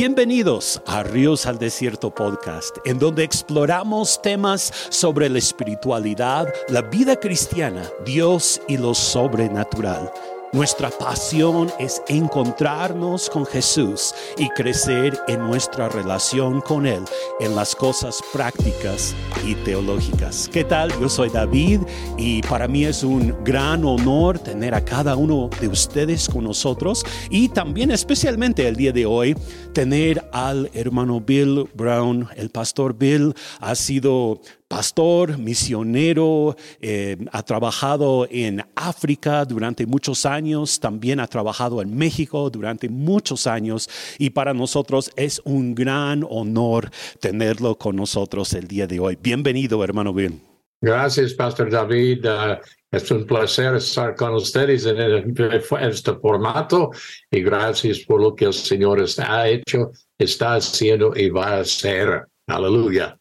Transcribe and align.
Bienvenidos 0.00 0.80
a 0.86 1.02
Ríos 1.02 1.44
al 1.44 1.58
Desierto 1.58 2.14
podcast, 2.14 2.78
en 2.86 2.98
donde 2.98 3.22
exploramos 3.22 4.22
temas 4.22 4.72
sobre 4.88 5.28
la 5.28 5.36
espiritualidad, 5.36 6.48
la 6.68 6.80
vida 6.80 7.16
cristiana, 7.20 7.82
Dios 8.06 8.62
y 8.66 8.78
lo 8.78 8.94
sobrenatural. 8.94 10.10
Nuestra 10.52 10.90
pasión 10.90 11.70
es 11.78 12.02
encontrarnos 12.08 13.30
con 13.30 13.46
Jesús 13.46 14.12
y 14.36 14.48
crecer 14.48 15.16
en 15.28 15.38
nuestra 15.46 15.88
relación 15.88 16.60
con 16.60 16.86
Él 16.86 17.04
en 17.38 17.54
las 17.54 17.76
cosas 17.76 18.20
prácticas 18.32 19.14
y 19.46 19.54
teológicas. 19.54 20.50
¿Qué 20.52 20.64
tal? 20.64 20.90
Yo 21.00 21.08
soy 21.08 21.30
David 21.30 21.82
y 22.18 22.42
para 22.42 22.66
mí 22.66 22.84
es 22.84 23.04
un 23.04 23.32
gran 23.44 23.84
honor 23.84 24.40
tener 24.40 24.74
a 24.74 24.84
cada 24.84 25.14
uno 25.14 25.50
de 25.60 25.68
ustedes 25.68 26.28
con 26.28 26.42
nosotros 26.42 27.04
y 27.30 27.48
también 27.50 27.92
especialmente 27.92 28.66
el 28.66 28.74
día 28.74 28.90
de 28.90 29.06
hoy 29.06 29.36
tener 29.72 30.28
al 30.32 30.68
hermano 30.74 31.20
Bill 31.20 31.70
Brown. 31.74 32.26
El 32.34 32.50
pastor 32.50 32.98
Bill 32.98 33.34
ha 33.60 33.76
sido 33.76 34.40
pastor, 34.70 35.36
misionero, 35.36 36.54
eh, 36.80 37.16
ha 37.32 37.42
trabajado 37.42 38.28
en 38.30 38.64
África 38.76 39.44
durante 39.44 39.84
muchos 39.84 40.24
años, 40.24 40.78
también 40.78 41.18
ha 41.18 41.26
trabajado 41.26 41.82
en 41.82 41.96
México 41.96 42.48
durante 42.50 42.88
muchos 42.88 43.48
años 43.48 43.90
y 44.16 44.30
para 44.30 44.54
nosotros 44.54 45.10
es 45.16 45.42
un 45.44 45.74
gran 45.74 46.24
honor 46.30 46.88
tenerlo 47.18 47.76
con 47.76 47.96
nosotros 47.96 48.54
el 48.54 48.68
día 48.68 48.86
de 48.86 49.00
hoy. 49.00 49.18
Bienvenido, 49.20 49.82
hermano 49.82 50.14
Bill. 50.14 50.40
Gracias, 50.80 51.34
Pastor 51.34 51.68
David. 51.68 52.24
Uh, 52.24 52.56
es 52.92 53.10
un 53.10 53.26
placer 53.26 53.74
estar 53.74 54.14
con 54.14 54.34
ustedes 54.34 54.86
en, 54.86 55.34
este 55.80 56.14
formato 56.14 56.90
y 57.28 57.42
gracias 57.42 57.98
por 58.06 58.22
lo 58.22 58.36
que 58.36 58.44
el 58.44 58.54
Señor 58.54 59.04
ha 59.18 59.48
hecho, 59.48 59.90
está 60.16 60.54
haciendo 60.54 61.12
y 61.16 61.28
va 61.28 61.56
a 61.56 61.60
hacer. 61.60 62.24
Aleluya. 62.46 63.19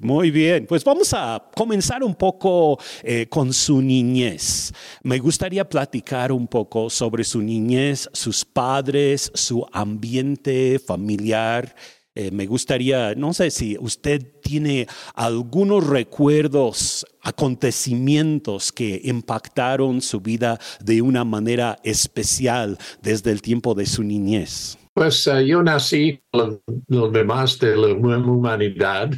Muy 0.00 0.30
bien, 0.30 0.66
pues 0.66 0.84
vamos 0.84 1.12
a 1.12 1.42
comenzar 1.56 2.04
un 2.04 2.14
poco 2.14 2.78
eh, 3.02 3.26
con 3.28 3.52
su 3.52 3.82
niñez. 3.82 4.72
Me 5.02 5.18
gustaría 5.18 5.68
platicar 5.68 6.30
un 6.30 6.46
poco 6.46 6.88
sobre 6.88 7.24
su 7.24 7.42
niñez, 7.42 8.08
sus 8.12 8.44
padres, 8.44 9.30
su 9.34 9.66
ambiente 9.72 10.78
familiar. 10.78 11.74
Eh, 12.14 12.30
me 12.30 12.46
gustaría, 12.46 13.14
no 13.14 13.32
sé 13.32 13.50
si 13.50 13.76
usted 13.80 14.40
tiene 14.40 14.86
algunos 15.14 15.86
recuerdos, 15.86 17.04
acontecimientos 17.22 18.72
que 18.72 19.00
impactaron 19.04 20.00
su 20.00 20.20
vida 20.20 20.58
de 20.80 21.02
una 21.02 21.24
manera 21.24 21.76
especial 21.82 22.78
desde 23.02 23.32
el 23.32 23.42
tiempo 23.42 23.74
de 23.74 23.86
su 23.86 24.02
niñez. 24.04 24.78
Pues 24.94 25.26
eh, 25.26 25.46
yo 25.46 25.62
nací 25.62 26.20
con 26.30 26.60
los 26.86 27.12
demás 27.12 27.58
de 27.58 27.76
la 27.76 27.88
humanidad 27.94 29.10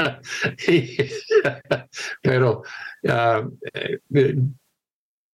Pero 2.22 2.62
ah, 3.08 3.48
eh, 3.74 3.98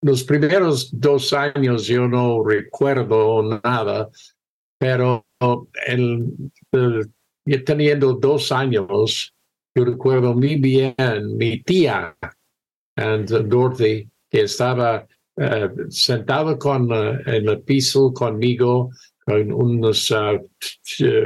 los 0.01 0.23
primeros 0.23 0.89
dos 0.91 1.33
años 1.33 1.87
yo 1.87 2.07
no 2.07 2.43
recuerdo 2.43 3.59
nada, 3.63 4.09
pero 4.79 5.25
el, 5.87 6.51
teniendo 7.65 8.13
dos 8.13 8.51
años, 8.51 9.33
yo 9.75 9.85
recuerdo 9.85 10.33
muy 10.33 10.55
bien 10.55 10.95
mi 11.35 11.61
tía, 11.63 12.15
and 12.97 13.29
Dorothy, 13.47 14.09
que 14.29 14.41
estaba 14.41 15.07
uh, 15.37 15.89
sentada 15.89 16.57
con, 16.57 16.91
uh, 16.91 17.19
en 17.25 17.47
el 17.47 17.61
piso 17.61 18.13
conmigo 18.13 18.89
con 19.25 19.51
unas 19.51 20.11
uh, 20.11 20.39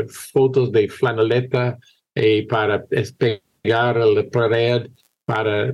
fotos 0.07 0.71
de 0.71 0.89
flaneleta 0.89 1.77
y 2.15 2.43
para 2.43 2.85
pegar 2.85 3.97
la 3.97 4.29
pared, 4.29 4.89
para 5.25 5.73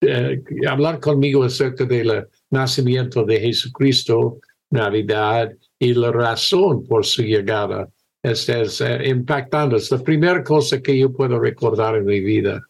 eh, 0.00 0.42
hablar 0.68 1.00
conmigo 1.00 1.44
acerca 1.44 1.84
del 1.84 2.26
nacimiento 2.50 3.24
de 3.24 3.40
Jesucristo, 3.40 4.40
Navidad 4.70 5.52
y 5.78 5.94
la 5.94 6.10
razón 6.10 6.86
por 6.86 7.04
su 7.04 7.22
llegada. 7.22 7.88
Es, 8.22 8.48
es 8.48 8.80
eh, 8.80 9.08
impactante. 9.08 9.76
Es 9.76 9.90
la 9.90 9.98
primera 9.98 10.42
cosa 10.42 10.80
que 10.80 10.98
yo 10.98 11.12
puedo 11.12 11.38
recordar 11.38 11.96
en 11.96 12.06
mi 12.06 12.20
vida. 12.20 12.62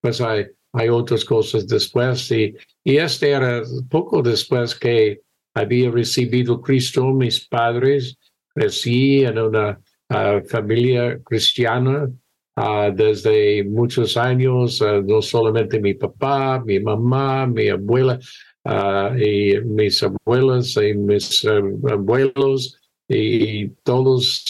Pues 0.00 0.20
hay, 0.20 0.46
hay 0.72 0.88
otras 0.88 1.24
cosas 1.24 1.66
después. 1.66 2.30
Y, 2.30 2.54
y 2.84 2.96
este 2.96 3.30
era 3.30 3.62
poco 3.90 4.22
después 4.22 4.74
que 4.74 5.20
había 5.54 5.90
recibido 5.90 6.60
Cristo, 6.60 7.12
mis 7.12 7.46
padres. 7.46 8.16
Crecí 8.54 9.24
en 9.24 9.38
una 9.38 9.80
ah, 10.08 10.40
familia 10.48 11.20
cristiana 11.24 12.08
Ah, 12.54 12.90
desde 12.94 13.64
muchos 13.64 14.16
años, 14.18 14.82
ah, 14.82 15.00
no 15.02 15.22
solamente 15.22 15.80
mi 15.80 15.94
papá, 15.94 16.62
mi 16.64 16.80
mamá, 16.80 17.46
mi 17.46 17.68
abuela, 17.68 18.18
uh, 18.64 19.16
y 19.16 19.58
mis 19.64 20.02
abuelas 20.02 20.76
y 20.76 20.92
mis 20.92 21.46
abuelos, 21.46 22.78
y 23.08 23.68
todos 23.82 24.44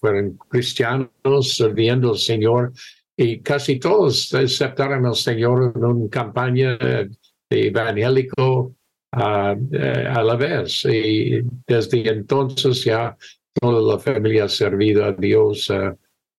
fueron 0.00 0.38
cristianos 0.48 1.10
sirviendo 1.54 2.10
al 2.12 2.18
Señor, 2.18 2.72
y 3.16 3.40
casi 3.40 3.78
todos 3.78 4.32
aceptaron 4.32 5.04
al 5.04 5.14
Señor 5.14 5.72
en 5.76 5.84
una 5.84 6.08
campaña 6.08 6.78
evangélico 7.50 8.74
a 9.12 9.54
la 10.24 10.36
vez. 10.36 10.86
Y 10.86 11.42
desde 11.66 12.08
entonces 12.08 12.84
ya 12.84 13.14
toda 13.60 13.94
la 13.94 13.98
familia 13.98 14.44
ha 14.44 14.48
servido 14.48 15.04
a 15.04 15.12
Dios 15.12 15.70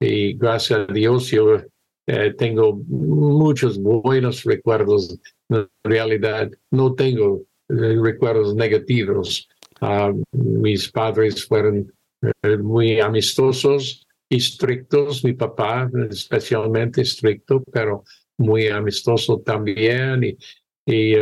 y 0.04 0.34
gracias 0.34 0.80
a 0.90 0.94
Dios 0.94 1.32
yo 1.32 1.62
eh, 2.06 2.34
tengo 2.38 2.76
muchos 2.88 3.82
buenos 3.82 4.44
recuerdos. 4.44 5.18
En 5.50 5.70
realidad 5.84 6.52
no 6.72 6.94
tengo 6.94 7.44
eh, 7.70 7.98
recuerdos 8.02 8.56
negativos. 8.56 9.48
Ah, 9.80 10.12
mis 10.32 10.92
padres 10.92 11.46
fueron 11.46 11.92
eh, 12.22 12.58
muy 12.58 13.00
amistosos 13.00 14.06
y 14.30 14.38
estrictos. 14.38 15.24
Mi 15.24 15.34
papá 15.34 15.90
especialmente 16.10 17.02
estricto, 17.02 17.64
pero 17.72 18.04
muy 18.38 18.68
amistoso 18.68 19.40
también. 19.40 20.24
Y, 20.24 20.38
y 20.86 21.16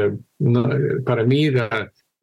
para 1.05 1.23
mí 1.23 1.49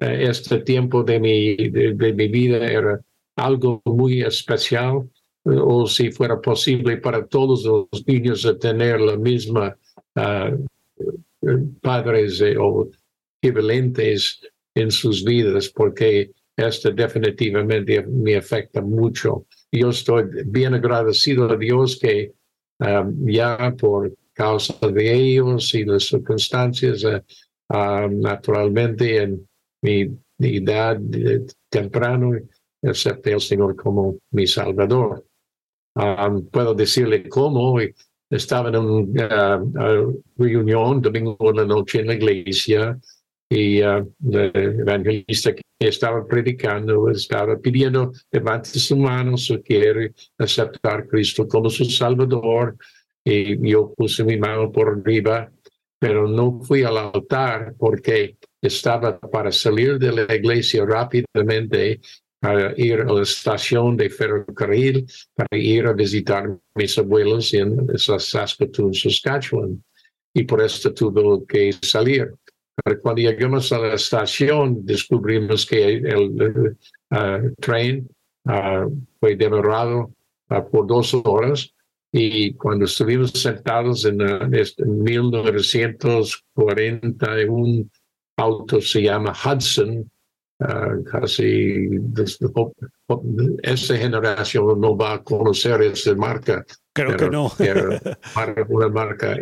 este 0.00 0.60
tiempo 0.60 1.04
de 1.04 1.20
mi, 1.20 1.56
de 1.56 2.12
mi 2.12 2.28
vida 2.28 2.66
era 2.66 3.00
algo 3.36 3.80
muy 3.84 4.22
especial 4.22 5.08
o 5.56 5.86
si 5.86 6.10
fuera 6.10 6.40
posible 6.40 6.98
para 6.98 7.26
todos 7.26 7.64
los 7.64 8.06
niños 8.06 8.46
tener 8.60 9.00
la 9.00 9.16
misma 9.16 9.76
uh, 10.16 10.66
padres 11.80 12.40
eh, 12.40 12.56
o 12.58 12.88
equivalentes 13.40 14.40
en 14.74 14.90
sus 14.90 15.24
vidas, 15.24 15.68
porque 15.68 16.32
esto 16.56 16.90
definitivamente 16.90 18.04
me 18.06 18.36
afecta 18.36 18.80
mucho. 18.80 19.46
Yo 19.70 19.90
estoy 19.90 20.24
bien 20.46 20.74
agradecido 20.74 21.50
a 21.50 21.56
Dios 21.56 21.98
que 22.00 22.32
um, 22.80 23.26
ya 23.26 23.74
por 23.78 24.12
causa 24.32 24.74
de 24.88 25.14
ellos 25.14 25.74
y 25.74 25.84
las 25.84 26.04
circunstancias, 26.04 27.04
uh, 27.04 28.08
naturalmente 28.10 29.22
en 29.22 29.48
mi 29.82 30.10
edad 30.38 31.00
temprano, 31.68 32.32
acepté 32.82 33.34
al 33.34 33.40
Señor 33.40 33.76
como 33.76 34.18
mi 34.30 34.46
Salvador. 34.46 35.27
Um, 35.98 36.46
puedo 36.46 36.74
decirle 36.74 37.28
cómo. 37.28 37.78
Estaba 38.30 38.68
en 38.68 38.76
una 38.76 39.56
uh, 39.56 40.22
reunión 40.36 41.00
domingo 41.02 41.36
en 41.40 41.56
la 41.56 41.64
noche 41.64 42.00
en 42.00 42.06
la 42.06 42.14
iglesia 42.14 42.98
y 43.48 43.82
uh, 43.82 44.06
el 44.30 44.80
evangelista 44.80 45.54
que 45.54 45.62
estaba 45.80 46.26
predicando 46.26 47.08
estaba 47.08 47.56
pidiendo 47.56 48.12
levante 48.30 48.78
su 48.78 48.96
mano 48.96 49.36
si 49.38 49.58
quiere 49.62 50.12
aceptar 50.36 51.00
a 51.00 51.06
Cristo 51.06 51.48
como 51.48 51.68
su 51.68 51.84
Salvador. 51.86 52.76
Y 53.24 53.68
yo 53.68 53.92
puse 53.96 54.22
mi 54.22 54.36
mano 54.36 54.70
por 54.70 54.88
arriba, 54.88 55.50
pero 55.98 56.28
no 56.28 56.60
fui 56.62 56.84
al 56.84 56.98
altar 56.98 57.74
porque 57.76 58.36
estaba 58.62 59.18
para 59.18 59.50
salir 59.50 59.98
de 59.98 60.12
la 60.12 60.34
iglesia 60.34 60.84
rápidamente 60.84 62.00
para 62.40 62.72
ir 62.76 63.00
a 63.00 63.12
la 63.12 63.22
estación 63.22 63.96
de 63.96 64.10
ferrocarril, 64.10 65.06
para 65.34 65.58
ir 65.58 65.86
a 65.86 65.92
visitar 65.92 66.56
mis 66.74 66.98
abuelos 66.98 67.54
en 67.54 67.86
Saskatoon, 67.98 68.94
Saskatchewan. 68.94 69.82
Y 70.34 70.44
por 70.44 70.62
esto 70.62 70.94
tuve 70.94 71.44
que 71.46 71.72
salir. 71.82 72.32
Pero 72.84 73.00
cuando 73.00 73.22
llegamos 73.22 73.72
a 73.72 73.78
la 73.78 73.94
estación, 73.94 74.84
descubrimos 74.84 75.64
que 75.66 75.94
el, 75.94 76.76
uh, 77.10 77.50
tren 77.60 78.08
uh, 78.44 78.88
fue 79.18 79.34
demorado 79.34 80.14
uh, 80.50 80.70
por 80.70 80.86
dos 80.86 81.12
horas. 81.14 81.74
Y 82.12 82.54
cuando 82.54 82.84
estuvimos 82.84 83.32
sentados 83.32 84.04
en, 84.04 84.20
en 84.20 85.02
1941, 85.02 87.90
auto 88.36 88.80
se 88.80 89.02
llama 89.02 89.32
Hudson, 89.32 90.08
casi 90.58 91.88
esta 93.62 93.96
generación 93.96 94.80
no 94.80 94.96
va 94.96 95.14
a 95.14 95.22
conocer 95.22 95.82
esa 95.82 96.14
marca. 96.14 96.64
Creo 96.92 97.16
que 97.16 97.30
no. 97.30 97.52
una 98.68 98.88
marca 98.88 99.36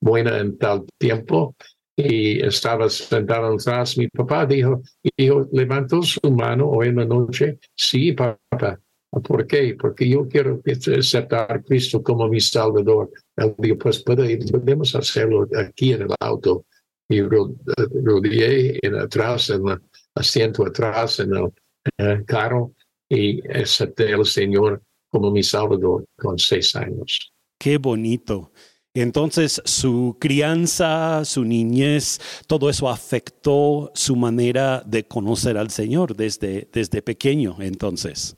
buena 0.00 0.38
en 0.38 0.56
tal 0.56 0.86
tiempo 0.98 1.54
y 1.96 2.40
estaba 2.42 2.88
sentado 2.88 3.54
atrás. 3.54 3.98
Mi 3.98 4.08
papá 4.08 4.46
dijo, 4.46 4.82
hijo, 5.16 5.46
levantó 5.52 6.02
su 6.02 6.20
mano 6.30 6.68
hoy 6.70 6.88
en 6.88 6.96
la 6.96 7.04
noche. 7.04 7.58
Sí, 7.74 8.12
papá. 8.12 8.80
¿Por 9.10 9.46
qué? 9.46 9.76
Porque 9.78 10.08
yo 10.08 10.28
quiero 10.28 10.62
aceptar 10.64 11.52
a 11.52 11.62
Cristo 11.62 12.02
como 12.02 12.28
mi 12.28 12.40
Salvador. 12.40 13.10
Él 13.36 13.54
dijo, 13.58 13.78
pues 13.78 14.02
podemos 14.02 14.94
hacerlo 14.94 15.48
aquí 15.56 15.92
en 15.92 16.02
el 16.02 16.14
auto. 16.20 16.64
Y 17.08 17.22
rodeé 17.22 18.78
en 18.80 18.94
atrás, 18.94 19.50
en 19.50 19.68
el 19.68 19.80
asiento 20.14 20.66
atrás, 20.66 21.20
en 21.20 21.52
el 21.98 22.24
carro, 22.24 22.72
y 23.08 23.40
acepté 23.48 24.14
al 24.14 24.24
Señor 24.24 24.82
como 25.10 25.30
mi 25.30 25.42
Salvador 25.42 26.04
con 26.16 26.38
seis 26.38 26.74
años. 26.76 27.32
Qué 27.58 27.78
bonito. 27.78 28.52
Entonces, 28.94 29.62
su 29.64 30.16
crianza, 30.20 31.24
su 31.24 31.44
niñez, 31.44 32.18
todo 32.48 32.68
eso 32.68 32.88
afectó 32.88 33.92
su 33.94 34.16
manera 34.16 34.82
de 34.84 35.04
conocer 35.06 35.56
al 35.56 35.70
Señor 35.70 36.16
desde, 36.16 36.68
desde 36.72 37.00
pequeño, 37.00 37.56
entonces. 37.60 38.36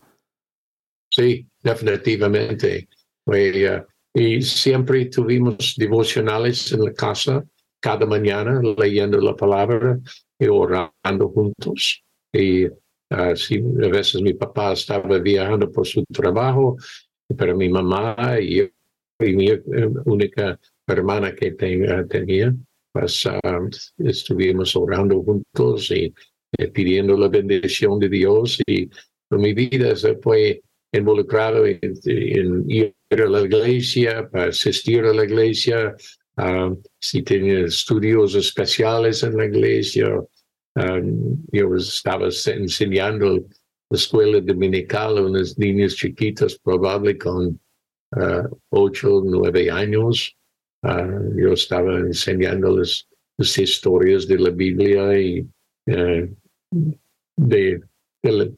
Sí, 1.10 1.46
definitivamente. 1.62 2.88
Uh, 3.24 3.84
y 4.14 4.42
siempre 4.42 5.06
tuvimos 5.06 5.74
devocionales 5.76 6.72
en 6.72 6.84
la 6.84 6.92
casa, 6.92 7.42
cada 7.80 8.04
mañana, 8.04 8.60
leyendo 8.78 9.18
la 9.20 9.34
palabra 9.34 9.98
orando 10.40 11.28
juntos. 11.28 12.02
Y 12.32 12.66
uh, 12.66 12.74
a 13.10 13.88
veces 13.88 14.22
mi 14.22 14.34
papá 14.34 14.72
estaba 14.72 15.18
viajando 15.18 15.70
por 15.70 15.86
su 15.86 16.04
trabajo, 16.04 16.76
pero 17.36 17.56
mi 17.56 17.68
mamá 17.68 18.16
y 18.40 18.70
mi 19.20 19.48
eh, 19.48 19.60
única 20.04 20.58
hermana 20.86 21.34
que 21.34 21.52
tenía, 21.52 22.54
pues 22.92 23.24
um, 23.26 23.70
estuvimos 23.98 24.74
orando 24.76 25.22
juntos 25.22 25.90
y 25.90 26.12
eh, 26.58 26.68
pidiendo 26.68 27.16
la 27.16 27.28
bendición 27.28 27.98
de 27.98 28.08
Dios 28.08 28.60
y 28.66 28.90
mi 29.30 29.54
vida 29.54 29.96
se 29.96 30.16
fue 30.16 30.62
involucrado 30.92 31.64
en, 31.66 31.80
ir 32.68 32.94
a 33.10 33.26
la 33.26 33.40
iglesia, 33.40 34.28
para 34.28 34.48
asistir 34.48 35.04
a 35.04 35.14
la 35.14 35.24
iglesia, 35.24 35.94
um, 36.36 36.80
si 36.98 37.22
tenía 37.22 37.66
estudios 37.66 38.34
especiales 38.34 39.22
en 39.22 39.36
la 39.36 39.46
iglesia, 39.46 40.08
um, 40.76 41.44
yo 41.52 41.74
estaba 41.76 42.28
enseñando 42.46 43.44
la 43.90 43.96
escuela 43.96 44.40
dominical 44.40 45.18
a 45.18 45.22
unos 45.22 45.58
niños 45.58 45.96
chiquitos, 45.96 46.58
probable 46.58 47.18
con 47.18 47.60
uh, 48.16 48.48
ocho, 48.70 49.22
nueve 49.24 49.70
años. 49.70 50.36
Uh, 50.82 51.38
yo 51.38 51.52
estaba 51.52 51.98
enseñándoles 51.98 53.06
las 53.36 53.58
historias 53.58 54.26
de 54.26 54.38
la 54.38 54.50
Biblia 54.50 55.18
y 55.18 55.46
uh, 55.86 56.36
de, 57.36 57.82
la 58.22 58.48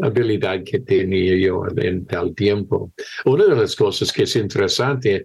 habilidad 0.00 0.62
que 0.64 0.80
tenía 0.80 1.36
yo 1.36 1.64
en 1.76 2.06
tal 2.06 2.34
tiempo. 2.34 2.92
Una 3.24 3.46
de 3.46 3.56
las 3.56 3.74
cosas 3.74 4.12
que 4.12 4.24
es 4.24 4.36
interesante, 4.36 5.24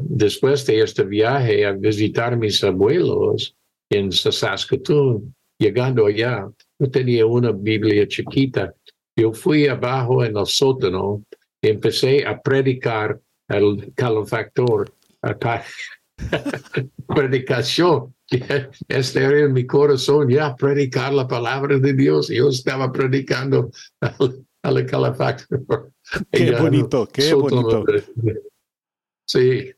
después 0.00 0.66
de 0.66 0.80
este 0.80 1.04
viaje 1.04 1.66
a 1.66 1.72
visitar 1.72 2.32
a 2.32 2.36
mis 2.36 2.62
abuelos 2.64 3.54
en 3.90 4.12
Saskatoon, 4.12 5.34
llegando 5.58 6.06
allá, 6.06 6.48
yo 6.78 6.90
tenía 6.90 7.26
una 7.26 7.52
Biblia 7.52 8.06
chiquita. 8.06 8.74
Yo 9.16 9.32
fui 9.32 9.66
abajo 9.66 10.24
en 10.24 10.36
el 10.36 10.46
sótano 10.46 11.22
empecé 11.62 12.26
a 12.26 12.40
predicar 12.40 13.20
el 13.48 13.92
calefactor, 13.94 14.94
predicación. 17.06 18.14
Este 18.88 19.24
era 19.24 19.40
en 19.40 19.52
mi 19.52 19.66
corazón 19.66 20.28
ya 20.28 20.54
predicar 20.54 21.12
la 21.12 21.26
palabra 21.26 21.78
de 21.78 21.92
Dios. 21.92 22.28
Yo 22.28 22.48
estaba 22.48 22.92
predicando 22.92 23.72
al, 24.62 24.86
calefactor. 24.86 25.90
Qué 26.30 26.52
bonito, 26.52 27.08
qué 27.12 27.34
bonito. 27.34 27.84
Sí. 29.30 29.72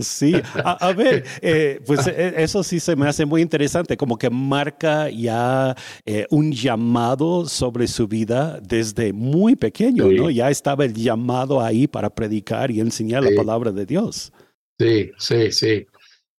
Sí, 0.00 0.34
a, 0.54 0.92
ver, 0.92 1.24
eh, 1.42 1.80
pues 1.84 2.06
eh, 2.06 2.34
eso 2.36 2.62
sí 2.62 2.78
se 2.78 2.94
me 2.94 3.08
hace 3.08 3.26
muy 3.26 3.42
interesante, 3.42 3.96
como 3.96 4.16
que 4.16 4.30
marca 4.30 5.10
ya 5.10 5.74
eh, 6.06 6.26
un 6.30 6.52
llamado 6.52 7.44
sobre 7.46 7.88
su 7.88 8.06
vida 8.06 8.60
desde 8.62 9.12
muy 9.12 9.56
pequeño, 9.56 10.06
¿no? 10.12 10.30
Ya 10.30 10.48
estaba 10.48 10.84
el 10.84 10.94
llamado 10.94 11.60
ahí 11.60 11.88
para 11.88 12.08
predicar 12.08 12.70
y 12.70 12.78
enseñar 12.78 13.24
la 13.24 13.34
palabra 13.34 13.72
de 13.72 13.84
Dios. 13.84 14.32
Sí, 14.78 15.10
sí, 15.18 15.50
sí. 15.50 15.86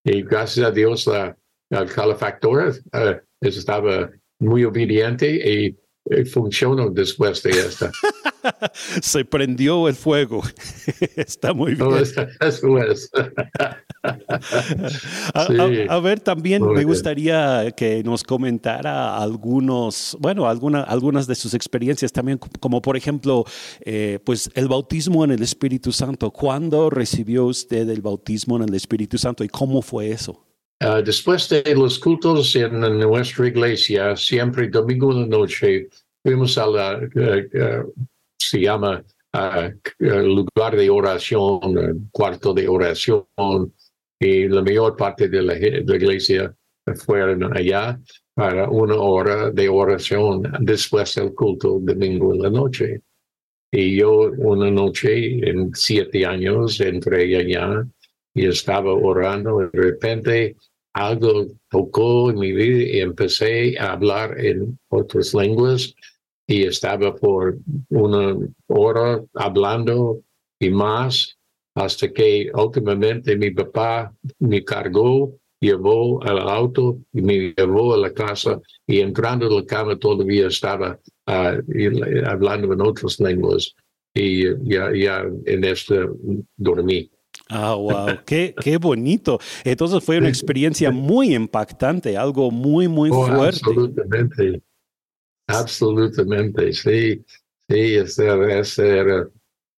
Y 0.05 0.21
gracias 0.21 0.67
a 0.67 0.71
Dios, 0.71 1.05
la, 1.05 1.37
el 1.71 1.91
calefactor 1.91 2.73
estaba 3.41 4.11
muy 4.39 4.63
obediente 4.63 5.29
y 5.29 6.23
funcionó 6.23 6.89
después 6.89 7.43
de 7.43 7.49
esta. 7.49 7.91
Se 9.01 9.25
prendió 9.25 9.87
el 9.87 9.95
fuego. 9.95 10.43
Está 11.15 11.53
muy 11.53 11.75
bien. 11.75 11.89
a, 15.89 15.99
ver, 15.99 16.19
también 16.19 16.65
me 16.65 16.83
gustaría 16.83 17.71
que 17.71 18.03
nos 18.03 18.23
comentara 18.23 19.17
algunos, 19.17 20.17
bueno, 20.19 20.47
alguna, 20.47 20.83
algunas 20.83 21.27
de 21.27 21.35
sus 21.35 21.53
experiencias 21.53 22.11
también, 22.11 22.39
como 22.59 22.81
por 22.81 22.97
ejemplo, 22.97 23.45
eh, 23.81 24.19
pues 24.23 24.49
el 24.53 24.67
bautismo 24.67 25.23
en 25.23 25.31
el 25.31 25.43
Espíritu 25.43 25.91
Santo. 25.91 26.31
¿Cuándo 26.31 26.89
recibió 26.89 27.45
usted 27.45 27.89
el 27.89 28.01
bautismo 28.01 28.57
en 28.57 28.63
el 28.63 28.75
Espíritu 28.75 29.17
Santo 29.17 29.43
y 29.43 29.49
cómo 29.49 29.81
fue 29.81 30.11
eso? 30.11 30.45
Ah, 30.81 31.01
después 31.01 31.49
de 31.49 31.75
los 31.75 31.99
cultos 31.99 32.55
en 32.55 32.79
nuestra 32.79 33.47
iglesia, 33.47 34.15
siempre 34.15 34.69
domingo 34.69 35.13
de 35.13 35.27
noche, 35.27 35.89
fuimos 36.23 36.57
a 36.57 36.67
la, 36.67 36.93
eh, 36.93 37.49
eh, 37.53 37.83
se 38.39 38.61
llama 38.61 39.03
uh, 39.33 40.03
lugar 40.03 40.75
de 40.75 40.89
oración, 40.89 42.09
cuarto 42.11 42.53
de 42.53 42.67
oración, 42.67 43.25
y 44.19 44.47
la 44.47 44.61
mayor 44.61 44.95
parte 44.97 45.29
de 45.29 45.41
la, 45.41 45.57
iglesia 45.57 46.53
fueron 46.95 47.55
allá 47.55 47.99
para 48.33 48.69
una 48.69 48.95
hora 48.95 49.51
de 49.51 49.69
oración 49.69 50.43
después 50.59 51.15
del 51.15 51.33
culto 51.33 51.79
domingo 51.79 52.33
en 52.33 52.41
la 52.41 52.49
noche. 52.49 53.01
Y 53.71 53.97
yo 53.97 54.31
una 54.37 54.71
noche 54.71 55.47
en 55.47 55.71
siete 55.73 56.25
años 56.25 56.81
entré 56.81 57.37
allá 57.37 57.85
y 58.33 58.47
estaba 58.47 58.91
orando. 58.93 59.59
De 59.59 59.69
repente 59.71 60.55
algo 60.93 61.47
tocó 61.69 62.31
en 62.31 62.39
mi 62.39 62.51
vida 62.51 62.97
y 62.97 62.99
empecé 62.99 63.77
a 63.77 63.91
hablar 63.91 64.39
en 64.39 64.77
otras 64.89 65.33
lenguas 65.33 65.95
y 66.49 66.63
estaba 66.63 67.15
por 67.15 67.59
una 67.89 68.35
hora 68.67 69.21
hablando 69.35 70.19
y 70.59 70.71
más 70.71 71.37
hasta 71.75 72.11
que 72.11 72.49
últimamente 72.55 73.37
mi 73.37 73.51
papá 73.51 74.11
me 74.39 74.63
cargó, 74.63 75.37
llevó 75.61 76.21
al 76.23 76.39
auto 76.39 76.97
y 77.13 77.21
me 77.21 77.53
llevó 77.55 77.93
a 77.93 77.97
la 77.97 78.11
casa 78.11 78.59
y 78.87 78.99
entrando 78.99 79.45
a 79.45 79.61
la 79.61 79.65
cama 79.65 79.95
todavía 79.95 80.47
estaba 80.47 80.99
uh, 81.27 82.25
hablando 82.25 82.73
en 82.73 82.81
otras 82.81 83.19
lenguas 83.19 83.75
y 84.15 84.45
ya, 84.67 84.91
ya 84.91 85.23
en 85.45 85.63
este 85.63 85.99
dormí. 86.57 87.11
Ah, 87.47 87.75
wow, 87.75 88.07
qué, 88.25 88.55
qué 88.59 88.77
bonito. 88.77 89.39
Entonces 89.63 90.03
fue 90.03 90.17
una 90.17 90.29
experiencia 90.29 90.89
muy 90.89 91.35
impactante, 91.35 92.17
algo 92.17 92.49
muy, 92.49 92.87
muy 92.87 93.11
oh, 93.13 93.27
fuerte. 93.27 93.61
Absolutamente. 93.63 94.63
Absolutamente, 95.49 96.71
sí, 96.73 97.25
sí, 97.67 97.95
es, 97.95 98.19
era 98.77 99.27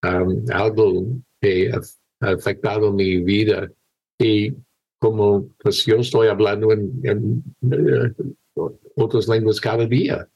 um, 0.04 0.46
algo 0.51 1.06
que 1.40 1.72
ha 1.72 2.28
afectado 2.28 2.92
mi 2.92 3.24
vida. 3.24 3.72
Y 4.20 4.54
como 5.00 5.48
pues 5.60 5.86
yo 5.86 5.96
estoy 5.96 6.28
hablando 6.28 6.72
en, 6.74 7.44
eh, 7.72 8.13
otras 8.96 9.28
lenguas 9.30 9.62
cada 9.62 9.86
día, 9.86 10.28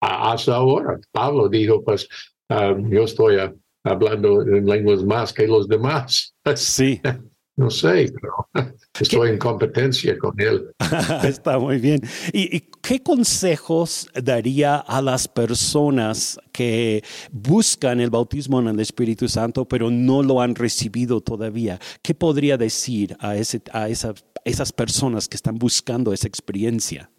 hasta 0.00 0.56
ahora. 0.56 0.98
Pablo 1.12 1.48
dijo, 1.48 1.82
pues 1.84 2.08
um, 2.50 2.90
yo 2.90 3.04
estoy 3.04 3.36
hablando 3.84 4.42
en 4.42 4.66
lenguas 4.66 5.04
más 5.04 5.32
que 5.32 5.46
los 5.46 5.68
demás. 5.68 6.34
Sí. 6.56 7.00
No 7.56 7.68
sé, 7.68 8.10
pero 8.20 8.48
estoy 9.00 9.30
en 9.30 9.38
competencia 9.38 10.16
con 10.18 10.38
él. 10.40 10.70
Está 11.24 11.58
muy 11.58 11.78
bien. 11.78 12.00
¿Y, 12.32 12.60
qué 12.82 13.02
consejos 13.02 14.08
daría 14.14 14.76
a 14.76 15.02
las 15.02 15.28
personas 15.28 16.38
que 16.52 17.04
buscan 17.30 18.00
el 18.00 18.10
bautismo 18.10 18.60
en 18.60 18.68
el 18.68 18.80
Espíritu 18.80 19.28
Santo, 19.28 19.66
pero 19.66 19.90
no 19.90 20.22
lo 20.22 20.40
han 20.40 20.54
recibido 20.54 21.20
todavía? 21.20 21.78
¿Qué 22.02 22.14
podría 22.14 22.56
decir 22.56 23.16
a, 23.20 23.36
ese, 23.36 23.62
a 23.72 23.88
esas 23.88 24.72
personas 24.72 25.28
que 25.28 25.36
están 25.36 25.56
buscando 25.56 26.12
esa 26.12 26.28
experiencia? 26.28 27.10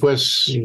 pues 0.00 0.58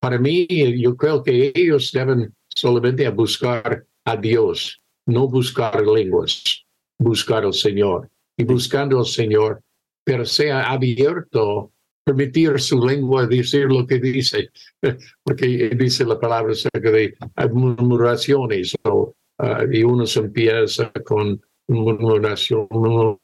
para 0.00 0.18
mí, 0.18 0.46
yo 0.80 0.96
creo 0.96 1.22
que 1.22 1.52
ellos 1.54 1.90
deben 1.92 2.34
solamente 2.48 3.08
buscar 3.10 3.84
a 4.04 4.16
Dios, 4.16 4.80
no 5.06 5.28
buscar 5.28 5.84
lenguas, 5.84 6.64
buscar 6.98 7.44
al 7.44 7.54
Señor. 7.54 8.10
Y 8.36 8.44
buscando 8.44 8.98
al 8.98 9.06
Señor, 9.06 9.62
pero 10.04 10.24
sea 10.24 10.70
abierto, 10.70 11.72
permitir 12.06 12.60
su 12.60 12.86
lengua 12.86 13.26
decir 13.26 13.66
lo 13.66 13.84
que 13.86 13.98
dice, 13.98 14.50
porque 15.24 15.70
dice 15.70 16.04
la 16.04 16.20
palabra 16.20 16.52
acerca 16.52 16.90
de 16.90 17.16
murmuraciones, 17.52 18.76
o, 18.84 19.14
uh, 19.38 19.72
y 19.72 19.82
uno 19.82 20.06
se 20.06 20.20
empieza 20.20 20.92
con 21.04 21.40
murmuración, 21.68 22.68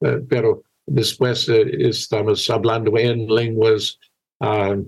eh, 0.00 0.20
pero 0.28 0.64
después 0.86 1.48
eh, 1.48 1.88
estamos 1.88 2.50
hablando 2.50 2.98
en 2.98 3.28
lenguas 3.28 4.00
uh, 4.40 4.84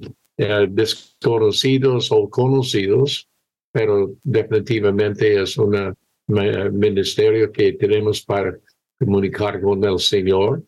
desconocidos 0.69 2.11
o 2.11 2.29
conocidos, 2.29 3.29
pero 3.73 4.13
definitivamente 4.25 5.41
es 5.41 5.57
un 5.57 5.95
ministerio 6.29 7.51
que 7.51 7.73
tenemos 7.73 8.23
para 8.23 8.59
comunicar 8.99 9.61
con 9.61 9.85
el 9.85 9.99
Señor. 9.99 10.65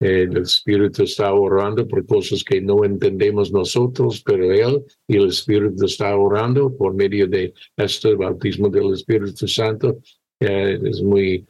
el 0.00 0.36
Espíritu 0.36 1.04
está 1.04 1.32
orando 1.32 1.88
por 1.88 2.04
cosas 2.06 2.44
que 2.44 2.60
no 2.60 2.84
entendemos 2.84 3.50
nosotros, 3.50 4.22
pero 4.22 4.52
Él 4.52 4.84
y 5.08 5.16
el 5.16 5.28
Espíritu 5.28 5.86
está 5.86 6.14
orando 6.16 6.76
por 6.76 6.94
medio 6.94 7.26
de 7.26 7.54
este 7.76 8.14
bautismo 8.14 8.68
del 8.68 8.92
Espíritu 8.92 9.48
Santo. 9.48 9.98
es 10.38 11.02
muy, 11.02 11.46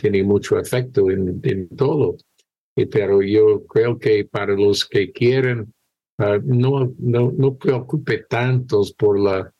tiene 0.00 0.22
mucho 0.22 0.58
efecto 0.58 1.10
en, 1.10 1.68
todo. 1.76 2.16
pero 2.90 3.20
yo 3.20 3.66
creo 3.66 3.98
que 3.98 4.24
para 4.24 4.54
los 4.54 4.86
que 4.86 5.12
quieren, 5.12 5.74
uh, 6.18 6.40
no, 6.42 6.94
no, 6.98 7.32
no 7.36 7.56
preocupe 7.56 8.24
tantos 8.28 8.92
por 8.94 9.18
la 9.18 9.52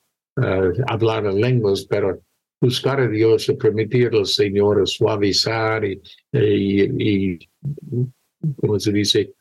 hablar 0.87 1.25
en 1.25 1.41
lenguas, 1.41 1.85
pero 1.85 2.19
buscar 2.63 3.01
a 3.01 3.09
Dios 3.09 3.49
y 3.49 3.55
permitir 3.55 4.11
al 4.13 4.25
Señor 4.25 4.87
suavizar 4.87 5.83
y, 5.83 6.01
y, 6.31 7.39
como 8.55 8.79
se 8.79 8.93
dice, 8.93 9.33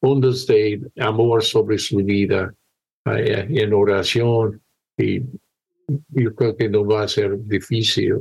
ondas 0.00 0.46
de 0.46 0.80
amor 0.98 1.42
sobre 1.42 1.76
su 1.76 1.96
vida 1.96 2.54
eh, 3.04 3.46
en 3.50 3.74
oración. 3.74 4.62
Y 4.96 5.22
yo 6.10 6.34
creo 6.36 6.56
que 6.56 6.68
no 6.68 6.86
va 6.86 7.02
a 7.02 7.08
ser 7.08 7.36
difícil. 7.42 8.14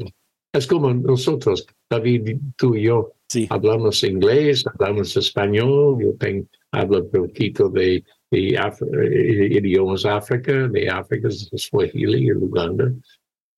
Es 0.51 0.65
como 0.65 0.91
nosotros, 0.91 1.67
David, 1.87 2.37
tú 2.57 2.75
y 2.75 2.85
yo, 2.85 3.13
hablamos 3.49 4.03
inglés, 4.03 4.65
hablamos 4.65 5.15
español, 5.17 5.97
yo 6.01 6.15
tengo, 6.15 6.47
hablo 6.71 7.03
un 7.03 7.11
poquito 7.11 7.69
de, 7.69 8.03
de 8.31 8.55
eh, 8.55 9.47
idiomas 9.51 10.03
África, 10.05 10.67
de 10.67 10.89
África, 10.89 11.29
Swahili 11.29 12.27
y 12.27 12.31
Uganda. 12.31 12.91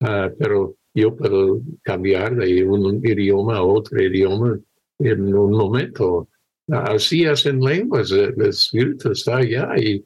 Ah, 0.00 0.30
pero 0.38 0.76
yo 0.94 1.14
puedo 1.14 1.60
cambiar 1.82 2.36
de 2.36 2.64
un 2.64 3.00
idioma 3.04 3.58
a 3.58 3.62
otro 3.62 4.02
idioma 4.02 4.58
en 4.98 5.34
un 5.34 5.50
momento. 5.52 6.28
Así 6.68 7.24
es 7.24 7.46
en 7.46 7.60
lenguas, 7.60 8.10
el 8.10 8.40
espíritu 8.42 9.12
está 9.12 9.38
allá 9.38 9.70
y 9.76 10.04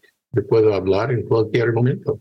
puedo 0.48 0.74
hablar 0.74 1.10
en 1.12 1.22
cualquier 1.24 1.72
momento. 1.72 2.20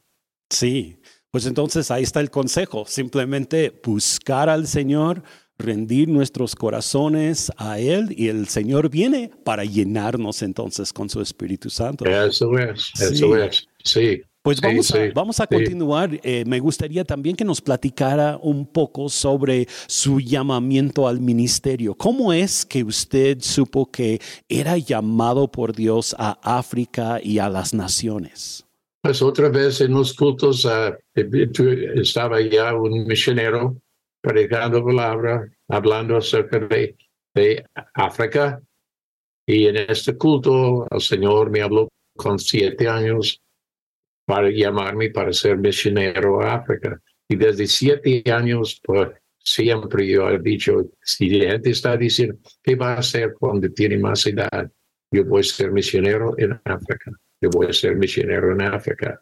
Sí, 0.49 0.97
pues 1.29 1.45
entonces 1.45 1.91
ahí 1.91 2.03
está 2.03 2.19
el 2.19 2.29
consejo, 2.29 2.85
simplemente 2.85 3.71
buscar 3.83 4.49
al 4.49 4.67
Señor, 4.67 5.23
rendir 5.57 6.09
nuestros 6.09 6.55
corazones 6.55 7.51
a 7.55 7.79
Él 7.79 8.07
y 8.17 8.29
el 8.29 8.47
Señor 8.47 8.89
viene 8.89 9.31
para 9.45 9.63
llenarnos 9.63 10.41
entonces 10.41 10.91
con 10.91 11.09
su 11.09 11.21
Espíritu 11.21 11.69
Santo. 11.69 12.05
Eso 12.05 12.57
es, 12.57 12.91
eso 12.99 13.37
es, 13.37 13.67
sí. 13.83 14.23
Pues 14.43 14.59
vamos, 14.59 14.91
a, 14.91 14.97
vamos 15.13 15.39
a 15.39 15.45
continuar. 15.45 16.19
Eh, 16.23 16.43
me 16.47 16.59
gustaría 16.59 17.03
también 17.03 17.35
que 17.35 17.45
nos 17.45 17.61
platicara 17.61 18.39
un 18.41 18.65
poco 18.65 19.07
sobre 19.07 19.67
su 19.85 20.19
llamamiento 20.19 21.07
al 21.07 21.19
ministerio. 21.19 21.93
¿Cómo 21.93 22.33
es 22.33 22.65
que 22.65 22.83
usted 22.83 23.37
supo 23.41 23.91
que 23.91 24.19
era 24.49 24.79
llamado 24.79 25.47
por 25.51 25.75
Dios 25.75 26.15
a 26.17 26.39
África 26.41 27.19
y 27.21 27.37
a 27.37 27.49
las 27.49 27.75
naciones? 27.75 28.65
Pues 29.03 29.21
otra 29.21 29.49
vez 29.49 29.79
en 29.81 29.93
los 29.93 30.13
cultos 30.15 30.65
uh, 30.65 30.95
estaba 31.13 32.41
ya 32.41 32.73
un 32.75 33.05
misionero 33.05 33.77
predicando 34.21 34.83
palabra, 34.83 35.47
hablando 35.67 36.17
acerca 36.17 36.59
de, 36.59 36.95
de 37.35 37.63
África. 37.93 38.59
Y 39.47 39.67
en 39.67 39.77
este 39.77 40.17
culto 40.17 40.87
el 40.89 41.01
Señor 41.01 41.49
me 41.51 41.61
habló 41.61 41.89
con 42.15 42.39
siete 42.39 42.87
años 42.87 43.40
para 44.25 44.49
llamarme 44.49 45.09
para 45.09 45.33
ser 45.33 45.57
misionero 45.57 46.41
a 46.41 46.55
África. 46.55 47.01
Y 47.27 47.35
desde 47.35 47.67
siete 47.67 48.23
años, 48.31 48.79
pues 48.83 49.09
siempre 49.37 50.07
yo 50.07 50.29
he 50.29 50.39
dicho, 50.39 50.91
si 51.01 51.29
la 51.29 51.51
gente 51.51 51.71
está 51.71 51.97
diciendo, 51.97 52.37
¿qué 52.61 52.75
va 52.75 52.93
a 52.93 52.99
hacer 52.99 53.33
cuando 53.39 53.69
tiene 53.71 53.97
más 53.97 54.25
edad? 54.27 54.71
Yo 55.11 55.25
voy 55.25 55.41
a 55.41 55.43
ser 55.43 55.71
misionero 55.71 56.35
en 56.37 56.59
África. 56.63 57.11
Yo 57.41 57.49
voy 57.49 57.67
a 57.67 57.73
ser 57.73 57.95
misionero 57.95 58.51
en 58.51 58.61
África. 58.61 59.21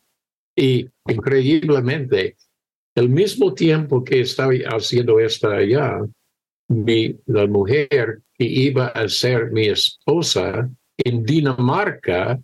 Y 0.55 0.87
increíblemente, 1.07 2.35
el 2.95 3.09
mismo 3.09 3.53
tiempo 3.53 4.03
que 4.03 4.21
estaba 4.21 4.53
haciendo 4.67 5.19
esto 5.19 5.49
allá, 5.49 5.99
mi, 6.67 7.17
la 7.25 7.47
mujer 7.47 8.21
que 8.33 8.45
iba 8.45 8.87
a 8.87 9.07
ser 9.07 9.51
mi 9.51 9.67
esposa 9.67 10.69
en 10.97 11.23
Dinamarca 11.23 12.39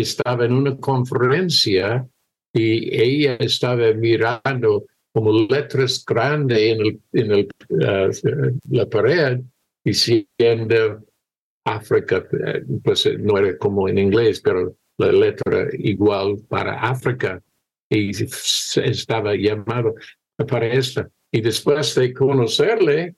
estaba 0.00 0.44
en 0.44 0.52
una 0.52 0.76
conferencia 0.76 2.06
y 2.52 2.94
ella 2.94 3.36
estaba 3.36 3.92
mirando 3.92 4.86
como 5.12 5.46
letras 5.48 6.04
grandes 6.04 6.58
en, 6.58 6.80
el, 6.80 7.00
en 7.12 7.32
el, 7.32 7.48
uh, 7.70 8.58
la 8.70 8.86
pared 8.86 9.40
diciendo 9.84 11.04
África, 11.64 12.26
pues 12.82 13.08
no 13.18 13.38
era 13.38 13.56
como 13.58 13.88
en 13.88 13.98
inglés, 13.98 14.40
pero 14.40 14.76
la 14.98 15.12
letra 15.12 15.68
igual 15.72 16.36
para 16.48 16.80
África 16.80 17.42
y 17.88 18.10
estaba 18.10 19.34
llamado 19.34 19.94
para 20.48 20.66
esta. 20.66 21.10
Y 21.32 21.40
después 21.40 21.94
de 21.94 22.12
conocerle, 22.12 23.16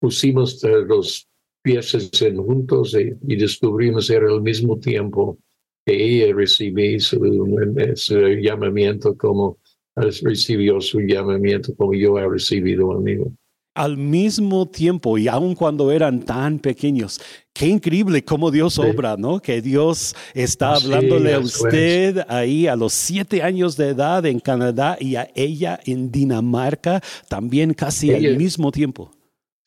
pusimos 0.00 0.62
los 0.62 1.28
piezas 1.62 2.10
en 2.22 2.36
juntos 2.36 2.94
y, 2.94 3.12
y 3.26 3.36
descubrimos 3.36 4.08
era 4.10 4.26
el 4.32 4.40
mismo 4.40 4.78
tiempo 4.78 5.38
recibió 5.86 7.00
su, 7.00 8.18
llamamiento 8.40 9.16
como 9.16 9.58
recibió 9.94 10.80
su 10.80 11.00
llamamiento 11.00 11.74
como 11.76 11.94
yo 11.94 12.18
he 12.18 12.28
recibido 12.28 12.92
amigo. 12.92 13.32
Al 13.74 13.96
mismo 13.98 14.66
tiempo 14.66 15.18
y 15.18 15.28
aun 15.28 15.54
cuando 15.54 15.92
eran 15.92 16.24
tan 16.24 16.58
pequeños, 16.58 17.20
qué 17.52 17.66
increíble 17.66 18.24
cómo 18.24 18.50
Dios 18.50 18.78
obra, 18.78 19.16
¿no? 19.18 19.38
Que 19.38 19.60
Dios 19.60 20.16
está 20.32 20.76
hablándole 20.76 21.34
a 21.34 21.38
usted 21.38 22.24
ahí 22.26 22.66
a 22.66 22.74
los 22.74 22.94
siete 22.94 23.42
años 23.42 23.76
de 23.76 23.90
edad 23.90 24.24
en 24.24 24.40
Canadá 24.40 24.96
y 24.98 25.16
a 25.16 25.28
ella 25.34 25.78
en 25.84 26.10
Dinamarca 26.10 27.02
también 27.28 27.74
casi 27.74 28.14
al 28.14 28.38
mismo 28.38 28.72
tiempo. 28.72 29.10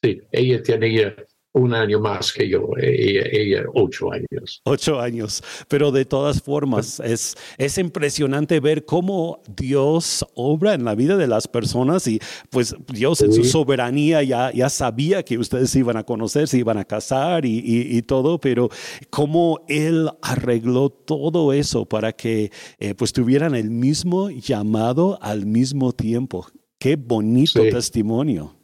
Sí, 0.04 0.22
ella 0.32 0.64
tenía 0.64 1.16
un 1.54 1.74
año 1.74 2.00
más 2.00 2.32
que 2.32 2.48
yo, 2.48 2.70
ella, 2.80 3.64
ocho 3.74 4.12
años. 4.12 4.62
Ocho 4.66 5.00
años, 5.00 5.44
pero 5.68 5.92
de 5.92 6.06
todas 6.06 6.42
formas 6.42 7.00
es, 7.00 7.36
es 7.58 7.78
impresionante 7.78 8.60
ver 8.60 8.86
cómo 8.86 9.42
Dios 9.56 10.26
obra 10.36 10.76
en 10.76 10.86
la 10.86 10.94
vida 10.96 11.18
de 11.18 11.28
las 11.28 11.48
personas 11.48 12.08
y 12.08 12.20
pues 12.52 12.76
Dios 12.94 13.22
en 13.22 13.34
su 13.34 13.44
soberanía 13.44 14.22
ya, 14.22 14.52
ya 14.52 14.70
sabía 14.70 15.24
que 15.24 15.38
ustedes 15.38 15.72
se 15.72 15.80
iban 15.80 15.98
a 15.98 16.04
conocer, 16.04 16.48
se 16.48 16.60
iban 16.60 16.78
a 16.78 16.86
casar 16.86 17.46
y, 17.46 17.62
y, 17.66 18.02
todo, 18.04 18.40
pero 18.40 18.70
cómo 19.10 19.66
Él 19.68 20.10
arregló 20.22 20.90
todo 20.90 21.52
eso 21.54 21.86
para 21.86 22.14
que 22.14 22.52
eh, 22.78 22.94
pues 22.96 23.12
tuvieran 23.12 23.56
el 23.56 23.72
mismo 23.72 24.30
llamado 24.30 25.18
al 25.22 25.46
mismo 25.46 25.94
tiempo. 25.94 26.48
Qué 26.80 26.96
bonito 26.96 27.62
testimonio. 27.64 28.56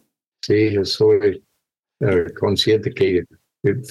Sí, 0.42 0.68
eso 0.80 1.14
es 1.14 1.42
consciente 2.38 2.94
que 2.94 3.24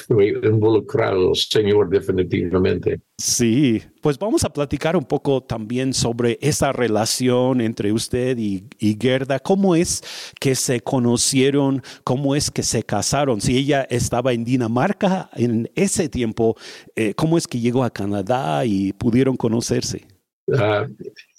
fue 0.06 0.28
involucrado 0.28 1.34
Señor 1.34 1.88
definitivamente. 1.88 3.00
Sí, 3.18 3.82
pues 4.00 4.18
vamos 4.18 4.44
a 4.44 4.52
platicar 4.52 4.96
un 4.96 5.04
poco 5.04 5.42
también 5.42 5.92
sobre 5.92 6.38
esa 6.40 6.72
relación 6.72 7.60
entre 7.60 7.92
usted 7.92 8.36
y, 8.38 8.68
Gerda. 9.00 9.38
¿Cómo 9.38 9.74
es 9.74 10.02
que 10.40 10.54
se 10.54 10.80
conocieron? 10.80 11.82
¿Cómo 12.04 12.34
es 12.36 12.50
que 12.50 12.62
se 12.62 12.82
casaron? 12.82 13.40
Si 13.40 13.56
ella 13.56 13.82
estaba 13.90 14.32
en 14.32 14.44
Dinamarca 14.44 15.30
en 15.34 15.70
ese 15.74 16.08
tiempo, 16.08 16.56
eh, 16.94 17.14
¿cómo 17.14 17.38
es 17.38 17.46
que 17.46 17.60
llegó 17.60 17.84
a 17.84 17.90
Canadá 17.90 18.64
y 18.64 18.92
pudieron 18.92 19.36
conocerse? 19.36 20.06
Ah, 20.52 20.86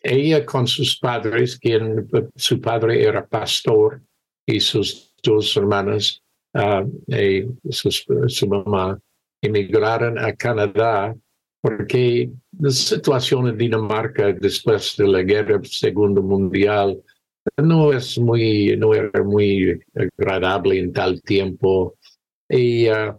ella 0.01 0.45
con 0.45 0.67
sus 0.67 0.97
padres, 0.97 1.57
quien 1.57 2.07
su 2.35 2.59
padre 2.59 3.03
era 3.03 3.25
pastor 3.25 4.01
y 4.45 4.59
sus 4.59 5.13
dos 5.23 5.55
hermanas 5.55 6.21
uh, 6.55 7.69
su, 7.69 8.47
mamá 8.47 8.99
emigraron 9.41 10.17
a 10.17 10.33
Canadá 10.33 11.15
porque 11.61 12.31
la 12.59 12.71
situación 12.71 13.47
en 13.47 13.57
Dinamarca 13.57 14.33
después 14.33 14.95
de 14.97 15.07
la 15.07 15.21
guerra 15.23 15.59
segunda 15.63 16.21
mundial 16.21 17.01
no 17.57 17.93
es 17.93 18.17
muy, 18.17 18.75
no 18.77 18.93
era 18.93 19.23
muy 19.23 19.79
agradable 19.93 20.79
en 20.79 20.93
tal 20.93 21.21
tiempo. 21.21 21.95
Y 22.49 22.89
uh, 22.89 23.17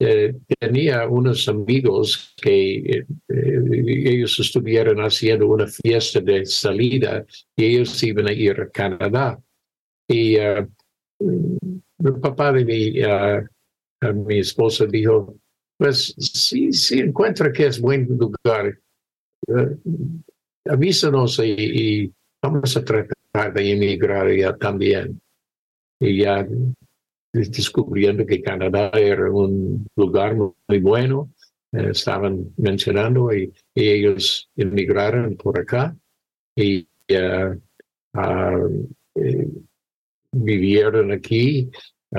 eh, 0.00 0.32
tenía 0.60 1.08
unos 1.08 1.48
amigos 1.48 2.32
que 2.40 2.76
eh, 2.76 3.06
eh, 3.28 3.82
ellos 3.86 4.38
estuvieron 4.38 5.00
haciendo 5.00 5.48
una 5.48 5.66
fiesta 5.66 6.20
de 6.20 6.46
salida 6.46 7.26
y 7.56 7.64
ellos 7.64 8.00
iban 8.04 8.28
a 8.28 8.32
ir 8.32 8.60
a 8.60 8.70
Canadá. 8.70 9.40
Y 10.06 10.36
el 11.20 12.20
papá 12.20 12.52
de 12.52 12.64
mi, 12.64 12.94
mi 14.24 14.38
esposa 14.38 14.86
dijo, 14.86 15.36
pues 15.76 16.14
si, 16.18 16.72
si 16.72 17.00
encuentra 17.00 17.52
que 17.52 17.66
es 17.66 17.80
buen 17.80 18.06
lugar, 18.06 18.78
avísanos 20.66 21.40
y, 21.44 22.12
vamos 22.42 22.76
a 22.76 22.84
tratar 22.84 23.52
de 23.52 23.72
emigrar 23.72 24.30
ya 24.34 24.56
también. 24.56 25.20
Y 26.00 26.22
ya 26.22 26.46
descubriendo 27.32 28.24
que 28.24 28.40
Canadá 28.40 28.90
era 28.94 29.30
un 29.30 29.86
lugar 29.96 30.36
muy 30.36 30.78
bueno, 30.80 31.32
eh, 31.72 31.90
estaban 31.90 32.52
mencionando 32.56 33.32
y, 33.34 33.52
ellos 33.74 34.48
emigraron 34.56 35.36
por 35.36 35.58
acá 35.60 35.96
y 36.56 36.88
uh, 37.12 37.60
vivieron 40.32 41.12
aquí. 41.12 41.70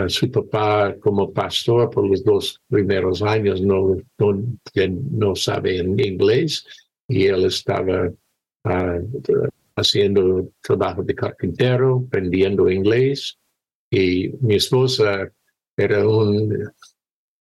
su 0.07 0.29
papá 0.29 0.95
como 0.99 1.33
pastor 1.33 1.89
por 1.89 2.07
los 2.07 2.23
dos 2.23 2.61
primeros 2.67 3.21
años 3.23 3.61
no, 3.61 3.97
no, 4.19 4.43
no 5.11 5.35
sabe 5.35 5.77
inglés 5.77 6.63
y 7.07 7.25
él 7.25 7.45
estaba 7.45 8.11
haciendo 9.75 10.51
trabajo 10.61 11.03
de 11.03 11.15
carpintero, 11.15 12.03
aprendiendo 12.07 12.69
inglés 12.69 13.39
y 13.89 14.29
mi 14.41 14.55
esposa 14.55 15.31
era 15.75 16.07
un, 16.07 16.69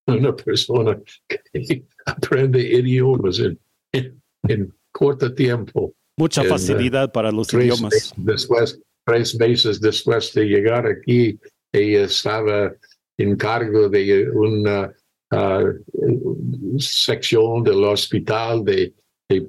una 0.07 0.35
persona 0.35 0.99
que 1.29 1.85
aprende 2.07 2.61
idiomas 2.61 3.41
en, 3.41 3.59
en, 3.93 4.75
corto 4.91 5.33
tiempo. 5.33 5.95
Mucha 6.17 6.43
facilidad 6.45 7.13
para 7.13 7.31
los 7.31 7.53
idiomas. 7.53 8.13
Después, 8.17 8.81
tres 9.09 9.39
meses 9.39 9.81
después 9.81 10.33
de 10.35 10.45
llegar 10.45 10.87
aquí, 10.87 11.39
ella 11.73 12.05
estaba 12.05 12.75
en 13.17 13.37
cargo 13.37 13.89
de 13.89 14.29
una 14.31 14.93
uh, 15.33 16.79
sección 16.79 17.63
del 17.65 17.85
hospital 17.85 18.65
de, 18.65 18.93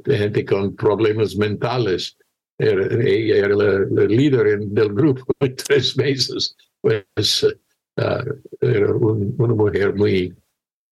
gente 0.06 0.46
con 0.46 0.76
problemas 0.76 1.36
mentales. 1.36 2.18
ella 2.58 3.38
era 3.38 3.56
la, 3.56 4.06
líder 4.06 4.60
del 4.60 4.94
grupo 4.94 5.24
en 5.40 5.56
tres 5.68 5.96
meses 5.98 6.56
pues 6.82 7.44
uh, 7.44 8.34
era 8.62 8.94
una 8.94 9.54
mujer 9.54 9.96
muy 9.96 10.34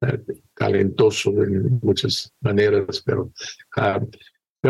uh, 0.01 0.33
talentosa 0.53 1.29
en 1.29 1.79
muchas 1.81 2.31
maneras, 2.41 3.01
pero 3.05 3.31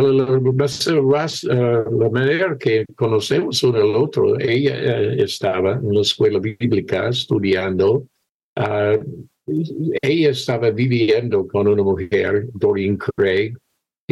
la, 0.02 1.90
la, 1.92 2.10
manera 2.10 2.58
que 2.58 2.86
conocemos 2.96 3.64
uno 3.64 3.78
al 3.78 3.96
otro, 3.96 4.40
ella 4.40 5.14
estaba 5.14 5.74
en 5.74 5.94
la 5.94 6.02
escuela 6.02 6.40
bíblica 6.40 7.10
estudiando, 7.10 8.08
ella 8.56 10.30
estaba 10.30 10.72
viviendo 10.72 11.48
con 11.48 11.68
una 11.68 11.84
mujer, 11.84 12.48
Doreen 12.54 12.98
Craig, 12.98 13.54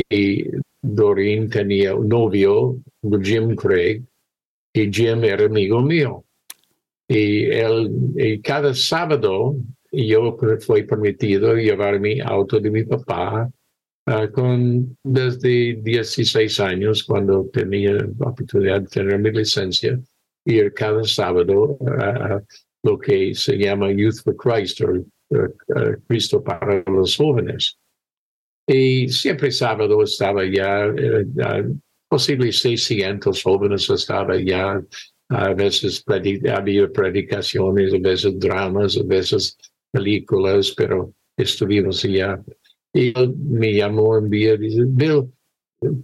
y 0.10 0.46
Doreen 0.82 1.50
tenía 1.50 1.96
un 1.96 2.10
novio, 2.10 2.78
Jim 3.22 3.56
Craig, 3.56 4.04
y 4.74 4.92
Jim 4.92 5.24
era 5.24 5.46
amigo 5.46 5.82
mío. 5.82 6.24
Y, 7.08 7.46
el, 7.46 8.42
cada 8.44 8.74
sábado 8.74 9.56
yo 9.92 10.38
fue 10.60 10.84
permitido 10.84 11.56
llevar 11.56 12.00
mi 12.00 12.20
auto 12.20 12.60
de 12.60 12.72
mi 12.72 12.84
papá 12.84 13.50
uh, 14.08 14.32
con 14.32 14.98
desde 15.04 15.76
16 15.82 16.60
años 16.60 17.04
cuando 17.04 17.50
tenía 17.52 17.94
la 17.94 18.30
oportunidad 18.30 18.82
de 18.82 18.88
tener 18.88 19.20
mi 19.20 19.32
licencia 19.32 20.00
ir 20.46 20.74
cada 20.74 21.04
sábado 21.04 21.78
a 21.88 22.42
lo 22.84 23.00
que 23.00 23.34
se 23.34 23.58
llama 23.58 23.92
Youth 23.92 24.22
for 24.24 24.36
Christ 24.36 24.82
o 24.82 24.92
uh, 24.92 26.02
Cristo 26.08 26.44
para 26.44 26.84
los 26.88 27.16
jóvenes. 27.18 27.78
Y 28.68 29.10
siempre 29.10 29.52
sábado 29.52 30.04
estaba 30.04 30.44
ya, 30.46 30.88
uh, 30.88 31.80
posible 32.08 32.52
600 32.52 33.42
jóvenes 33.42 33.90
estaba 33.90 34.40
ya 34.40 34.82
a 35.30 35.54
veces 35.54 36.04
había 36.08 36.92
predicaciones, 36.92 37.94
a 37.94 37.98
veces 37.98 38.40
dramas, 38.40 38.98
a 38.98 39.04
veces 39.04 39.58
películas, 39.92 40.74
pero 40.76 41.14
estuvimos 41.38 42.04
allá. 42.06 42.42
Y 42.96 43.12
él 43.20 43.36
me 43.36 43.74
llamó 43.74 44.22
día 44.22 44.54
y 44.54 44.58
dice, 44.58 44.84
Bill, 44.88 45.30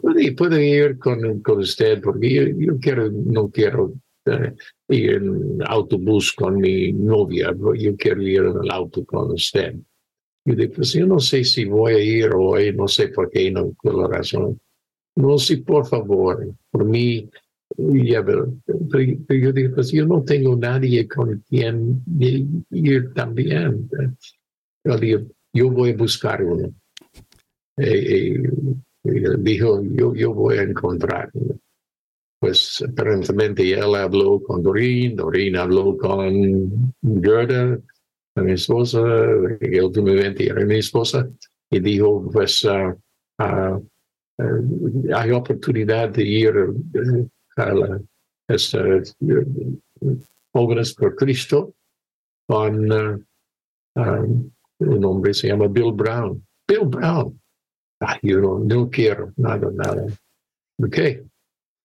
¿puedo, 0.02 0.60
ir 0.60 1.00
con, 1.00 1.40
con 1.40 1.60
usted? 1.60 2.02
Porque 2.02 2.54
yo, 2.58 2.78
quiero, 2.80 3.10
no 3.10 3.50
quiero 3.50 3.94
eh, 4.26 4.54
ir 4.90 5.12
en 5.12 5.60
autobús 5.66 6.34
con 6.34 6.58
mi 6.58 6.92
novia, 6.92 7.56
yo 7.78 7.96
quiero 7.96 8.22
ir 8.22 8.42
en 8.42 8.58
el 8.62 8.72
auto 8.72 9.06
con 9.06 9.32
usted. 9.32 9.74
Y 10.44 10.54
dije, 10.54 10.68
pues 10.68 10.92
yo 10.92 11.08
no 11.08 11.20
sé 11.20 11.46
si 11.46 11.64
voy 11.64 11.94
a 11.94 12.04
ir 12.04 12.32
hoy, 12.36 12.74
no 12.74 12.90
sé 12.90 13.08
por 13.08 13.30
qué, 13.30 13.50
no 13.50 13.72
por 13.82 13.96
la 13.96 14.08
razón. 14.18 14.60
No, 15.16 15.38
sé, 15.38 15.60
por 15.60 15.86
favor, 15.86 16.46
por 16.70 16.84
mí, 16.84 17.30
ya, 17.78 18.22
pero, 18.26 18.54
yo 19.30 19.54
digo, 19.54 19.76
pues 19.76 19.92
yo 19.92 20.06
no 20.06 20.24
tengo 20.24 20.58
nadie 20.58 21.08
con 21.08 21.42
quien 21.48 22.04
ir 22.70 23.14
también. 23.14 23.90
Yo 24.84 24.98
digo, 24.98 25.22
yo 25.54 25.70
voy 25.70 25.92
a 25.92 25.96
buscar 25.96 26.44
uno. 26.44 26.74
Eh, 27.84 28.36
eh, 29.04 29.36
dijo, 29.40 29.82
yo, 29.84 30.14
yo 30.14 30.34
voy 30.34 30.58
a 30.58 30.64
encontrar. 30.64 31.32
Pues 32.40 32.84
aparentemente 32.88 33.72
él 33.72 33.96
habló 33.96 34.42
con 34.42 34.62
Doreen, 34.62 35.16
Doreen 35.16 35.56
habló 35.56 35.98
con 35.98 36.94
Gerda, 37.02 37.80
mi 38.36 38.52
esposa, 38.54 39.04
que 39.60 39.82
últimamente 39.82 40.54
mi 40.66 40.78
esposa, 40.78 41.28
y 41.70 41.80
dijo, 41.80 42.30
pues 42.32 42.64
uh, 42.64 42.96
uh, 43.40 43.90
hay 45.16 45.32
oportunidad 45.32 46.10
de 46.10 46.24
ir 46.24 46.54
a 47.58 47.74
la, 47.74 48.02
este, 48.48 49.04
Jóvenes 50.54 50.94
por 50.96 51.16
Cristo 51.16 51.74
con 52.48 52.92
um, 52.92 54.52
un 54.80 55.06
hombre 55.06 55.34
se 55.34 55.48
llama 55.48 55.68
Bill 55.68 55.94
Brown. 55.94 56.46
Bill 56.68 56.86
Brown. 56.86 57.41
Ah, 58.02 58.20
yo 58.24 58.42
no, 58.42 58.60
no 58.60 58.90
quiero 58.90 59.32
nada, 59.38 59.70
nada. 59.72 60.06
Ok. 60.78 60.98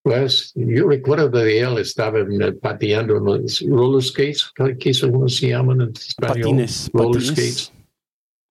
Pues 0.02 0.52
yo 0.54 0.88
recuerdo 0.88 1.28
de 1.30 1.60
él, 1.60 1.78
estaba 1.78 2.24
pateando 2.60 3.18
los 3.18 3.60
roller 3.66 4.02
skates, 4.02 4.52
¿qué 4.78 4.94
se 4.94 5.48
llaman 5.48 5.80
en 5.80 5.90
español? 5.90 6.42
Patines. 6.42 6.90
Roller 6.92 7.22
patines. 7.22 7.72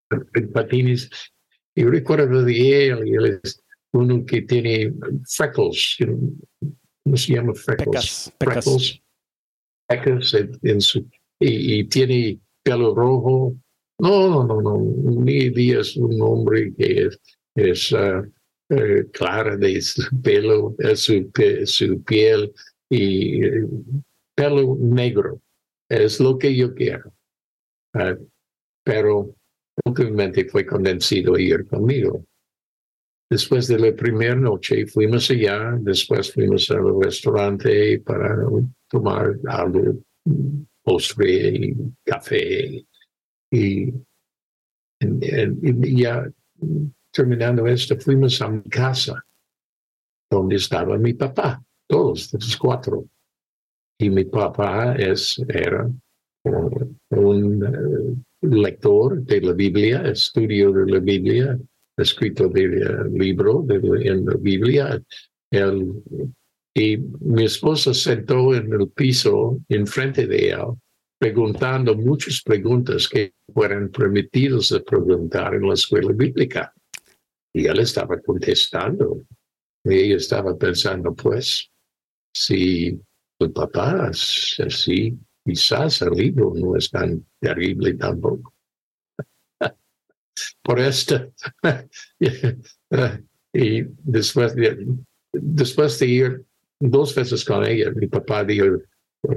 skates. 0.10 0.52
Patines. 0.52 1.10
Y 1.76 1.84
recuerdo 1.86 2.44
de 2.44 2.88
él, 2.88 3.08
y 3.08 3.16
él 3.16 3.40
es 3.42 3.64
uno 3.94 4.26
que 4.26 4.42
tiene 4.42 4.94
freckles, 5.26 5.98
¿cómo 7.04 7.18
se 7.18 7.34
llama? 7.34 7.54
Freckles. 7.54 8.34
Pecas. 8.38 9.02
Pecas. 9.88 10.34
en, 10.62 10.82
su, 10.82 11.08
y, 11.40 11.86
tiene 11.86 12.40
pelo 12.64 12.94
rojo. 12.94 13.56
No, 14.00 14.30
no, 14.30 14.44
no, 14.44 14.62
no. 14.62 14.78
Mi 14.78 15.50
día 15.50 15.80
es 15.80 15.96
un 15.96 16.22
hombre 16.22 16.74
que 16.76 17.08
es, 17.08 17.20
es 17.56 17.92
uh, 17.92 18.24
clara 19.12 19.58
de 19.58 19.82
su 19.82 20.04
pelo, 20.22 20.76
su, 20.96 21.32
su 21.66 22.04
piel 22.04 22.54
y 22.90 23.42
pelo 24.36 24.78
negro. 24.80 25.42
Es 25.90 26.20
lo 26.20 26.38
que 26.38 26.56
yo 26.56 26.74
quiero. 26.74 27.14
Pero 28.84 29.36
últimamente 29.86 30.46
fue 30.46 30.66
convencido 30.66 31.36
a 31.36 31.42
ir 31.42 31.66
conmigo. 31.68 32.26
Después 33.30 33.68
de 33.68 33.80
la 33.80 33.96
primera 33.96 34.36
noche 34.36 34.86
fuimos 34.86 35.30
allá, 35.32 35.76
después 35.80 36.32
fuimos 36.32 36.70
al 36.70 37.02
restaurante 37.02 38.00
para 38.02 38.38
tomar 38.88 39.36
algo, 39.48 39.98
postre 40.84 41.48
y 41.56 41.76
café. 42.04 42.86
Y, 43.52 43.94
ya 45.02 46.32
terminando 47.16 47.66
esto, 47.66 47.98
fuimos 47.98 48.42
a 48.42 48.50
mi 48.50 48.64
casa, 48.64 49.26
donde 50.30 50.58
estaba 50.58 50.98
mi 50.98 51.14
papá, 51.14 51.64
todos, 51.88 52.34
los 52.34 52.58
cuatro. 52.58 53.06
Y 53.98 54.10
mi 54.10 54.26
papá 54.26 54.96
es, 54.96 55.42
era 55.48 55.90
un, 56.44 57.64
eh, 57.64 58.48
lector 58.48 59.22
de 59.22 59.42
la 59.42 59.54
Biblia, 59.54 60.02
estudio 60.02 60.74
de 60.74 60.92
la 60.92 61.00
Biblia, 61.00 61.58
escrito 61.98 62.50
del 62.50 63.14
libro 63.14 63.64
de, 63.66 63.78
en 64.10 64.26
la 64.26 64.36
Biblia. 64.36 65.02
El, 65.50 66.04
y 66.76 66.98
mi 66.98 67.46
esposa 67.46 67.94
sentó 67.94 68.54
en 68.54 68.74
el 68.74 68.90
piso 68.90 69.62
enfrente 69.70 70.28
de 70.28 70.50
él, 70.50 70.66
preguntando 71.18 71.96
muchas 71.96 72.42
preguntas 72.44 73.08
que 73.08 73.34
fueran 73.54 73.88
permitidos 73.88 74.70
de 74.70 74.82
preguntar 74.82 75.56
en 75.56 75.70
la 75.70 75.76
escuela 75.76 76.12
bíblica. 76.12 76.75
Y 77.56 77.68
él 77.68 77.80
estaba 77.80 78.20
contestando. 78.20 79.22
Y 79.86 79.94
ella 79.94 80.18
estaba 80.18 80.58
pensando, 80.58 81.16
pues, 81.16 81.72
si 82.34 83.00
el 83.40 83.52
papá 83.54 84.10
es 84.12 84.58
así, 84.60 85.18
quizás 85.46 86.02
el 86.02 86.10
libro 86.10 86.52
no 86.54 86.76
es 86.76 86.92
tan 86.92 87.26
terrible 87.40 87.94
tampoco. 87.94 88.54
Por 90.64 90.82
esto, 90.82 91.32
y 93.54 93.84
después 94.04 94.54
de, 94.54 94.86
después 95.32 95.98
de 96.00 96.08
ir 96.08 96.46
dos 96.78 97.16
veces 97.16 97.46
con 97.46 97.66
ella, 97.66 97.90
mi 97.92 98.08
papá 98.08 98.44
dijo, 98.44 98.66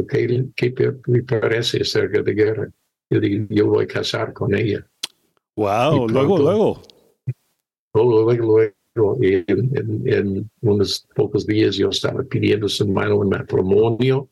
¿qué, 0.08 0.44
qué 0.56 0.94
me 1.06 1.22
parece 1.22 1.82
acerca 1.82 2.20
de 2.22 2.34
guerra? 2.34 2.68
Yo 3.10 3.20
digo, 3.20 3.46
yo 3.48 3.66
voy 3.68 3.84
a 3.84 3.86
casar 3.86 4.32
con 4.32 4.56
ella. 4.56 4.84
Wow, 5.54 6.08
luego, 6.08 6.38
luego. 6.38 6.97
Luego, 7.94 8.22
luego, 8.22 8.46
luego. 8.46 9.18
Y 9.20 9.44
en, 9.46 10.50
unos 10.60 11.06
pocos 11.14 11.46
días 11.46 11.76
yo 11.76 11.90
estaba 11.90 12.22
pidiendo 12.24 12.68
su 12.68 12.88
mano 12.88 13.22
en 13.22 13.28
matrimonio 13.28 14.28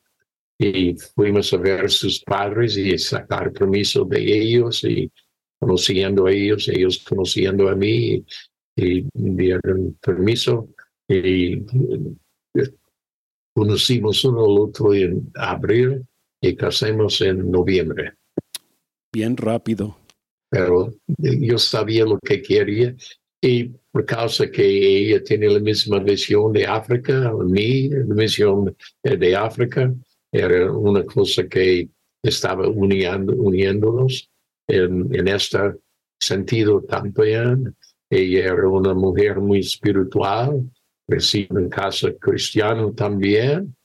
y 0.59 0.95
fuimos 1.15 1.53
a 1.53 1.57
ver 1.57 1.85
a 1.85 1.89
sus 1.89 2.21
padres 2.23 2.75
y 2.77 2.97
sacar 2.97 3.53
permiso 3.53 4.03
de 4.03 4.19
ellos 4.19 4.83
y 4.83 5.09
conociendo 5.59 6.25
a 6.25 6.31
ellos, 6.31 6.67
ellos 6.67 7.03
conociendo 7.07 7.69
a 7.69 7.75
mí 7.75 8.25
y, 8.75 9.05
dieron 9.13 9.97
permiso 10.01 10.67
y 11.07 11.61
conocimos 13.53 14.23
uno 14.25 14.45
al 14.45 14.59
otro 14.59 14.93
en 14.93 15.31
abril 15.35 16.05
y 16.41 16.55
casamos 16.55 17.21
en 17.21 17.49
noviembre. 17.49 18.13
Bien 19.11 19.35
rápido. 19.35 19.97
Pero 20.49 20.93
yo 21.17 21.57
sabía 21.57 22.05
lo 22.05 22.19
que 22.19 22.41
quería 22.41 22.95
y 23.41 23.65
por 23.91 24.05
causa 24.05 24.49
que 24.49 24.65
ella 24.65 25.23
tiene 25.23 25.49
la 25.49 25.59
misma 25.59 25.99
visión 25.99 26.53
de 26.53 26.65
África, 26.65 27.13
la 27.13 28.15
visión 28.15 28.75
de 29.03 29.35
África, 29.35 29.93
era 30.31 30.71
una 30.71 31.03
cosa 31.05 31.47
que 31.47 31.89
estaba 32.23 32.67
uniendo, 32.67 33.33
uniéndonos 33.35 34.29
en, 34.67 35.13
en 35.15 35.27
este 35.27 35.57
sentido 36.19 36.81
también. 36.81 37.75
Ella 38.09 38.45
era 38.45 38.67
una 38.67 38.93
mujer 38.93 39.39
muy 39.39 39.59
espiritual, 39.59 40.69
recibe 41.07 41.61
en 41.61 41.69
casa 41.69 42.11
cristiano 42.19 42.91
también. 42.93 43.75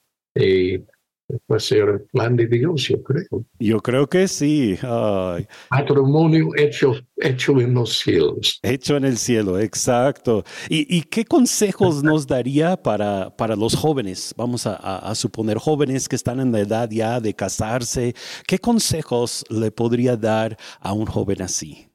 Pues 1.47 1.65
ser 1.65 1.89
el 1.89 2.01
plan 2.03 2.37
de 2.37 2.47
Dios, 2.47 2.89
yo 2.89 3.03
creo. 3.03 3.45
Yo 3.59 3.81
creo 3.81 4.09
que 4.09 4.29
sí. 4.29 4.79
Ay. 4.83 5.47
Matrimonio 5.71 6.51
hecho, 6.57 6.95
hecho 7.17 7.61
en 7.61 7.75
los 7.75 7.99
cielos. 7.99 8.59
Hecho 8.63 8.97
en 8.97 9.05
el 9.05 9.17
cielo, 9.19 9.59
exacto. 9.59 10.45
¿Y, 10.69 10.97
y 10.97 11.03
qué 11.03 11.25
consejos 11.25 12.03
nos 12.03 12.27
daría 12.27 12.77
para, 12.77 13.37
para 13.37 13.57
los 13.57 13.75
jóvenes? 13.75 14.35
Vamos 14.37 14.67
a, 14.67 14.75
a, 14.75 15.15
suponer 15.15 15.59
jóvenes 15.59 16.09
que 16.09 16.17
están 16.17 16.41
en 16.41 16.53
la 16.53 16.61
edad 16.61 16.91
ya 16.91 17.21
de 17.21 17.35
casarse. 17.35 18.15
¿Qué 18.47 18.59
consejos 18.59 19.45
le 19.51 19.71
podría 19.71 20.17
dar 20.17 20.57
a 20.81 20.93
un 20.93 21.07
joven 21.07 21.43
así? 21.43 21.89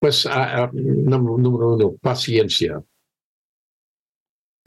Pues, 0.00 0.24
uh, 0.26 0.68
número 0.72 1.74
uno, 1.74 1.94
paciencia 2.00 2.82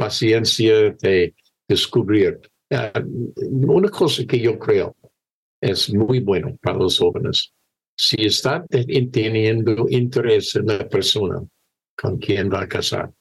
paciencia 0.01 0.89
de 0.99 1.36
descubrir. 1.67 2.41
Uh, 2.71 3.34
una 3.73 3.89
cosa 3.89 4.23
que 4.25 4.39
yo 4.39 4.57
creo 4.57 4.95
es 5.62 5.93
muy 5.93 6.21
bueno 6.21 6.57
para 6.62 6.77
los 6.77 6.97
jóvenes. 6.97 7.53
Si 7.95 8.25
están 8.25 8.65
teniendo 8.67 9.88
interés 9.89 10.55
en 10.55 10.67
la 10.67 10.88
persona 10.88 11.43
con 11.95 12.17
quien 12.17 12.49
va 12.51 12.62
a 12.62 12.67
casar, 12.67 13.12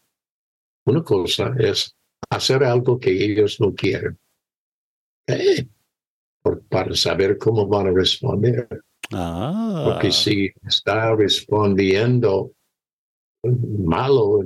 una 0.87 1.03
cosa 1.03 1.53
es 1.59 1.95
hacer 2.31 2.65
algo 2.65 2.99
que 2.99 3.11
ellos 3.11 3.61
no 3.61 3.75
quieren. 3.75 4.19
Eh, 5.27 5.67
para 6.69 6.95
saber 6.95 7.37
cómo 7.37 7.67
van 7.67 7.89
a 7.89 7.93
responder. 7.93 8.69
Ah. 9.13 9.83
Porque 9.85 10.13
si 10.13 10.51
está 10.67 11.15
respondiendo 11.15 12.53
malo, 13.45 14.41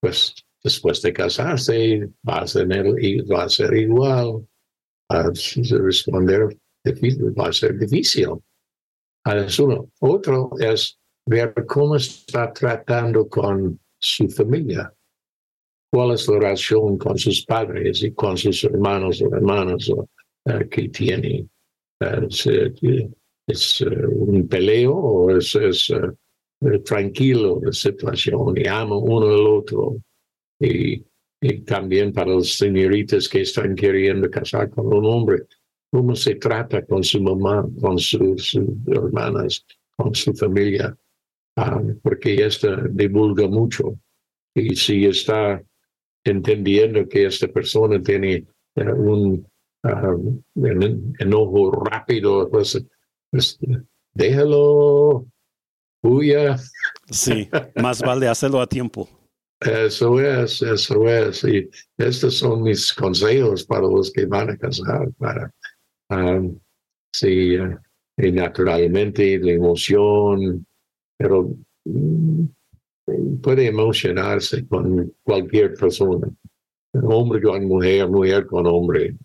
pues 0.00 0.34
después 0.64 1.02
de 1.02 1.12
casarse 1.12 2.08
va 2.28 2.42
a, 2.42 2.44
tener, 2.44 2.86
va 3.30 3.44
a 3.44 3.48
ser 3.48 3.74
igual, 3.74 4.46
a 5.08 5.30
responder 5.30 6.56
va 6.84 7.48
a 7.48 7.52
ser 7.52 7.78
difícil. 7.78 8.28
Es 9.24 9.58
uno. 9.58 9.90
Otro 10.00 10.50
es 10.58 10.98
ver 11.26 11.54
cómo 11.66 11.96
está 11.96 12.52
tratando 12.52 13.28
con 13.28 13.78
su 13.98 14.28
familia, 14.28 14.92
cuál 15.92 16.14
es 16.14 16.26
la 16.26 16.38
relación 16.38 16.98
con 16.98 17.16
sus 17.16 17.44
padres 17.44 18.02
y 18.02 18.12
con 18.12 18.36
sus 18.36 18.64
hermanos 18.64 19.22
o 19.22 19.34
hermanas 19.34 19.88
uh, 19.88 20.06
que 20.68 20.88
tiene. 20.88 21.46
¿Es, 22.00 22.46
es 23.46 23.80
uh, 23.82 24.08
un 24.10 24.48
peleo 24.48 24.92
o 24.92 25.36
es, 25.36 25.54
es 25.54 25.92
tranquilo 26.84 27.60
la 27.62 27.72
situación 27.72 28.54
y 28.56 28.66
ama 28.66 28.96
uno 28.96 29.28
al 29.28 29.46
otro? 29.46 29.96
Y, 30.62 31.04
también 31.66 32.12
para 32.12 32.36
las 32.36 32.52
señoritas 32.52 33.28
que 33.28 33.40
están 33.40 33.74
queriendo 33.74 34.30
casar 34.30 34.70
con 34.70 34.86
un 34.86 35.04
hombre, 35.04 35.42
cómo 35.90 36.14
se 36.14 36.36
trata 36.36 36.86
con 36.86 37.02
su 37.02 37.20
mamá, 37.20 37.66
con 37.80 37.98
sus, 37.98 38.56
hermanas, 38.86 39.66
con 39.96 40.14
su 40.14 40.32
familia, 40.34 40.96
ah, 41.56 41.82
porque 42.00 42.46
esto 42.46 42.76
divulga 42.90 43.48
mucho. 43.48 43.98
Y 44.54 44.76
si 44.76 45.04
está 45.06 45.60
entendiendo 46.22 47.08
que 47.08 47.26
esta 47.26 47.48
persona 47.48 48.00
tiene 48.00 48.46
uh, 48.76 48.82
un 48.92 49.46
enojo 51.18 51.84
rápido, 51.84 52.48
pues, 52.50 52.86
pues 53.30 53.58
déjalo, 54.14 55.26
huya. 56.02 56.56
Sí, 57.10 57.48
más 57.74 58.00
vale 58.00 58.28
hacerlo 58.28 58.60
a 58.60 58.66
tiempo. 58.68 59.08
Eso 59.64 60.20
es, 60.20 60.62
eso 60.62 61.08
es. 61.08 61.44
Y 61.44 61.68
estos 61.96 62.38
son 62.38 62.62
mis 62.62 62.92
consejos 62.92 63.64
para 63.64 63.82
los 63.82 64.12
que 64.12 64.26
van 64.26 64.50
a 64.50 64.56
casar, 64.56 65.10
para, 65.18 65.52
um, 66.10 66.58
sí, 67.12 67.56
y 68.16 68.32
naturalmente 68.32 69.38
la 69.38 69.52
emoción, 69.52 70.66
pero 71.16 71.54
mm, 71.84 72.44
puede 73.42 73.66
emocionarse 73.66 74.66
con 74.66 75.14
cualquier 75.22 75.74
persona, 75.74 76.28
hombre 76.94 77.42
con 77.42 77.64
mujer, 77.66 78.08
mujer 78.08 78.46
con 78.46 78.66
hombre, 78.66 79.16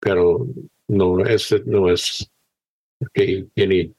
pero 0.00 0.46
no, 0.88 1.20
este 1.24 1.62
no 1.64 1.90
es 1.90 2.30
que 3.12 3.46
tiene 3.54 3.92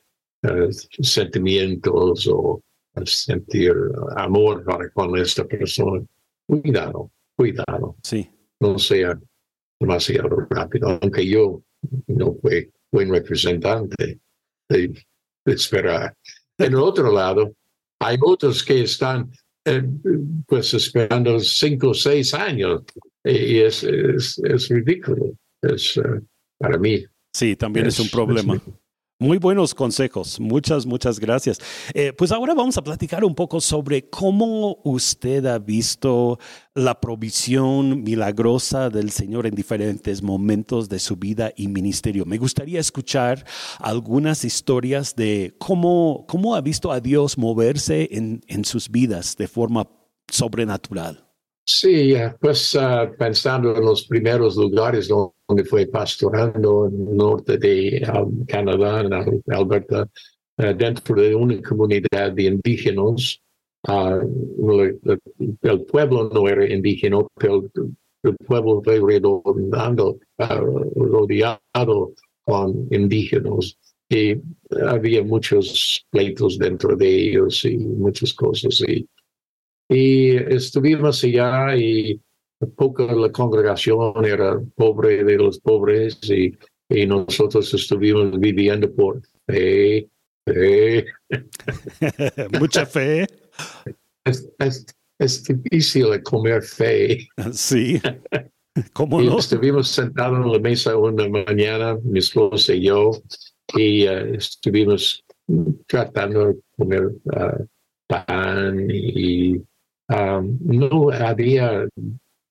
uh, 0.43 0.71
sentimientos 1.01 2.27
o 2.27 2.61
sentir 3.05 3.73
amor 4.15 4.63
para 4.63 4.89
con 4.89 5.17
esta 5.17 5.45
persona. 5.45 6.05
Cuidado, 6.45 7.11
cuidado. 7.35 7.95
Sí. 8.03 8.29
No 8.59 8.79
sea 8.79 9.19
demasiado 9.79 10.47
rápido, 10.49 10.99
aunque 11.01 11.27
yo 11.27 11.61
no 12.07 12.35
fui 12.41 12.71
buen 12.91 13.11
representante 13.11 14.19
de, 14.69 15.05
esperar. 15.45 16.15
En 16.57 16.73
el 16.73 16.79
otro 16.79 17.11
lado, 17.11 17.53
hay 17.99 18.17
otros 18.21 18.63
que 18.63 18.83
están 18.83 19.31
eh, 19.65 19.83
pues 20.45 20.73
esperando 20.73 21.39
cinco 21.39 21.89
o 21.89 21.93
seis 21.93 22.33
años 22.33 22.83
y 23.23 23.59
es, 23.59 23.83
es, 23.83 24.69
ridículo. 24.69 25.33
Es, 25.61 25.97
eh, 25.97 26.21
para 26.57 26.77
mí. 26.77 27.05
Sí, 27.33 27.55
también 27.55 27.85
es, 27.85 27.99
un 27.99 28.09
problema. 28.09 28.61
Muy 29.19 29.39
buenos 29.39 29.73
consejos, 29.73 30.39
muchas, 30.39 30.85
muchas 30.85 31.19
gracias. 31.19 31.57
Eh, 31.95 32.13
pues 32.15 32.31
ahora 32.31 32.53
vamos 32.53 32.77
a 32.77 32.83
platicar 32.83 33.25
un 33.25 33.33
poco 33.33 33.59
sobre 33.59 34.07
cómo 34.11 34.77
usted 34.83 35.43
ha 35.47 35.57
visto 35.57 36.37
la 36.75 37.01
provisión 37.01 38.03
milagrosa 38.03 38.91
del 38.91 39.09
Señor 39.09 39.47
en 39.47 39.55
diferentes 39.55 40.21
momentos 40.21 40.87
de 40.87 40.99
su 40.99 41.15
vida 41.15 41.51
y 41.55 41.67
ministerio. 41.67 42.25
Me 42.27 42.37
gustaría 42.37 42.79
escuchar 42.79 43.43
algunas 43.79 44.45
historias 44.45 45.15
de 45.15 45.55
cómo, 45.57 46.25
cómo 46.27 46.53
ha 46.53 46.61
visto 46.61 46.91
a 46.91 46.99
Dios 46.99 47.39
moverse 47.39 48.09
en, 48.11 48.43
en 48.45 48.65
sus 48.65 48.87
vidas 48.87 49.35
de 49.35 49.47
forma 49.47 49.89
sobrenatural. 50.29 51.26
Sí, 51.69 52.13
pues 52.39 52.73
uh, 52.75 53.13
pensando 53.17 53.75
en 53.75 53.83
los 53.83 54.07
primeros 54.07 54.55
lugares 54.55 55.09
donde 55.09 55.65
fue 55.65 55.85
pastorando 55.85 56.87
en 56.87 56.93
el 57.09 57.17
norte 57.17 57.57
de 57.57 58.07
um, 58.13 58.45
Canadá, 58.45 59.01
en 59.01 59.13
Alberta, 59.53 60.07
uh, 60.59 60.73
dentro 60.77 61.15
de 61.15 61.35
una 61.35 61.61
comunidad 61.61 62.31
de 62.31 62.43
indígenas, 62.43 63.41
ah, 63.85 64.17
el 65.61 65.81
pueblo 65.85 66.29
no 66.33 66.47
era 66.47 66.73
indígena, 66.73 67.19
pero 67.35 67.69
el 68.23 68.37
pueblo 68.37 68.81
fue 68.81 69.01
redondando, 69.01 70.19
ah, 70.37 70.61
rodeado 70.95 72.13
con 72.45 72.87
indígenas 72.91 73.77
y 74.09 74.35
había 74.87 75.21
muchos 75.21 76.05
pleitos 76.11 76.57
dentro 76.57 76.95
de 76.95 77.09
ellos 77.09 77.65
y 77.65 77.77
muchas 77.77 78.33
cosas. 78.33 78.79
Y, 78.87 79.05
y 79.89 80.35
estuvimos 80.35 81.23
allá 81.23 81.75
y 81.75 82.19
poco 82.75 83.05
la 83.05 83.31
congregación 83.31 84.25
era 84.25 84.59
pobre 84.75 85.23
de 85.23 85.37
los 85.37 85.59
pobres 85.59 86.19
y, 86.29 86.57
y 86.89 87.05
nosotros 87.05 87.73
estuvimos 87.73 88.39
viviendo 88.39 88.93
por 88.93 89.21
fe, 89.45 90.09
fe. 90.45 91.05
Mucha 92.59 92.85
fe. 92.85 93.27
Es, 94.25 94.49
es, 94.59 94.85
es, 95.19 95.43
difícil 95.43 96.21
comer 96.23 96.63
fe. 96.63 97.27
Sí. 97.51 98.01
¿Cómo 98.93 99.21
no? 99.21 99.39
Estuvimos 99.39 99.89
sentados 99.89 100.45
en 100.45 100.51
la 100.51 100.59
mesa 100.59 100.97
una 100.97 101.27
mañana, 101.27 101.97
mi 102.03 102.19
esposa 102.19 102.73
y 102.73 102.83
yo, 102.83 103.11
y 103.75 104.07
uh, 104.07 104.35
estuvimos 104.35 105.23
tratando 105.87 106.47
de 106.47 106.59
comer 106.77 107.05
uh, 107.05 107.65
pan 108.07 108.87
y 108.89 109.61
um, 110.09 110.57
no 110.61 111.09
había 111.11 111.87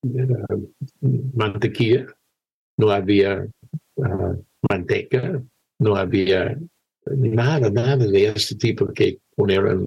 uh, 0.03 0.73
mantequilla, 1.35 2.07
no 2.79 2.91
había 2.91 3.47
manteca, 4.69 5.43
no 5.79 5.97
había 5.97 6.59
nada, 7.07 7.71
nada 7.71 7.97
de 7.97 8.27
este 8.29 8.57
tipo 8.57 8.93
que 8.93 9.19
poner 9.35 9.85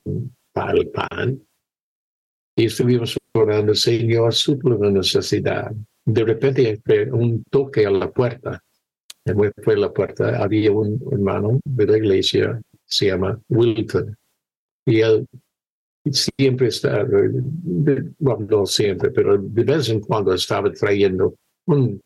para 0.54 0.72
el 0.74 0.88
pan. 0.90 1.42
Y 2.56 2.66
estuvimos 2.66 3.18
orando, 3.34 3.74
Señor, 3.74 4.34
suple 4.34 4.78
la 4.80 4.92
necesidad. 4.92 5.72
De 6.06 6.24
repente 6.24 6.82
un 7.12 7.44
toque 7.52 7.86
a 7.86 7.92
la 7.92 8.12
puerta 8.12 8.62
fue 9.64 9.78
la 9.78 9.92
puerta, 9.92 10.42
había 10.42 10.72
un 10.72 11.00
hermano 11.12 11.60
de 11.66 11.86
la 11.86 11.98
iglesia, 11.98 12.62
se 12.86 13.08
llama 13.08 13.40
Wilton, 13.50 14.16
y 14.86 15.02
él 15.02 15.28
siempre 16.12 16.68
está, 16.68 17.06
bueno, 17.06 18.48
no 18.50 18.66
siempre, 18.66 19.12
pero 19.12 19.38
de 19.38 19.64
vez 19.64 19.90
en 19.90 20.00
cuando 20.00 20.34
estaba 20.34 20.72
trayendo 20.72 21.36
un 21.66 22.02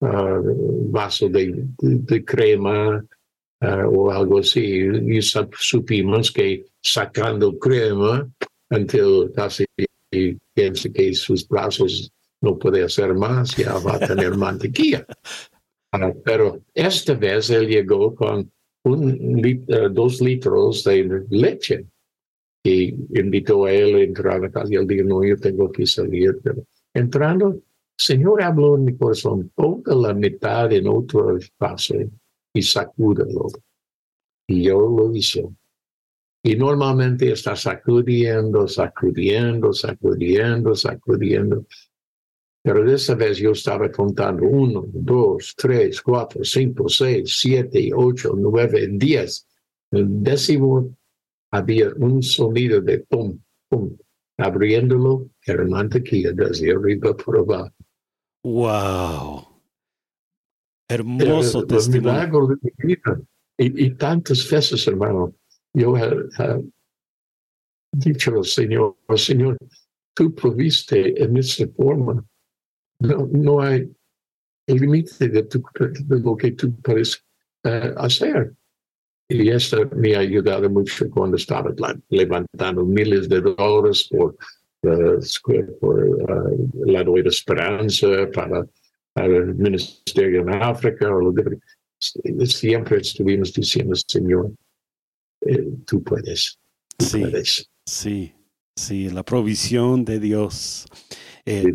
ah, 0.00 0.40
vaso 0.90 1.28
de, 1.28 1.64
de, 1.78 2.24
crema 2.24 3.04
ah, 3.60 3.88
o 3.88 4.10
algo 4.10 4.40
así, 4.40 4.62
y 4.62 5.20
supimos 5.22 6.32
que 6.32 6.64
sacando 6.82 7.58
crema, 7.58 8.28
until 8.70 9.30
casi 9.34 9.64
piensa 10.54 10.88
que 10.90 11.14
sus 11.14 11.46
brazos 11.46 12.10
no 12.40 12.58
puede 12.58 12.82
hacer 12.82 13.14
más, 13.14 13.56
ya 13.56 13.78
va 13.78 13.96
a 13.96 14.00
tener 14.00 14.36
mantequilla. 14.36 15.06
pero 16.24 16.60
esta 16.74 17.14
vez 17.14 17.50
él 17.50 17.68
llegó 17.68 18.14
con 18.14 18.50
un 18.84 19.44
eh, 19.44 19.88
dos 19.90 20.20
litros 20.20 20.84
de 20.84 21.24
leche 21.30 21.86
y 22.66 22.88
invitó 23.14 23.66
a 23.66 23.72
él 23.72 23.94
a 23.94 24.02
entrar 24.02 24.44
a 24.44 24.50
casa 24.50 24.72
y 24.72 24.76
él 24.76 24.86
dijo, 24.86 25.04
no, 25.04 25.24
yo 25.24 25.36
tengo 25.36 25.70
que 25.70 25.86
salir. 25.86 26.38
Pero 26.42 26.64
entrando, 26.92 27.50
el 27.50 27.62
Señor 27.96 28.42
habló 28.42 28.74
en 28.74 28.84
mi 28.84 28.96
corazón, 28.96 29.52
ponga 29.54 29.94
la 29.94 30.12
mitad 30.12 30.72
en 30.72 30.88
otro 30.88 31.38
vaso 31.58 31.94
y 32.52 32.62
sacúdelo. 32.62 33.46
Y 34.48 34.64
yo 34.64 34.80
lo 34.80 35.14
hice. 35.14 35.48
Y 36.42 36.56
normalmente 36.56 37.30
está 37.30 37.54
sacudiendo, 37.54 38.66
sacudiendo, 38.66 39.72
sacudiendo, 39.72 40.74
sacudiendo. 40.74 41.66
Pero 42.62 42.90
esa 42.90 43.14
vez 43.14 43.38
yo 43.38 43.52
estaba 43.52 43.90
contando 43.92 44.44
uno, 44.44 44.84
dos, 44.92 45.54
tres, 45.56 46.02
cuatro, 46.02 46.42
cinco, 46.42 46.88
seis, 46.88 47.38
siete, 47.38 47.90
ocho, 47.94 48.34
nueve, 48.36 48.88
diez. 48.90 49.46
El 49.92 50.22
décimo 50.22 50.95
había 51.56 51.90
un 51.96 52.22
sonido 52.22 52.80
de 52.80 53.00
pum, 53.00 53.38
pum. 53.68 53.96
Abriéndolo, 54.38 55.30
era 55.46 55.64
mantequilla 55.64 56.32
desde 56.32 56.72
arriba 56.72 57.16
por 57.16 57.38
abajo. 57.38 57.74
¡Wow! 58.44 59.62
Hermoso 60.88 61.66
testimonio. 61.66 62.46
De 62.48 62.56
mi 62.62 62.94
vida. 62.94 63.20
Y, 63.58 63.86
y, 63.86 63.90
tantas 63.94 64.48
veces, 64.50 64.86
hermano, 64.86 65.34
yo 65.72 65.96
he, 65.96 66.04
he 66.04 66.62
dicho 67.92 68.34
al 68.34 68.44
Señor, 68.44 68.96
Señor, 69.16 69.56
tú 70.14 70.34
proviste 70.34 71.22
en 71.22 71.38
esta 71.38 71.66
forma 71.68 72.22
no, 72.98 73.28
no 73.30 73.60
hay 73.60 73.90
límite 74.66 75.28
de, 75.28 75.42
de, 75.42 76.20
lo 76.20 76.36
que 76.36 76.52
tú 76.52 76.74
puedes 76.80 77.22
uh, 77.64 77.92
hacer. 77.96 78.54
Y 79.28 79.48
esto 79.48 79.88
me 79.96 80.14
ha 80.14 80.20
ayudado 80.20 80.70
mucho 80.70 81.10
cuando 81.10 81.36
estaba 81.36 81.74
levantando 82.10 82.84
miles 82.84 83.28
de 83.28 83.40
dólares 83.40 84.08
por, 84.08 84.36
uh, 84.82 85.78
por 85.80 86.04
uh, 86.04 86.84
la 86.84 87.02
Nueva 87.02 87.28
Esperanza, 87.28 88.06
para, 88.32 88.66
el 89.16 89.54
Ministerio 89.54 90.42
en 90.42 90.50
África. 90.62 91.10
O 91.12 91.34
siempre 92.44 92.98
estuvimos 92.98 93.52
diciendo, 93.52 93.94
Señor, 94.06 94.52
eh, 95.40 95.70
tú 95.86 96.02
puedes. 96.02 96.58
Tú 96.96 97.06
sí, 97.06 97.20
puedes. 97.20 97.70
sí, 97.84 98.35
sí, 98.76 99.10
la 99.10 99.24
provisión 99.24 100.04
de 100.04 100.20
Dios. 100.20 100.86
Eh, 101.44 101.72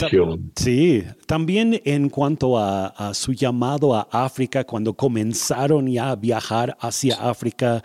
sí, 0.55 1.03
también 1.25 1.81
en 1.85 2.09
cuanto 2.09 2.57
a, 2.57 3.13
su 3.13 3.33
llamado 3.33 3.93
a 3.95 4.07
África, 4.11 4.63
cuando 4.65 4.93
comenzaron 4.93 5.87
ya 5.87 6.11
a 6.11 6.15
viajar 6.15 6.77
hacia 6.79 7.15
África, 7.15 7.83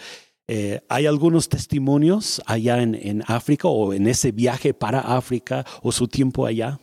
eh, 0.48 0.80
¿hay 0.88 1.06
algunos 1.06 1.48
testimonios 1.48 2.40
allá 2.46 2.80
en, 2.82 3.22
África 3.26 3.66
o 3.68 3.92
en 3.92 4.06
ese 4.06 4.30
viaje 4.32 4.72
para 4.74 5.00
África 5.00 5.64
o 5.82 5.92
su 5.92 6.08
tiempo 6.08 6.46
allá? 6.46 6.78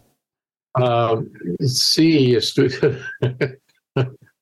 Ah, 0.75 1.21
sí, 1.59 2.35
estoy 2.35 2.69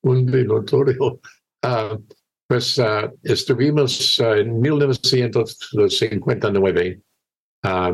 un 0.02 0.26
notorio. 0.26 1.20
Uh, 1.64 1.96
pues 2.48 2.76
uh, 2.78 3.08
estuvimos 3.22 4.18
en 4.20 4.60
1959 4.60 7.00
Ah, 7.62 7.92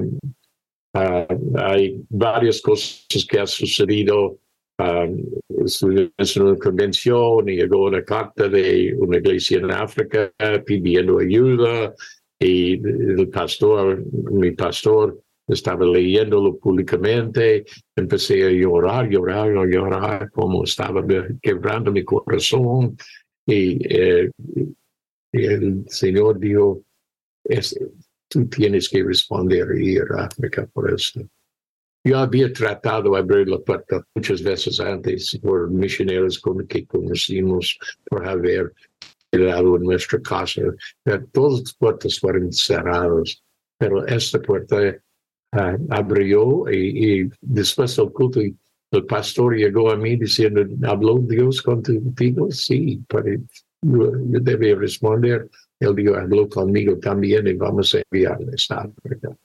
hay 1.57 2.03
varias 2.09 2.61
cosas 2.61 3.07
que 3.29 3.41
han 3.41 3.47
sucedido. 3.47 4.39
Um, 4.81 5.25
es 5.59 6.37
una 6.37 6.57
convención 6.57 7.49
y 7.49 7.57
llegó 7.57 7.87
una 7.87 8.05
carta 8.05 8.49
de 8.49 8.95
una 8.97 9.17
iglesia 9.17 9.59
en 9.59 9.73
África 9.73 10.33
pidiendo 10.65 11.19
ayuda 11.19 11.93
y 12.39 12.75
el 12.75 13.29
pastor, 13.29 14.05
mi 14.31 14.53
pastor, 14.53 15.21
estaba 15.49 15.85
leyéndolo 15.85 16.59
públicamente, 16.59 17.65
empecé 17.97 18.45
a 18.45 18.51
llorar, 18.51 19.09
llorar, 19.09 19.49
llorar, 19.67 20.31
como 20.31 20.65
estaba 20.65 21.05
quebrando 21.41 21.91
mi 21.91 22.05
corazón. 22.05 22.97
Y, 23.47 23.79
eh, 23.89 24.31
y 25.33 25.45
el 25.45 25.85
Señor 25.89 26.39
dijo, 26.39 26.83
es, 27.45 27.79
tú 28.29 28.47
tienes 28.49 28.89
que 28.89 29.03
responder 29.03 29.69
y 29.79 29.97
ir 29.97 30.05
a 30.17 30.25
África 30.25 30.67
por 30.67 30.93
esto. 30.93 31.21
Yo 32.05 32.19
había 32.19 32.53
tratado 32.53 33.13
de 33.13 33.19
abrir 33.19 33.49
la 33.49 33.59
puerta 33.59 34.07
muchas 34.15 34.43
veces 34.43 34.81
antes 34.81 35.39
por 35.43 35.71
misioneros 35.71 36.39
con 36.39 36.67
que 36.67 36.87
conocimos, 36.87 37.79
por 38.09 38.27
haber 38.27 38.73
quedado 39.31 39.77
en 39.77 39.83
nuestra 39.83 40.21
casa. 40.21 40.63
Todas 41.33 41.61
las 41.61 41.75
puertas 41.75 42.19
fueron 42.19 42.53
cerradas, 42.53 43.43
pero 43.79 44.07
esta 44.07 44.41
puerta 44.41 44.97
uh, 45.53 45.87
abrió 45.91 46.71
y, 46.71 47.21
y, 47.23 47.31
después 47.41 47.97
del 47.97 48.11
culto 48.13 48.41
el 48.91 49.05
pastor 49.05 49.55
llegó 49.55 49.91
a 49.91 49.97
mí 49.97 50.17
diciendo, 50.17 50.65
¿habló 50.89 51.19
Dios 51.19 51.61
contigo? 51.61 52.51
Sí, 52.51 53.03
pero 53.07 53.43
yo 53.83 54.11
debía 54.41 54.77
responder 54.77 55.49
él 55.81 55.95
dijo, 55.95 56.17
habló 56.17 56.49
conmigo 56.49 56.99
también 56.99 57.47
y 57.47 57.55
vamos 57.55 57.95
a 57.95 58.03
enviarle 58.11 58.53
a 58.71 58.75
África. 58.81 59.37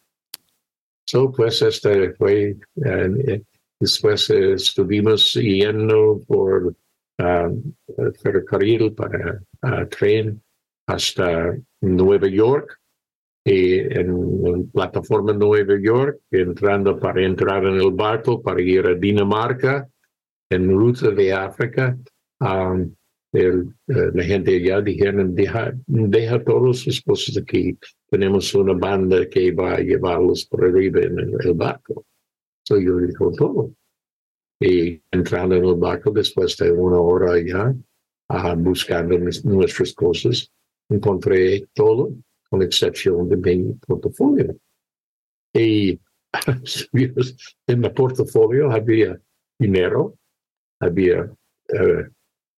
So, 1.05 1.31
pues 1.31 1.61
este 1.61 2.13
fue, 2.13 2.57
eh, 2.75 3.43
después 3.79 4.29
eh, 4.29 4.53
estuvimos 4.53 5.33
yendo 5.33 6.23
por 6.25 6.75
um, 7.19 7.73
ferrocarril 8.21 8.93
para 8.93 9.41
uh, 9.63 9.85
tren 9.89 10.41
hasta 10.87 11.55
Nueva 11.81 12.27
York 12.27 12.79
y 13.45 13.79
en 13.79 14.41
la 14.43 14.63
plataforma 14.71 15.33
Nueva 15.33 15.77
York, 15.79 16.21
entrando 16.31 16.97
para 16.97 17.23
entrar 17.25 17.65
en 17.65 17.75
el 17.75 17.91
barco 17.91 18.41
para 18.41 18.61
ir 18.61 18.87
a 18.87 18.95
Dinamarca 18.95 19.87
en 20.49 20.69
ruta 20.69 21.11
de 21.11 21.33
África. 21.33 21.97
Um, 22.39 22.95
el, 23.33 23.73
eh, 23.87 24.11
la 24.13 24.23
gente 24.23 24.55
allá 24.55 24.81
dijeron, 24.81 25.33
deja, 25.33 25.73
deja 25.87 26.43
todas 26.43 26.77
sus 26.79 27.01
cosas 27.01 27.37
aquí. 27.37 27.77
Tenemos 28.09 28.53
una 28.53 28.73
banda 28.73 29.27
que 29.27 29.51
va 29.51 29.75
a 29.75 29.79
llevarlos 29.79 30.45
por 30.45 30.65
arriba 30.65 31.01
en 31.01 31.19
el, 31.19 31.53
barco. 31.53 32.05
So 32.63 32.79
yo 32.79 32.97
dijo 32.99 33.31
todo. 33.31 33.73
Y 34.59 35.01
entrando 35.11 35.55
en 35.55 35.65
el 35.65 35.75
barco 35.75 36.11
después 36.11 36.55
de 36.57 36.71
una 36.71 36.99
hora 36.99 37.33
allá, 37.33 37.75
uh, 38.29 38.55
buscando 38.55 39.17
nuestras 39.17 39.93
cosas, 39.93 40.51
encontré 40.89 41.67
todo, 41.73 42.13
con 42.49 42.61
excepción 42.61 43.27
de 43.29 43.37
mi 43.37 43.73
portafolio. 43.73 44.55
Y 45.53 45.99
en 47.67 47.83
el 47.83 47.91
portafolio 47.93 48.71
había 48.71 49.19
dinero, 49.59 50.15
había 50.79 51.23
uh, 51.23 52.12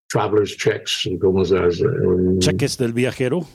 traveler's 0.07 0.55
checks, 0.55 1.07
como 1.19 1.43
se 1.45 1.57
hace? 1.57 1.85
Um, 1.85 2.39
Cheques 2.39 2.77
del 2.77 2.93
viajero. 2.93 3.45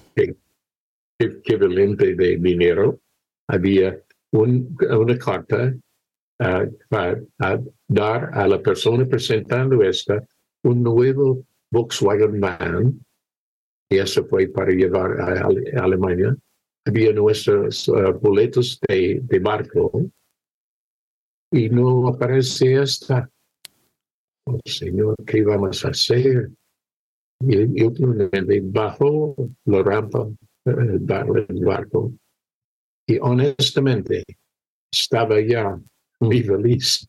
Equivalente 1.18 2.14
de 2.14 2.36
dinero. 2.38 3.00
Había 3.48 4.00
un, 4.32 4.76
una 4.80 5.18
carta 5.18 5.74
uh, 6.40 6.66
para 6.88 7.20
dar 7.88 8.30
a 8.32 8.48
la 8.48 8.62
persona 8.62 9.04
presentando 9.06 9.82
esta 9.82 10.22
un 10.62 10.82
nuevo 10.82 11.44
Volkswagen 11.70 12.40
van, 12.40 13.00
y 13.88 13.98
eso 13.98 14.24
fue 14.26 14.48
para 14.48 14.72
llevar 14.72 15.20
a, 15.20 15.48
Alemania. 15.82 16.36
Había 16.86 17.12
nuestros 17.12 17.88
uh, 17.88 18.18
boletos 18.20 18.78
de, 18.88 19.20
de 19.22 19.38
barco 19.38 20.10
y 21.52 21.68
no 21.68 22.08
aparece 22.08 22.80
esta. 22.80 23.30
Oh, 24.46 24.58
Señor, 24.64 25.14
¿qué 25.26 25.42
vamos 25.42 25.84
a 25.84 25.88
hacer? 25.88 26.50
Y 27.46 27.82
últimamente 27.82 28.60
bajó 28.64 29.34
la 29.64 29.82
rampa 29.82 30.28
del 30.64 31.64
barco 31.64 32.12
y 33.06 33.18
honestamente 33.20 34.24
estaba 34.92 35.40
ya 35.40 35.80
muy 36.20 36.42
feliz. 36.42 37.08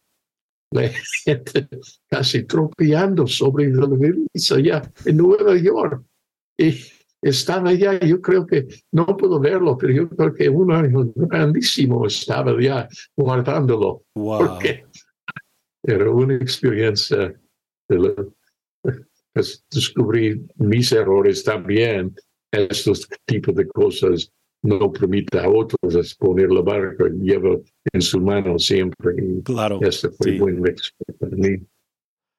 La 0.73 0.89
gente 1.25 1.67
casi 2.09 2.43
tropeando 2.43 3.27
sobre 3.27 3.67
la 3.69 3.87
feliz 3.89 4.51
allá 4.51 4.81
en 5.05 5.17
Nueva 5.17 5.57
York. 5.57 6.01
Y 6.57 6.75
estaba 7.21 7.73
ya, 7.73 7.99
yo 7.99 8.21
creo 8.21 8.47
que 8.47 8.67
no 8.93 9.05
puedo 9.17 9.39
verlo, 9.39 9.77
pero 9.77 9.93
yo 9.93 10.09
creo 10.09 10.33
que 10.33 10.49
un 10.49 10.71
ángel 10.71 11.11
grandísimo 11.15 12.07
estaba 12.07 12.59
ya 12.59 12.87
guardándolo. 13.17 14.03
Porque 14.13 14.85
era 15.83 16.09
una 16.09 16.35
experiencia 16.35 17.33
de 17.89 18.15
pues, 19.33 19.63
descubrir 19.71 20.41
mis 20.55 20.91
errores 20.91 21.43
también. 21.43 22.15
Estos 22.51 23.07
tipos 23.25 23.55
de 23.55 23.67
cosas 23.67 24.31
no 24.63 24.91
permite 24.91 25.39
a 25.39 25.49
otros 25.49 26.15
poner 26.15 26.51
la 26.51 26.61
barca, 26.61 27.05
lleva 27.09 27.57
en 27.93 28.01
su 28.01 28.19
mano 28.19 28.59
siempre. 28.59 29.15
claro. 29.43 29.79
Este 29.81 30.09
fue 30.09 30.33
muy 30.33 30.53
para 31.19 31.35
mí. 31.35 31.65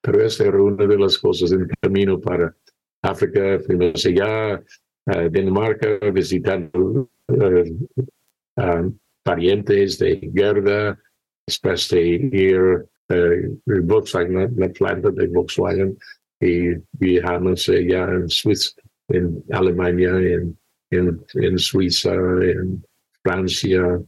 Pero 0.03 0.25
esta 0.25 0.45
era 0.45 0.63
una 0.63 0.87
de 0.87 0.99
las 0.99 1.19
cosas 1.19 1.53
en 1.53 1.69
camino 1.81 2.21
para 2.21 2.55
África, 3.03 3.59
fuimos 3.61 4.05
allá, 4.07 4.63
a 5.07 5.29
Dinamarca, 5.29 5.99
visitando 6.13 7.11
uh, 7.29 8.99
parientes 9.25 9.99
de 9.99 10.17
guerra, 10.33 10.99
después 11.47 11.89
de 11.89 12.01
ir 12.01 12.87
Volkswagen, 13.09 14.55
la 14.57 14.69
planta 14.69 15.11
de 15.11 15.27
Volkswagen, 15.29 15.97
y 16.41 16.75
viajamos 16.93 17.69
allá 17.69 18.09
en 18.13 18.29
Suiza, 18.29 18.73
en 19.09 19.43
Alemania, 19.51 20.11
en, 20.11 20.59
en, 20.91 21.25
en 21.35 21.59
Suiza, 21.59 22.15
en 22.15 22.85
Francia, 23.23 24.01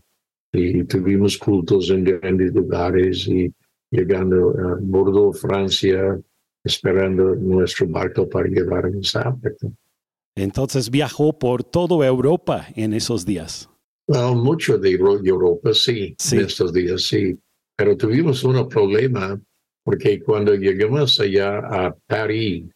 y 0.52 0.84
tuvimos 0.84 1.36
cultos 1.36 1.90
en 1.90 2.04
grandes 2.04 2.52
lugares 2.52 3.26
y 3.26 3.52
llegando 3.90 4.50
a 4.50 4.78
Bordeaux, 4.80 5.38
Francia, 5.40 6.18
esperando 6.64 7.34
nuestro 7.34 7.86
barco 7.86 8.28
para 8.28 8.48
llevarnos 8.48 9.14
a 9.16 9.28
África. 9.28 9.68
Entonces 10.36 10.90
viajó 10.90 11.38
por 11.38 11.62
toda 11.62 12.06
Europa 12.06 12.66
en 12.74 12.94
esos 12.94 13.24
días. 13.24 13.68
mucho 14.08 14.78
de 14.78 14.92
Europa, 14.92 15.72
sí, 15.72 16.16
en 16.32 16.40
estos 16.40 16.72
días, 16.72 17.02
sí. 17.02 17.38
Pero 17.76 17.96
tuvimos 17.96 18.44
un 18.44 18.68
problema 18.68 19.40
porque 19.84 20.22
cuando 20.22 20.54
llegamos 20.54 21.20
allá 21.20 21.58
a 21.58 21.94
París, 22.06 22.70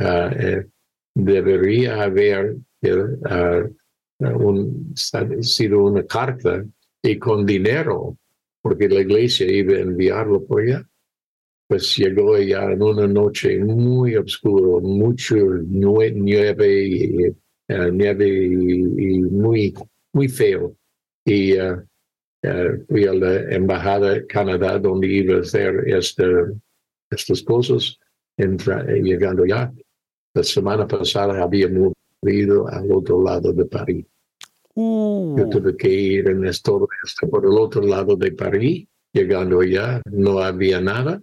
uh, 0.00 0.30
eh, 0.38 0.66
debería 1.14 2.02
haber 2.02 2.56
uh, 2.82 3.68
un, 4.20 4.94
sido 4.94 5.84
una 5.84 6.04
carta 6.04 6.64
y 7.02 7.18
con 7.18 7.44
dinero, 7.44 8.16
porque 8.62 8.88
la 8.88 9.00
iglesia 9.00 9.50
iba 9.50 9.74
a 9.74 9.80
enviarlo 9.80 10.44
por 10.44 10.62
allá 10.62 10.86
pues 11.66 11.96
llegó 11.96 12.34
allá 12.34 12.72
en 12.72 12.82
una 12.82 13.06
noche 13.06 13.58
muy 13.58 14.16
oscura, 14.16 14.80
mucho 14.82 15.36
nieve 15.36 16.84
y, 16.86 17.28
uh, 17.28 17.90
nieve 17.92 18.28
y, 18.28 19.20
muy, 19.22 19.74
muy 20.12 20.28
feo. 20.28 20.76
Y 21.24 21.58
uh, 21.58 21.82
fui 22.88 23.06
a 23.06 23.12
la 23.12 23.54
embajada 23.54 24.10
de 24.10 24.26
Canadá 24.26 24.78
donde 24.78 25.06
iba 25.06 25.36
a 25.36 25.40
hacer 25.40 25.84
este, 25.86 26.24
estas 27.10 27.42
cosas, 27.42 27.98
entra, 28.36 28.84
llegando 28.84 29.44
ya. 29.46 29.72
La 30.34 30.42
semana 30.42 30.86
pasada 30.86 31.42
había 31.42 31.68
movido 31.68 32.68
al 32.68 32.92
otro 32.92 33.22
lado 33.22 33.52
de 33.52 33.64
París. 33.64 34.06
Uh. 34.74 35.36
Yo 35.38 35.48
tuve 35.48 35.76
que 35.76 35.88
ir 35.88 36.28
en 36.28 36.44
esto, 36.44 36.86
por 37.30 37.44
el 37.44 37.52
otro 37.52 37.82
lado 37.82 38.16
de 38.16 38.32
París, 38.32 38.86
llegando 39.12 39.60
allá, 39.60 40.02
no 40.10 40.40
había 40.40 40.80
nada 40.80 41.22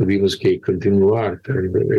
tuvimos 0.00 0.34
que 0.34 0.58
continuar, 0.62 1.42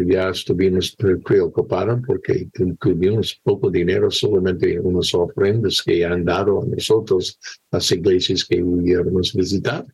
ya 0.08 0.30
estuvimos 0.30 0.98
preocupados 1.24 2.02
porque 2.08 2.50
tuvimos 2.80 3.40
poco 3.44 3.70
dinero, 3.70 4.10
solamente 4.10 4.80
unas 4.80 5.14
ofrendas 5.14 5.84
que 5.84 6.04
han 6.04 6.26
dado 6.26 6.64
a 6.64 6.66
nosotros, 6.66 7.38
las 7.72 7.92
iglesias 7.92 8.44
que 8.44 8.64
hubiéramos 8.64 9.36
visitar. 9.36 9.86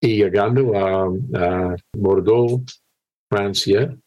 Y 0.00 0.18
llegando 0.18 0.78
a, 0.78 1.76
Bordeaux, 1.96 2.62
Francia, 3.28 3.98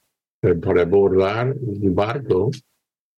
eh, 0.41 0.55
para 0.55 0.83
abordar 0.83 1.49
el 1.49 1.89
barco, 1.89 2.49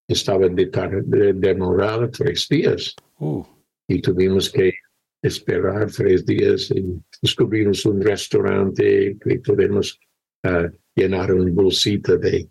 estaba 0.08 0.48
demorado 0.50 2.10
tres 2.10 2.48
días. 2.50 2.96
Uh. 3.20 3.44
Y 3.88 4.02
tuvimos 4.02 4.50
que 4.50 4.74
esperar 5.22 5.92
tres 5.92 6.26
días 6.26 6.72
y 6.72 6.86
descubrimos 7.22 7.86
un 7.86 8.02
restaurante 8.02 9.18
que 9.20 9.40
podemos 9.40 10.00
uh, 10.44 10.70
llenar 10.96 11.34
un 11.34 11.54
bolsita 11.54 12.16
de, 12.18 12.50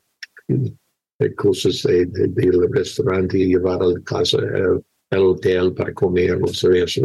cosas 1.37 1.83
del 1.83 2.35
de, 2.35 2.69
restaurante 2.71 3.39
y 3.39 3.47
llevar 3.49 3.83
a 3.83 3.87
la 3.87 4.01
casa, 4.01 4.39
el 5.11 5.19
hotel 5.21 5.73
para 5.75 5.95
comer 5.95 6.39
o 6.43 6.47
eso. 6.47 7.03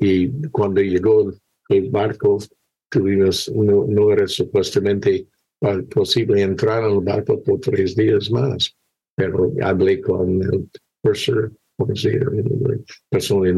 Y 0.00 0.30
cuando 0.50 0.80
llegó 0.80 1.32
el 1.68 1.90
barco, 1.90 2.38
tuvimos, 2.90 3.50
no, 3.54 4.12
era 4.12 4.26
supuestamente 4.26 5.26
posible 5.94 6.42
entrar 6.42 6.82
al 6.82 7.00
barco 7.00 7.42
por 7.42 7.60
tres 7.60 7.96
días 7.96 8.30
más, 8.30 8.76
pero 9.16 9.52
hablé 9.62 10.00
con 10.00 10.42
el 10.42 10.68
se 11.94 12.10
el 12.10 12.84
persona 13.10 13.48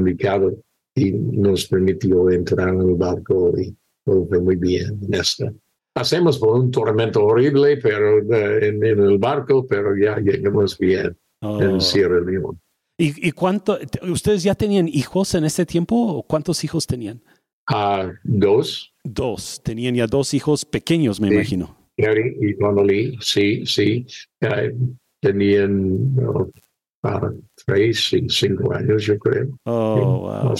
y 0.95 1.13
nos 1.13 1.67
permitió 1.67 2.31
entrar 2.31 2.69
en 2.69 2.81
el 2.81 2.95
barco 2.95 3.53
y 3.59 3.77
todo 4.05 4.27
fue 4.27 4.41
muy 4.41 4.57
bien 4.57 4.99
en 5.03 5.15
esta. 5.15 5.53
Hacemos 5.97 6.39
por 6.39 6.59
un 6.59 6.71
tormento 6.71 7.25
horrible 7.25 7.77
pero 7.79 8.19
eh, 8.35 8.69
en, 8.69 8.83
el 8.85 9.19
barco, 9.19 9.67
pero 9.67 9.97
ya 9.97 10.19
llegamos 10.19 10.79
bien 10.79 11.17
en 11.43 11.77
oh. 11.77 11.81
Sierra 11.81 12.21
Leone. 12.21 12.59
¿Y, 12.97 13.29
¿Y, 13.29 13.33
cuánto, 13.33 13.77
ustedes 14.03 14.45
ya 14.45 14.55
tenían 14.55 14.87
hijos 14.87 15.35
en 15.35 15.45
ese 15.45 15.67
tiempo? 15.67 16.25
¿Cuántos 16.29 16.63
hijos 16.63 16.87
tenían? 16.87 17.21
Uh, 17.69 18.13
dos. 18.23 18.95
Dos, 19.03 19.61
tenían 19.65 19.97
ya 19.97 20.07
dos 20.07 20.33
hijos 20.33 20.65
pequeños, 20.65 21.21
me 21.21 21.29
imagino. 21.29 21.77
Gary 21.97 22.37
y 22.41 22.53
Donnelly, 22.55 23.17
sí, 23.21 23.67
sí. 23.67 24.07
Uh, 24.43 24.95
tenían 25.21 26.15
tres 27.67 28.13
y 28.13 28.29
cinco 28.29 28.73
años, 28.75 29.05
yo 29.05 29.19
creo. 29.19 29.59
Oh, 29.65 30.21
wow. 30.21 30.55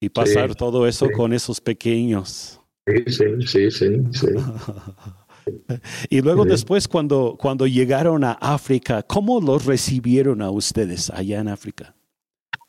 Y 0.00 0.08
pasar 0.08 0.54
todo 0.54 0.86
eso 0.86 1.08
con 1.10 1.32
esos 1.32 1.60
pequeños. 1.60 2.60
Sí, 2.86 3.04
sí, 3.46 3.70
sí, 3.70 4.02
sí. 4.12 4.26
y 6.10 6.22
luego 6.22 6.44
después, 6.44 6.88
cuando, 6.88 7.36
cuando 7.38 7.66
llegaron 7.66 8.24
a 8.24 8.32
África, 8.32 9.02
¿cómo 9.02 9.40
los 9.40 9.66
recibieron 9.66 10.42
a 10.42 10.50
ustedes 10.50 11.10
allá 11.10 11.40
en 11.40 11.48
África? 11.48 11.94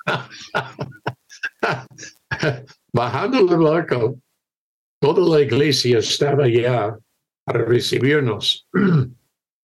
Bajando 2.93 3.39
el 3.39 3.57
barco, 3.57 4.19
toda 4.99 5.37
la 5.37 5.43
iglesia 5.43 5.99
estaba 5.99 6.45
allá 6.45 6.97
para 7.45 7.65
recibirnos. 7.65 8.67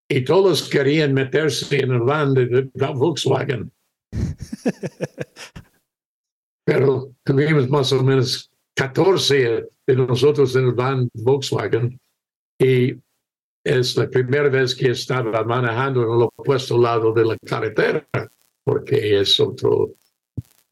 y 0.10 0.24
todos 0.24 0.70
querían 0.70 1.14
meterse 1.14 1.80
en 1.80 1.92
el 1.92 2.02
van 2.02 2.34
de, 2.34 2.70
Volkswagen. 2.74 3.72
Pero 6.66 7.14
tuvimos 7.24 7.70
más 7.70 7.94
o 7.94 8.04
menos 8.04 8.52
14 8.76 9.68
de 9.86 9.96
nosotros 9.96 10.56
en 10.56 10.66
el 10.66 10.74
van 10.74 11.10
Volkswagen 11.14 12.00
y 12.60 12.96
es 13.64 13.98
la 13.98 14.10
primera 14.10 14.50
vez 14.50 14.76
que 14.76 14.92
estaba 14.92 15.44
manejando 15.44 16.04
en 16.04 16.10
el 16.10 16.22
opuesto 16.24 16.78
lado 16.78 17.14
de 17.14 17.26
la 17.26 17.38
carretera, 17.46 18.08
porque 18.64 19.20
es 19.20 19.40
otro. 19.40 19.94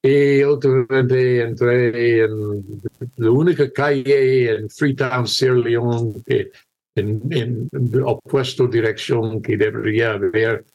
Y 0.02 0.44
últimamente 0.44 1.42
entré 1.42 2.24
en 2.24 2.84
la 3.18 3.32
única 3.32 3.72
calle 3.72 4.56
en 4.56 4.70
Freetown, 4.70 5.28
Sierra 5.28 5.58
Leone, 5.58 6.14
que 6.26 6.52
en, 6.96 7.22
en, 7.32 7.70
opuesto 8.04 8.68
dirección 8.68 9.42
que 9.42 9.58
debería 9.58 10.14
haber. 10.14 10.66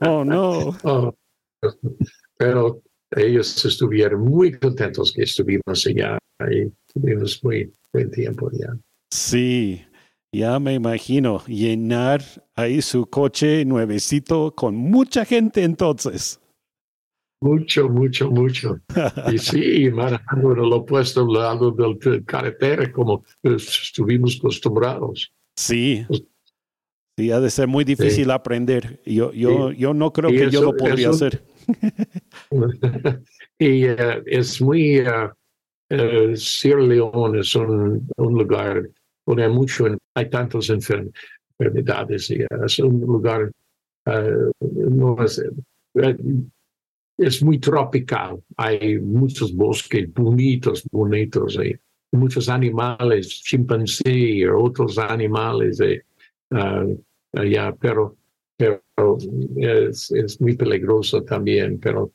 Oh, 0.00 0.24
no. 0.24 0.76
Oh, 0.84 1.14
pero 2.36 2.82
ellos 3.16 3.64
estuvieron 3.64 4.20
muy 4.20 4.52
contentos 4.52 5.12
que 5.14 5.22
estuvimos 5.22 5.86
allá 5.86 6.18
y 6.50 6.70
tuvimos 6.92 7.42
muy 7.42 7.72
buen 7.92 8.10
tiempo 8.10 8.50
allá. 8.50 8.78
Sí, 9.10 9.82
ya 10.32 10.58
me 10.58 10.74
imagino 10.74 11.42
llenar 11.46 12.22
ahí 12.54 12.82
su 12.82 13.06
coche 13.06 13.64
nuevecito 13.64 14.54
con 14.54 14.76
mucha 14.76 15.24
gente 15.24 15.62
entonces. 15.62 16.40
Mucho, 17.44 17.90
mucho, 17.90 18.30
mucho. 18.30 18.80
y 19.30 19.36
sí, 19.36 19.90
manejando 19.90 20.52
en 20.52 20.64
el 20.64 20.72
opuesto 20.72 21.26
lado 21.26 21.72
del 21.72 22.24
carretera 22.24 22.90
como 22.90 23.22
estuvimos 23.42 24.38
acostumbrados. 24.38 25.30
Sí. 25.54 26.06
Pues 26.08 26.24
sí, 27.18 27.30
ha 27.30 27.40
de 27.40 27.50
ser 27.50 27.68
muy 27.68 27.84
difícil 27.84 28.30
aprender. 28.30 29.02
Yo, 29.04 29.30
yo, 29.34 29.72
yo 29.72 29.92
no 29.92 30.10
creo 30.10 30.30
que 30.30 30.50
yo 30.50 30.62
lo 30.62 30.74
podría 30.74 31.10
hacer. 31.10 31.44
y 33.58 33.90
uh, 33.90 34.22
es 34.24 34.62
muy... 34.62 35.00
Uh, 35.00 35.28
uh, 35.94 36.34
Sierra 36.36 36.80
Leone 36.80 37.40
es 37.40 37.54
un, 37.54 38.08
un 38.16 38.38
lugar 38.38 38.88
donde 39.26 39.44
hay 39.44 39.50
mucho, 39.50 39.84
hay 40.14 40.30
tantas 40.30 40.70
enfermedades 40.70 42.30
y 42.30 42.38
es 42.64 42.78
un 42.78 43.02
lugar, 43.02 43.52
no 44.70 45.22
es, 45.22 45.42
es 47.16 47.42
muy 47.42 47.58
tropical. 47.58 48.42
Hay 48.56 48.98
muchos 48.98 49.54
bosques 49.54 50.12
bonitos, 50.12 50.84
bonitos. 50.90 51.58
Hay 51.58 51.76
muchos 52.12 52.48
animales, 52.48 53.28
chimpancé 53.42 54.10
y 54.10 54.44
otros 54.44 54.98
animales 54.98 55.78
uh, 56.50 57.02
allá, 57.32 57.74
pero, 57.78 58.16
pero 58.56 58.82
es, 59.56 60.10
es, 60.10 60.40
muy 60.40 60.56
peligroso 60.56 61.22
también. 61.22 61.78
Pero 61.78 62.12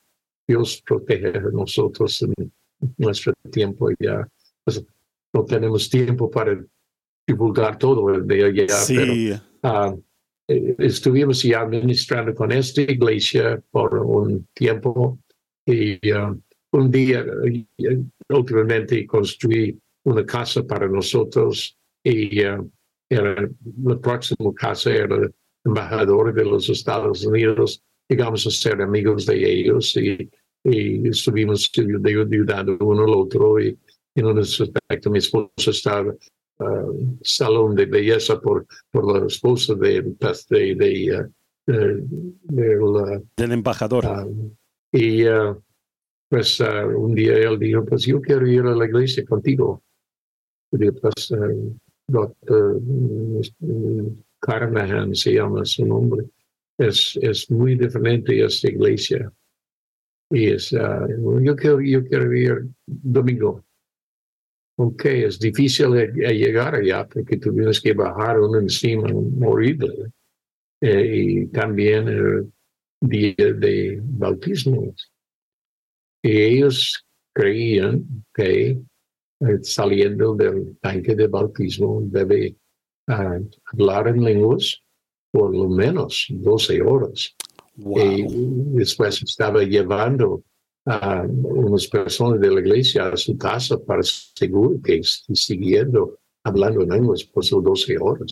Dios 0.48 0.82
protege 0.86 1.38
a 1.38 1.42
nosotros 1.52 2.22
en 2.22 2.52
nuestro 2.98 3.34
tiempo 3.52 3.90
ya. 4.00 4.28
Pues, 4.64 4.86
no 5.32 5.46
tenemos 5.46 5.90
tiempo 5.90 6.30
para 6.30 6.60
divulgar 7.28 7.78
todo 7.78 8.10
el 8.10 8.26
de 8.26 8.46
allá. 8.46 8.68
Sí. 8.70 8.96
Pero, 8.96 9.14
uh, 9.14 9.96
eh, 9.96 10.02
estuvimos 10.50 11.44
ya 11.44 11.62
administrando 11.62 12.34
con 12.34 12.52
esta 12.52 12.82
iglesia 12.82 13.62
por 13.70 13.94
un 14.00 14.48
tiempo 14.54 15.20
y 15.66 15.96
uh, 16.12 16.42
un 16.72 16.92
día 16.92 17.24
últimamente 18.30 19.06
construí 19.06 19.80
una 20.06 20.26
casa 20.26 20.64
para 20.64 20.88
nosotros 20.88 21.78
y 22.04 22.44
uh, 22.44 22.70
era, 23.10 23.48
la 23.84 24.00
próxima 24.00 24.52
casa 24.56 24.92
era 24.92 25.30
embajador 25.64 26.34
de 26.34 26.46
los 26.46 26.70
Estados 26.70 27.26
Unidos. 27.26 27.84
Llegamos 28.08 28.48
a 28.48 28.50
ser 28.50 28.82
amigos 28.82 29.28
de 29.28 29.52
ellos 29.52 29.96
y, 29.98 30.30
y 30.64 31.08
estuvimos 31.08 31.70
ayudando 31.78 32.78
uno 32.82 33.04
al 33.04 33.14
otro 33.14 33.60
y 33.60 33.78
en 34.16 34.26
un 34.26 34.40
aspecto 34.40 35.12
mi 35.12 35.20
esposa 35.20 35.70
estaba 35.70 36.16
Uh, 36.62 37.18
salón 37.22 37.74
de 37.74 37.86
belleza 37.86 38.38
por, 38.42 38.68
por 38.92 39.18
la 39.18 39.26
esposa 39.26 39.76
de, 39.76 40.02
de, 40.02 41.30
de, 41.66 42.80
uh, 42.84 43.26
del 43.38 43.52
embajador. 43.54 44.06
Um, 44.06 44.54
y 44.92 45.26
uh, 45.26 45.56
pues 46.28 46.60
un 46.60 47.16
día 47.16 47.38
él 47.38 47.58
dijo, 47.58 47.86
pues 47.86 48.06
yo 48.06 48.20
quiero 48.20 48.46
ir 48.46 48.64
a 48.64 48.76
la 48.76 48.86
iglesia 48.86 49.24
contigo. 49.26 49.82
Y 50.74 50.92
pues 50.92 51.34
doctor 52.08 52.82
Carnahan 54.42 55.16
se 55.16 55.36
llama 55.36 55.64
su 55.64 55.86
nombre. 55.86 56.26
Es, 56.78 57.18
es 57.22 57.50
muy 57.50 57.76
diferente 57.76 58.44
esta 58.44 58.68
iglesia. 58.68 59.32
Y 60.30 60.50
es, 60.50 60.72
yo, 60.72 61.56
quiero, 61.56 61.80
yo 61.80 62.06
quiero 62.06 62.34
ir 62.36 62.68
domingo 62.86 63.64
ok, 64.82 65.06
es 65.06 65.40
difícil 65.40 65.90
llegar 66.16 66.76
allá 66.76 67.06
porque 67.06 67.36
tuvimos 67.38 67.82
que 67.82 67.92
bajar 67.94 68.40
uno 68.40 68.60
encima 68.60 69.10
horrible. 69.46 70.14
Eh, 70.82 71.14
y 71.14 71.48
también 71.48 72.08
el 72.08 72.54
día 73.02 73.54
de 73.54 74.00
bautismo. 74.02 74.96
Y 76.24 76.32
ellos 76.32 77.06
creían 77.34 78.24
que 78.34 78.70
eh, 79.42 79.60
saliendo 79.64 80.34
del 80.36 80.78
tanque 80.80 81.14
de 81.14 81.28
bautismo 81.28 82.02
debe 82.06 82.56
ah, 83.08 83.38
hablar 83.74 84.08
en 84.08 84.24
lenguas 84.24 84.82
por 85.30 85.54
lo 85.54 85.68
menos 85.68 86.26
12 86.30 86.82
horas. 86.82 87.36
Y 87.76 88.26
después 88.78 89.22
estaba 89.24 89.62
llevando 89.64 90.44
a 90.90 91.24
unas 91.24 91.88
personas 91.88 92.42
de 92.42 92.50
la 92.50 92.62
iglesia 92.62 93.10
a 93.10 93.18
su 93.18 93.38
casa 93.38 93.78
para 93.78 94.02
seguro 94.02 94.82
que 94.84 95.02
siguiendo 95.04 96.18
hablando 96.44 96.82
en 96.82 96.90
lenguas 96.90 97.24
por 97.26 97.46
sus 97.46 97.64
12 97.64 97.98
horas 98.00 98.32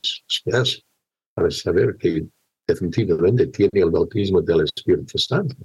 para 1.36 1.52
saber 1.52 1.96
que 1.98 2.26
definitivamente 2.68 3.48
tiene 3.48 3.70
el 3.74 3.92
bautismo 3.92 4.42
del 4.42 4.62
Espíritu 4.62 5.20
Santo. 5.20 5.56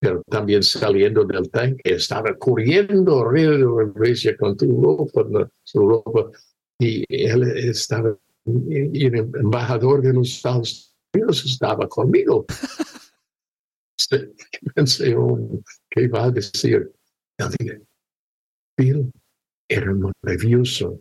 Pero 0.00 0.22
también 0.26 0.62
saliendo 0.62 1.24
del 1.24 1.50
tanque, 1.50 1.82
estaba 1.84 2.34
corriendo 2.38 3.20
alrededor 3.20 3.58
de 3.58 3.84
la 3.84 3.90
iglesia 3.92 4.36
con 4.38 4.56
tu 4.56 4.80
ropa, 4.80 5.50
su 5.62 5.86
ropa, 5.86 6.30
y 6.78 7.04
él 7.10 7.42
estaba, 7.42 8.16
y 8.46 9.04
el 9.04 9.16
embajador 9.16 10.00
de 10.00 10.14
los 10.14 10.30
Estados 10.30 10.94
Unidos 11.12 11.44
estaba 11.44 11.86
conmigo. 11.86 12.46
pensé, 14.74 15.14
oh, 15.16 15.62
¿qué 15.90 16.08
va 16.08 16.24
a 16.24 16.30
decir? 16.30 16.92
Yo 17.38 17.48
dije, 17.58 17.82
Bill 18.76 19.12
era 19.68 19.92
maravilloso. 19.94 21.00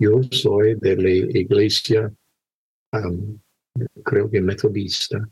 Yo 0.00 0.22
soy 0.30 0.76
de 0.76 0.96
la 0.96 1.10
iglesia, 1.10 2.12
um, 2.92 3.38
creo 4.04 4.30
que 4.30 4.40
metodista, 4.40 5.28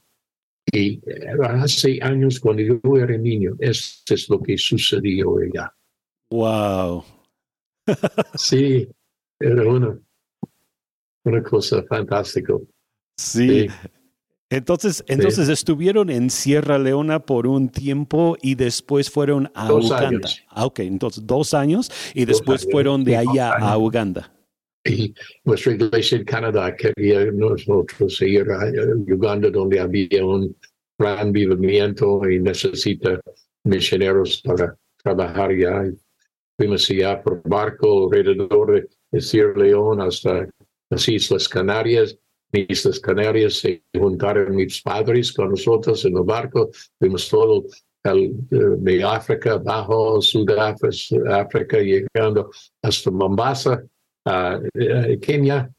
y 0.72 1.00
hace 1.44 2.00
años 2.02 2.40
cuando 2.40 2.62
yo 2.62 2.80
era 2.96 3.16
niño, 3.16 3.54
esto 3.60 4.14
es 4.14 4.28
lo 4.28 4.42
que 4.42 4.58
sucedió 4.58 5.36
allá. 5.38 5.72
Wow. 6.30 7.04
sí, 8.34 8.88
era 9.38 9.68
una, 9.68 10.00
una 11.24 11.42
cosa 11.42 11.84
fantástica. 11.84 12.54
sí. 13.16 13.68
Entonces, 14.48 15.04
entonces 15.08 15.48
estuvieron 15.48 16.08
en 16.08 16.30
Sierra 16.30 16.78
Leona 16.78 17.18
por 17.18 17.48
un 17.48 17.68
tiempo 17.68 18.36
y 18.40 18.54
después 18.54 19.10
fueron 19.10 19.50
a 19.54 19.72
Uganda. 19.72 20.28
Ah, 20.50 20.66
ok, 20.66 20.80
entonces 20.80 21.26
dos 21.26 21.52
años 21.52 21.90
y 22.14 22.24
después 22.26 22.66
fueron 22.70 23.02
de 23.02 23.16
allá 23.16 23.54
a 23.56 23.76
Uganda. 23.76 24.32
Y 24.84 25.12
nuestra 25.44 25.72
iglesia 25.72 26.18
en 26.18 26.24
Canadá 26.24 26.76
quería 26.76 27.24
nosotros 27.32 28.22
ir 28.22 28.46
a 28.52 28.70
Uganda 29.12 29.50
donde 29.50 29.80
había 29.80 30.24
un 30.24 30.56
gran 30.96 31.32
vivimiento 31.32 32.20
y 32.30 32.38
necesita 32.38 33.20
misioneros 33.64 34.40
para 34.42 34.76
trabajar 35.02 35.56
ya. 35.56 35.90
Fuimos 36.56 36.88
allá 36.88 37.20
por 37.20 37.42
barco 37.42 38.04
alrededor 38.04 38.88
de 39.10 39.20
Sierra 39.20 39.58
Leona 39.58 40.04
hasta 40.04 40.48
las 40.88 41.08
Islas 41.08 41.48
Canarias 41.48 42.16
Islas 42.56 43.00
Canarias 43.00 43.54
se 43.54 43.82
juntaron 43.94 44.56
mis 44.56 44.80
padres 44.82 45.32
con 45.32 45.50
nosotros 45.50 46.04
en 46.04 46.16
el 46.16 46.22
barco, 46.22 46.70
vimos 47.00 47.28
todo 47.28 47.64
el, 48.04 48.24
eh, 48.50 48.76
de 48.78 49.04
África, 49.04 49.58
bajo 49.58 50.20
Sudáfrica, 50.20 51.78
llegando 51.78 52.50
hasta 52.82 53.10
Mombasa, 53.10 53.82
uh, 54.26 55.20
Kenia, 55.20 55.70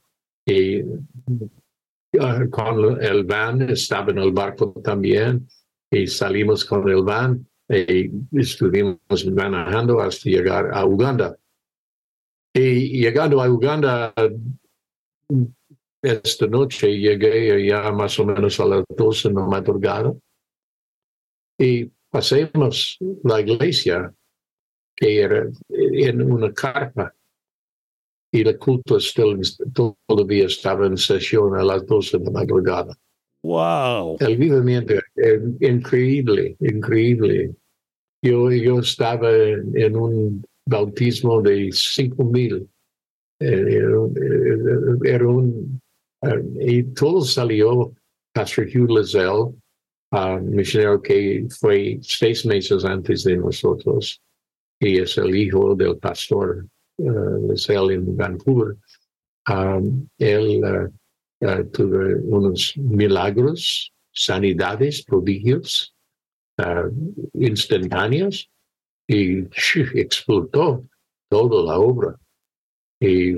y 0.46 0.82
uh, 0.82 2.50
con 2.50 3.02
el 3.02 3.24
van, 3.24 3.62
estaba 3.70 4.12
en 4.12 4.20
el 4.20 4.32
barco 4.32 4.74
también, 4.84 5.48
y 5.92 6.08
salimos 6.08 6.66
con 6.66 6.88
el 6.90 7.04
van 7.04 7.48
y 7.70 8.10
estuvimos 8.40 9.26
manejando 9.34 10.00
hasta 10.00 10.30
llegar 10.30 10.72
a 10.74 10.86
Uganda. 10.86 11.38
Y 12.54 13.02
llegando 13.02 13.42
a 13.42 13.50
Uganda, 13.50 14.14
esta 16.02 16.48
noche 16.48 16.98
llegué 16.98 17.66
ya 17.68 17.92
más 17.92 18.20
o 18.20 18.26
menos 18.26 18.60
a 18.60 18.66
las 18.66 18.84
12 18.96 19.30
de 19.30 19.34
la 19.34 19.46
madrugada 19.46 20.14
y 21.60 21.86
pasemos 22.10 22.98
la 23.24 23.42
iglesia 23.42 24.14
que 24.96 25.22
era 25.22 25.50
en 25.70 26.32
una 26.32 26.54
carpa 26.54 27.14
y 28.32 28.42
el 28.42 28.58
culto 28.58 29.00
still, 29.00 29.40
todavía 29.74 30.46
estaba 30.46 30.86
en 30.86 30.98
sesión 30.98 31.56
a 31.56 31.64
las 31.64 31.86
12 31.86 32.18
de 32.18 32.26
la 32.26 32.32
madrugada. 32.32 32.98
Wow. 33.44 34.18
El 34.20 34.38
vivimiento 34.38 34.96
es 35.16 35.42
increíble, 35.62 36.58
increíble. 36.60 37.56
Yo, 38.22 38.52
yo 38.52 38.80
estaba 38.80 39.32
en, 39.32 39.96
un 39.96 40.44
bautismo 40.66 41.42
de 41.42 41.70
5 41.72 42.24
mil. 42.26 42.68
Eh, 43.40 43.80
era 45.06 45.28
un, 45.28 45.80
y 46.60 46.84
todo 46.94 47.22
salió 47.22 47.94
Pastor 48.34 48.66
Hugh 48.66 48.90
Lizelle, 48.90 49.56
uh, 50.12 50.40
misionero 50.40 51.02
que 51.02 51.48
fue 51.60 51.98
seis 52.02 52.46
meses 52.46 52.86
antes 52.86 53.24
de 53.24 53.38
nosotros, 53.38 54.22
y 54.80 55.00
es 55.00 55.18
el 55.18 55.36
hijo 55.36 55.76
del 55.76 55.98
pastor 55.98 56.68
uh, 56.98 57.54
en 57.90 58.16
Vancouver. 58.16 58.78
Um, 59.50 60.08
él 60.20 60.62
uh, 61.42 61.64
tuvo 61.72 62.38
unos 62.38 62.76
milagros, 62.78 63.92
sanidades, 64.12 65.04
prodigios 65.04 65.94
instantáneos 67.34 68.50
y 69.08 69.40
explotó 69.96 70.84
toda 71.30 71.64
la 71.64 71.80
obra. 71.80 72.20
Y 73.00 73.36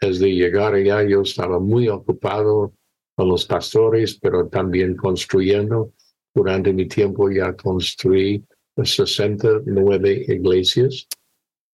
desde 0.00 0.34
llegar 0.34 0.74
allá 0.74 1.02
yo 1.02 1.22
estaba 1.22 1.60
muy 1.60 1.88
ocupado 1.88 2.72
con 3.14 3.28
los 3.28 3.44
pastores, 3.44 4.18
pero 4.18 4.48
también 4.48 4.96
construyendo. 4.96 5.92
Durante 6.34 6.72
mi 6.72 6.86
tiempo 6.86 7.28
ya 7.28 7.54
construí 7.54 8.42
69 8.82 10.24
iglesias 10.28 11.06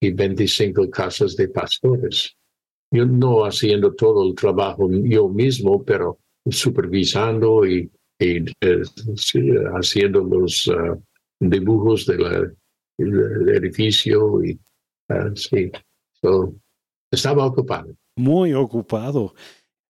y 0.00 0.12
25 0.12 0.90
casas 0.90 1.36
de 1.36 1.48
pastores. 1.48 2.34
Yo 2.90 3.04
no 3.04 3.44
haciendo 3.44 3.94
todo 3.94 4.26
el 4.26 4.34
trabajo 4.34 4.88
yo 4.90 5.28
mismo, 5.28 5.84
pero 5.84 6.18
supervisando 6.48 7.66
y, 7.66 7.90
eh, 8.18 8.44
haciendo 9.74 10.20
los 10.24 10.66
uh, 10.68 11.00
dibujos 11.38 12.06
del 12.06 12.56
edificio 12.98 14.42
y. 14.44 14.58
Uh, 16.22 16.52
estaba 17.12 17.46
ocupado 17.46 17.94
muy 18.16 18.54
ocupado. 18.54 19.34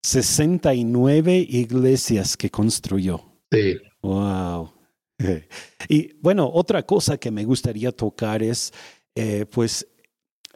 69 0.02 1.46
iglesias 1.48 2.36
que 2.36 2.50
construyó. 2.50 3.22
Sí. 3.50 3.76
Wow. 4.02 4.72
Y 5.88 6.14
bueno, 6.20 6.50
otra 6.52 6.82
cosa 6.82 7.16
que 7.16 7.30
me 7.30 7.44
gustaría 7.44 7.92
tocar 7.92 8.42
es, 8.42 8.72
eh, 9.14 9.46
pues, 9.50 9.86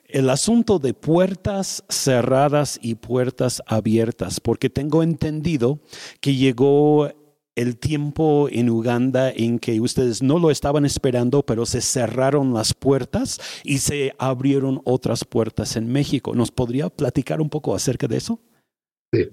el 0.09 0.29
asunto 0.29 0.79
de 0.79 0.93
puertas 0.93 1.85
cerradas 1.89 2.79
y 2.83 2.97
puertas 2.97 3.63
abiertas, 3.67 4.41
porque 4.41 4.69
tengo 4.69 5.03
entendido 5.03 5.79
que 6.21 6.35
llegó 6.35 7.11
el 7.61 7.77
tiempo 7.77 8.49
en 8.51 8.71
Uganda 8.71 9.31
en 9.31 9.59
que 9.59 9.81
ustedes 9.81 10.23
no 10.23 10.39
lo 10.39 10.51
estaban 10.51 10.87
esperando, 10.87 11.45
pero 11.45 11.67
se 11.67 11.83
cerraron 11.83 12.55
las 12.55 12.73
puertas 12.73 13.39
y 13.65 13.79
se 13.79 14.15
abrieron 14.19 14.81
otras 14.85 15.25
puertas 15.25 15.77
en 15.77 15.93
México. 15.93 16.35
¿Nos 16.35 16.51
podría 16.51 16.89
platicar 16.89 17.41
un 17.41 17.51
poco 17.51 17.75
acerca 17.75 18.07
de 18.07 18.17
eso? 18.17 18.41
Sí. 19.13 19.29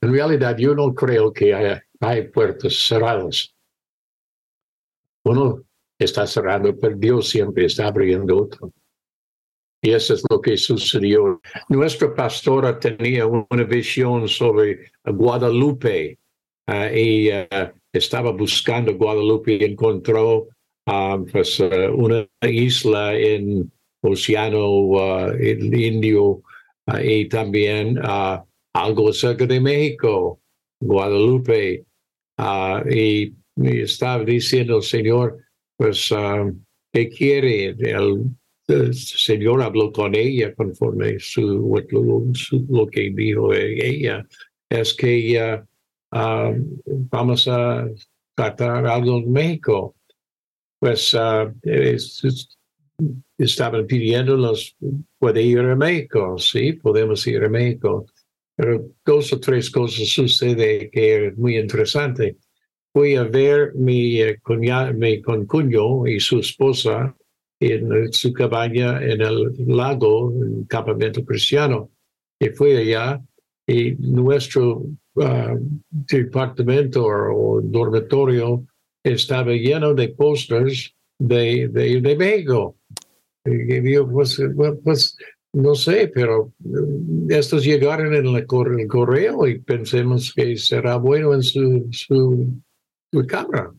En 0.00 0.12
realidad, 0.12 0.56
yo 0.56 0.74
no 0.74 0.94
creo 0.94 1.32
que 1.32 1.52
haya, 1.52 1.84
hay 1.98 2.28
puertas 2.28 2.74
cerradas. 2.74 3.52
Uno 5.24 5.64
está 5.98 6.26
cerrado, 6.26 6.76
pero 6.78 6.96
Dios 6.96 7.28
siempre 7.28 7.64
está 7.64 7.88
abriendo 7.88 8.38
otro. 8.38 8.72
Y 9.84 9.90
eso 9.90 10.14
es 10.14 10.22
lo 10.30 10.40
que 10.40 10.56
sucedió. 10.56 11.40
Nuestra 11.68 12.14
pastora 12.14 12.78
tenía 12.78 13.26
una 13.26 13.64
visión 13.64 14.28
sobre 14.28 14.92
Guadalupe, 15.04 16.20
uh, 16.68 16.94
y 16.94 17.30
uh, 17.30 17.72
estaba 17.92 18.32
buscando 18.32 18.96
Guadalupe 18.96 19.54
y 19.54 19.64
encontró 19.64 20.48
um, 20.86 21.24
pues, 21.26 21.60
uh, 21.60 21.94
una 21.94 22.28
isla 22.42 23.16
en 23.18 23.70
Océano 24.02 25.32
Indio 25.40 26.42
y 27.00 27.28
también 27.28 27.98
algo 28.74 29.12
cerca 29.12 29.46
de 29.46 29.60
México, 29.60 30.40
Guadalupe. 30.80 31.84
y, 32.90 33.32
estaba 33.56 34.24
diciendo 34.24 34.78
el 34.78 34.82
Señor, 34.82 35.38
pues, 35.76 36.12
¿qué 36.92 37.08
quiere? 37.08 37.76
El, 37.78 38.32
Señor 38.92 39.62
habló 39.62 39.92
con 39.92 40.16
ella 40.16 40.52
conforme 40.54 41.20
su, 41.20 41.70
su, 42.34 42.66
lo 42.68 42.86
que 42.88 43.10
dijo 43.14 43.52
ella, 43.52 44.26
es 44.68 44.94
que 44.94 45.14
ella 45.14 45.64
uh, 46.12 46.54
vamos 47.10 47.48
a 47.48 47.88
tratar 48.34 48.86
algo 48.86 49.18
en 49.18 49.32
México. 49.32 49.94
Pues 50.78 51.14
uh, 51.14 51.52
es, 51.62 52.24
es, 52.24 52.58
estaban 53.38 53.86
pidiéndonos, 53.86 54.76
puede 55.18 55.42
ir 55.42 55.60
a 55.60 55.76
México, 55.76 56.36
sí, 56.38 56.74
podemos 56.74 57.26
ir 57.26 57.44
a 57.44 57.48
México. 57.48 58.06
Pero 58.54 58.86
dos 59.04 59.32
o 59.32 59.40
tres 59.40 59.70
cosas 59.70 60.08
sucede 60.08 60.90
que 60.90 61.28
es 61.28 61.36
muy 61.36 61.56
interesante. 61.56 62.36
Fui 62.92 63.16
a 63.16 63.24
ver 63.24 63.74
mi, 63.74 64.20
eh, 64.20 64.38
mi 64.94 65.22
concuño 65.22 66.06
y 66.06 66.20
su 66.20 66.40
esposa 66.40 67.16
en 67.58 68.12
su 68.12 68.32
cabaña 68.32 69.02
en 69.02 69.22
el 69.22 69.54
lago, 69.66 70.32
en 70.32 70.58
el 70.60 70.66
campamento 70.68 71.24
cristiano. 71.24 71.90
Y 72.38 72.50
fui 72.50 72.72
allá 72.72 73.20
y 73.66 73.92
nuestro 73.92 74.84
departamento 75.90 77.04
o, 77.04 77.60
dormitorio 77.62 78.64
estaba 79.04 79.52
lleno 79.52 79.94
de 79.94 80.08
pósters 80.10 80.94
de, 81.18 81.68
de, 81.68 82.00
de 82.00 82.16
México. 82.16 82.76
Y 83.44 83.92
yo, 83.92 84.08
pues, 84.08 84.40
pues, 84.84 85.16
no 85.52 85.74
sé, 85.74 86.10
pero 86.14 86.52
estos 87.28 87.64
llegaron 87.64 88.14
en 88.14 88.26
el, 88.26 88.46
correo 88.46 89.46
y 89.46 89.58
pensemos 89.58 90.32
que 90.32 90.56
será 90.56 90.96
bueno 90.96 91.34
en 91.34 91.42
su, 91.42 91.88
su, 91.90 92.62
su 93.12 93.26
cámara. 93.26 93.72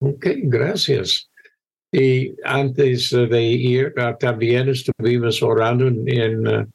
Ok, 0.00 0.26
gracias. 0.44 1.30
Y 1.92 2.34
antes 2.44 3.10
de 3.10 3.42
ir, 3.42 3.92
uh, 3.96 4.16
también 4.18 4.68
estuvimos 4.68 5.42
orando 5.42 5.88
en, 5.88 6.08
en 6.08 6.46
uh, 6.46 6.66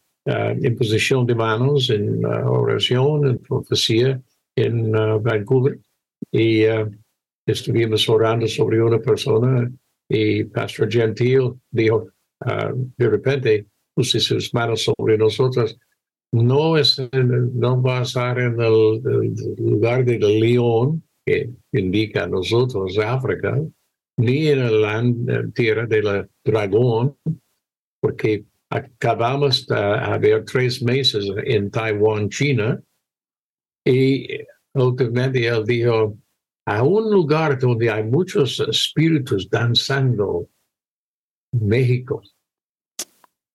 imposición 0.61 1.25
de 1.25 1.35
manos, 1.35 1.89
en 1.89 2.25
uh, 2.25 2.49
oración, 2.49 3.27
en 3.27 3.37
profecía 3.37 4.21
en 4.55 4.95
uh, 4.95 5.19
Vancouver. 5.19 5.79
Y 6.31 6.63
estuvimos 7.45 8.09
orando 8.09 8.47
sobre 8.47 8.81
una 8.81 8.99
persona 8.99 9.71
y 10.09 10.43
Pastor 10.45 10.91
Gentil 10.91 11.53
dijo, 11.71 12.09
de 12.97 13.09
repente, 13.09 13.67
puse 13.93 14.19
sus 14.19 14.53
manos 14.53 14.83
sobre 14.83 15.17
nosotros. 15.17 15.77
No, 16.33 16.77
es, 16.77 17.01
no 17.13 17.81
va 17.81 17.99
a 17.99 18.03
estar 18.03 18.39
en 18.39 18.59
el, 18.59 19.01
el 19.05 19.55
lugar 19.57 20.03
del 20.03 20.39
león, 20.39 21.03
que 21.25 21.49
indica 21.71 22.23
a 22.23 22.27
nosotros 22.27 22.97
África, 22.99 23.57
ni 24.17 24.47
en 24.47 24.81
la 24.81 25.03
tierra 25.53 25.85
del 25.85 26.27
dragón, 26.43 27.17
porque 28.01 28.45
acabamos 28.75 29.65
de 29.67 29.75
haber 29.75 30.45
tres 30.45 30.81
meses 30.81 31.25
en 31.45 31.71
Taiwán, 31.71 32.29
China, 32.29 32.81
y 33.85 34.27
últimamente 34.73 35.47
él 35.47 35.63
dijo, 35.65 36.17
a 36.65 36.83
un 36.83 37.11
lugar 37.11 37.59
donde 37.59 37.89
hay 37.89 38.03
muchos 38.03 38.59
espíritus 38.59 39.49
danzando, 39.49 40.49
México. 41.51 42.21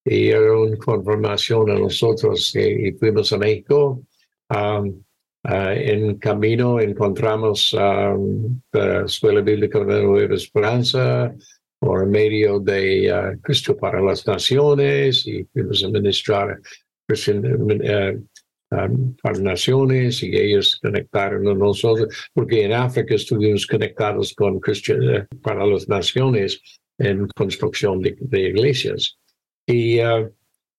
Y 0.05 0.29
era 0.29 0.57
una 0.57 0.77
confirmación 0.77 1.71
a 1.71 1.79
nosotros 1.79 2.55
y 2.55 2.93
fuimos 2.93 3.33
a 3.33 3.39
México. 3.39 4.03
Um, 4.49 5.03
uh, 5.45 5.73
en 5.75 6.19
camino 6.19 6.81
encontramos 6.81 7.73
um, 7.75 8.61
la 8.73 9.05
Escuela 9.05 9.41
Bíblica 9.43 9.85
de 9.85 10.03
Nueva 10.03 10.35
Esperanza, 10.35 11.35
por 11.81 12.07
medio 12.07 12.61
de 12.61 13.11
uh, 13.11 13.41
Cristo 13.41 13.77
para 13.77 14.01
las 14.01 14.27
Naciones 14.27 15.27
y 15.27 15.45
fuimos 15.53 15.83
a 15.83 15.89
ministrar 15.89 16.61
uh, 17.09 18.77
um, 18.77 19.17
para 19.23 19.39
naciones 19.41 20.23
y 20.23 20.37
ellos 20.37 20.79
conectaron 20.81 21.49
a 21.49 21.55
nosotros, 21.55 22.31
porque 22.35 22.65
en 22.65 22.75
África 22.75 23.15
estuvimos 23.15 23.67
conectados 23.67 24.35
con 24.35 24.61
Cristo 24.61 24.93
uh, 24.95 25.37
para 25.41 25.67
las 25.67 25.89
Naciones 25.89 26.61
en 26.99 27.27
construcción 27.29 28.03
de, 28.03 28.15
de 28.21 28.41
iglesias. 28.51 29.19
Y 29.67 30.01
uh, 30.01 30.31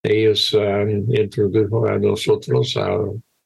ellos 0.04 0.54
um, 0.54 1.14
introdujeron 1.14 1.90
a 1.90 1.98
nosotros 1.98 2.78
a 2.78 3.00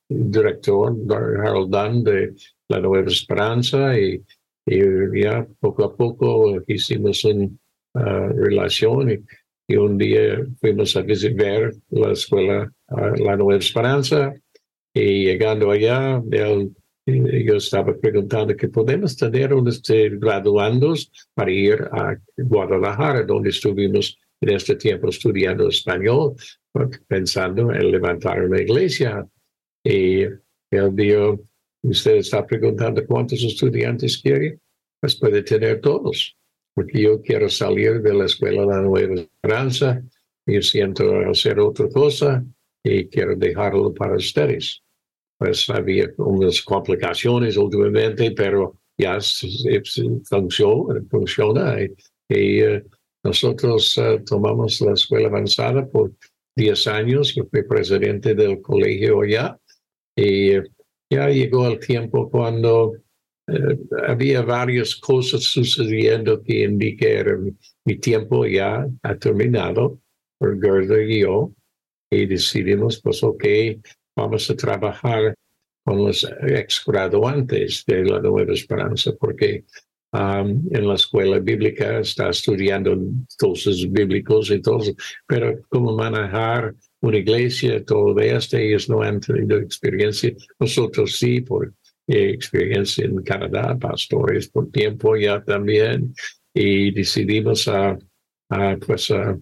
director, 0.10 0.94
Harold 1.10 1.72
Dunn, 1.72 2.04
de 2.04 2.34
la 2.68 2.80
Nueva 2.82 3.08
Esperanza, 3.08 3.98
y, 3.98 4.22
ya 4.66 5.48
poco 5.60 5.84
a 5.84 5.96
poco 5.96 6.62
hicimos 6.68 7.24
una 7.26 7.50
relación. 7.94 9.12
Y, 9.12 9.20
y, 9.68 9.78
un 9.78 9.98
día 9.98 10.46
fuimos 10.60 10.96
a 10.96 11.02
visitar 11.02 11.74
la 11.90 12.12
escuela, 12.12 12.72
la 12.90 13.36
Nueva 13.36 13.58
Esperanza, 13.58 14.34
y 14.94 15.26
llegando 15.26 15.72
allá, 15.72 16.22
él 16.32 16.72
yo 17.06 17.58
estaba 17.58 17.96
preguntando 17.96 18.56
que 18.56 18.68
podemos 18.68 19.16
tener 19.16 19.54
unos 19.54 19.82
graduandos 20.20 21.12
para 21.36 21.52
ir 21.52 21.88
a 21.92 22.18
Guadalajara, 22.36 23.24
donde 23.24 23.50
estuvimos 23.50 24.18
en 24.42 24.50
este 24.56 24.76
tiempo 24.76 25.10
estudiando 25.10 25.70
español, 25.70 26.36
pensando 27.08 27.72
en 27.72 27.92
levantar 27.92 28.44
una 28.44 28.60
iglesia. 28.60 29.26
Y 29.84 30.24
él 30.72 30.96
dijo, 30.96 31.42
usted 31.90 32.16
está 32.18 32.46
preguntando 32.46 33.06
cuántos 33.06 33.44
estudiantes 33.44 34.18
quiere, 34.18 34.60
pues 35.00 35.16
puede 35.16 35.44
tener 35.44 35.82
todos, 35.82 36.36
porque 36.74 37.02
yo 37.02 37.22
quiero 37.22 37.50
salir 37.50 38.02
de 38.02 38.14
la 38.14 38.26
escuela 38.26 38.62
de 38.62 38.68
la 38.68 38.82
Nueva 38.82 39.22
Esperanza, 39.22 40.04
y 40.46 40.62
siento 40.62 41.20
hacer 41.30 41.60
otra 41.60 41.90
cosa 41.90 42.46
y 42.84 43.08
quiero 43.08 43.36
dejarlo 43.36 43.94
para 43.94 44.16
ustedes. 44.16 44.82
Pues 45.38 45.70
había 45.70 46.10
unas 46.18 46.62
complicaciones 46.62 47.58
últimamente, 47.58 48.32
pero 48.32 48.76
ya 48.98 49.18
funciona, 50.30 51.02
funciona 51.10 51.78
y, 51.82 51.94
eh, 52.30 52.84
nosotros 53.24 53.98
eh, 53.98 54.22
tomamos 54.26 54.80
la 54.82 54.94
escuela 54.94 55.28
avanzada 55.28 55.86
por 55.88 56.12
10 56.56 56.88
años, 56.88 57.34
yo 57.34 57.44
fui 57.46 57.64
presidente 57.64 58.36
del 58.36 58.62
colegio 58.62 59.26
ya 59.26 59.60
y 60.16 60.52
eh, 60.52 60.64
ya 61.10 61.30
llegó 61.30 61.68
el 61.68 61.80
tiempo 61.80 62.30
cuando 62.30 62.94
había 64.08 64.42
varias 64.42 64.96
cosas 64.96 65.44
sucediendo 65.44 66.42
que 66.42 66.64
indicaron 66.64 67.58
mi, 67.86 67.98
tiempo 67.98 68.46
ya 68.46 68.88
ha 69.04 69.16
terminado 69.16 70.00
Gerda 70.42 71.02
y 71.04 71.22
yo 71.22 71.52
y 72.12 72.26
decidimos 72.26 73.00
pues 73.02 73.22
ok 73.24 73.46
vamos 74.16 74.50
a 74.50 74.56
trabajar 74.56 75.36
con 75.86 76.04
los 76.04 76.28
ex 76.42 76.84
graduantes 76.86 77.84
de 77.86 78.04
la 78.06 78.20
Nueva 78.20 78.54
Esperanza, 78.54 79.12
porque 79.20 79.66
um, 80.14 80.68
en 80.72 80.88
la 80.88 80.96
escuela 80.96 81.40
bíblica 81.40 82.00
está 82.00 82.30
estudiando 82.30 82.98
cosas 83.38 83.86
bíblicos 83.90 84.50
y 84.50 84.62
todo, 84.62 84.84
pero 85.28 85.62
cómo 85.70 85.96
manejar 85.96 86.74
una 87.02 87.18
iglesia, 87.18 87.84
todo 87.84 88.18
esto, 88.20 88.58
ellos 88.58 88.90
no 88.90 89.02
han 89.02 89.20
tenido 89.20 89.58
experiencia. 89.58 90.34
Nosotros 90.60 91.18
sí, 91.18 91.42
por 91.42 91.74
experiencia 92.08 93.06
en 93.06 93.24
Canadá, 93.24 93.78
pastores 93.78 94.50
por 94.50 94.70
tiempo 94.72 95.16
ya 95.16 95.44
también, 95.44 96.14
y 96.54 96.92
decidimos 96.92 97.68
a, 97.68 97.98
a 98.50 98.78
pues 98.78 99.12
a 99.12 99.38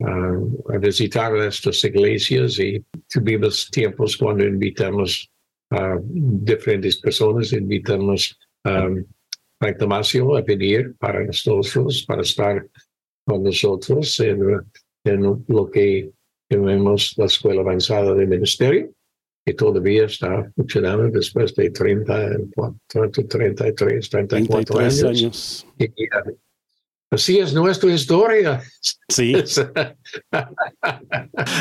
a 0.00 0.78
visitar 0.78 1.36
estas 1.38 1.82
iglesias 1.84 2.58
y 2.58 2.84
tuvimos 3.12 3.68
tiempos 3.70 4.16
cuando 4.16 4.44
invitamos 4.44 5.30
a 5.70 5.98
diferentes 6.00 6.96
personas, 6.98 7.52
invitamos 7.52 8.38
a 8.64 8.88
Frank 9.58 9.76
Damasio 9.76 10.36
a 10.36 10.42
venir 10.42 10.94
para 10.98 11.24
nosotros, 11.24 12.04
para 12.06 12.22
estar 12.22 12.66
con 13.24 13.42
nosotros 13.42 14.20
en, 14.20 14.40
en 15.04 15.44
lo 15.48 15.70
que 15.70 16.10
llamamos 16.48 17.14
la 17.16 17.26
Escuela 17.26 17.60
Avanzada 17.60 18.14
de 18.14 18.26
Ministerio, 18.26 18.90
que 19.44 19.54
todavía 19.54 20.04
está 20.04 20.50
funcionando 20.54 21.08
después 21.10 21.54
de 21.54 21.70
30, 21.70 22.36
33, 22.88 24.10
34 24.10 24.78
años. 24.78 25.04
años. 25.04 25.66
Y, 25.78 25.88
Así 27.10 27.38
es 27.38 27.54
nuestra 27.54 27.90
historia. 27.90 28.62
Sí. 29.08 29.34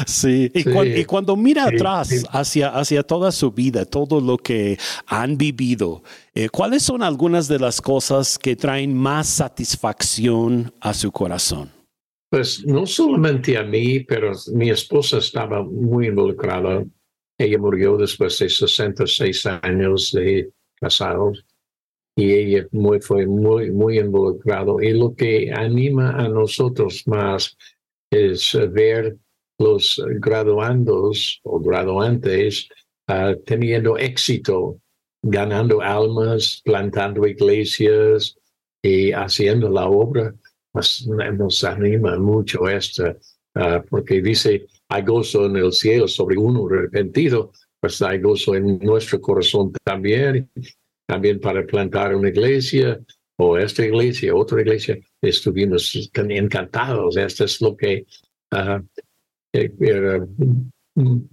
sí. 0.06 0.52
Y, 0.54 1.06
Cuando, 1.06 1.38
mira 1.38 1.68
atrás 1.68 2.26
hacia, 2.32 2.70
hacia 2.70 3.04
toda 3.04 3.32
su 3.32 3.52
vida, 3.52 3.86
todo 3.86 4.20
lo 4.20 4.38
que 4.38 4.78
han 5.06 5.38
vivido, 5.38 6.04
eh, 6.36 6.50
¿cuáles 6.50 6.84
son 6.84 7.02
algunas 7.02 7.48
de 7.48 7.60
las 7.60 7.82
cosas 7.82 8.38
que 8.38 8.58
traen 8.58 8.94
más 8.94 9.28
satisfacción 9.28 10.74
a 10.82 10.94
su 10.94 11.14
corazón? 11.14 11.77
Pues 12.30 12.66
no 12.66 12.86
solamente 12.86 13.58
a 13.58 13.64
mí, 13.64 14.02
pero 14.02 14.34
mi 14.54 14.70
esposa 14.70 15.20
estaba 15.20 15.64
muy 15.64 16.08
involucrada. 16.08 16.86
Ella 17.38 17.58
murió 17.58 17.98
después 17.98 18.38
de 18.40 18.50
66 18.50 19.46
años 19.46 20.12
de 20.12 20.52
casados 20.76 21.46
y 22.18 22.34
ella 22.34 22.68
muy, 22.72 23.00
fue 23.00 23.28
muy, 23.28 23.72
muy 23.72 24.00
involucrado. 24.00 24.82
Y 24.82 24.92
lo 24.92 25.16
que 25.16 25.52
anima 25.54 26.12
a 26.18 26.28
nosotros 26.28 27.04
más 27.06 27.56
es 28.12 28.58
ver 28.72 29.18
los 29.60 30.02
graduandos 30.20 31.40
o 31.44 31.60
graduantes 31.60 32.68
ah, 33.08 33.36
teniendo 33.46 33.98
éxito, 33.98 34.80
ganando 35.22 35.82
almas, 35.82 36.62
plantando 36.64 37.26
iglesias 37.26 38.38
y 38.82 39.12
haciendo 39.12 39.70
la 39.70 39.88
obra. 39.88 40.36
Pues, 40.78 41.08
nos 41.08 41.64
anima 41.64 42.20
mucho 42.20 42.70
esto, 42.70 43.16
ah, 43.56 43.84
porque 43.90 44.22
dice, 44.22 44.68
hay 44.90 45.02
gozo 45.02 45.48
en 45.48 45.56
el 45.56 45.74
cielo 45.74 46.08
sobre 46.08 46.38
uno 46.38 46.68
arrepentido, 46.68 47.52
pues 47.80 48.00
hay 48.04 48.20
gozo 48.20 48.54
en 48.54 48.78
nuestro 48.78 49.20
corazón 49.20 49.72
también 49.84 50.48
también 51.08 51.40
para 51.40 51.66
plantar 51.66 52.14
una 52.14 52.30
iglesia 52.30 53.00
o 53.38 53.58
esta 53.58 53.84
iglesia, 53.88 54.36
otra 54.36 54.62
iglesia, 54.62 55.00
estuvimos 55.20 56.12
encantados. 56.14 57.18
Esto 57.18 57.46
es 57.46 57.60
lo 57.60 57.76
que 57.76 58.06
uh, 58.52 58.80
era 59.80 60.28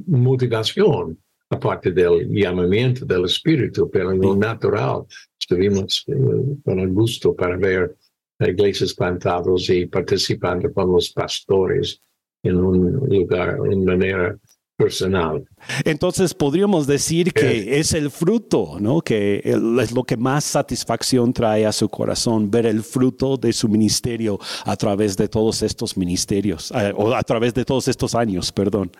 motivación, 0.07 1.19
aparte 1.51 1.91
del 1.91 2.31
llamamiento 2.31 3.05
del 3.05 3.27
espíritu, 3.27 3.91
pero 3.91 4.11
en 4.11 4.23
lo 4.23 4.35
natural 4.35 5.03
estuvimos 5.39 6.03
uh, 6.07 6.63
con 6.65 6.79
el 6.79 6.89
gusto 6.89 7.37
para 7.37 7.59
ver 7.59 7.95
iglesias 8.41 8.95
plantadas 8.95 9.69
y 9.71 9.87
participando 9.87 10.73
con 10.73 10.93
los 10.93 11.11
pastores 11.11 12.01
en 12.43 12.57
un 12.57 12.93
lugar, 13.09 13.59
en 13.71 13.85
manera 13.85 14.37
personal. 14.77 15.45
Entonces 15.85 16.35
podríamos 16.35 16.87
decir 16.87 17.33
que 17.33 17.79
es 17.79 17.93
el 17.93 18.11
fruto, 18.11 18.77
¿no? 18.81 19.01
Que 19.01 19.41
es 19.45 19.93
lo 19.93 20.03
que 20.05 20.17
más 20.17 20.45
satisfacción 20.45 21.33
trae 21.33 21.65
a 21.65 21.73
su 21.73 21.89
corazón, 21.89 22.51
ver 22.51 22.67
el 22.67 22.83
fruto 22.83 23.37
de 23.37 23.53
su 23.53 23.69
ministerio 23.69 24.39
a 24.65 24.77
través 24.77 25.17
de 25.17 25.29
todos 25.29 25.63
estos 25.63 25.97
ministerios, 25.97 26.73
eh, 26.73 26.93
o 26.97 27.15
a 27.15 27.23
través 27.23 27.55
de 27.55 27.65
todos 27.65 27.89
estos 27.89 28.15
años, 28.15 28.51
perdón. 28.51 28.91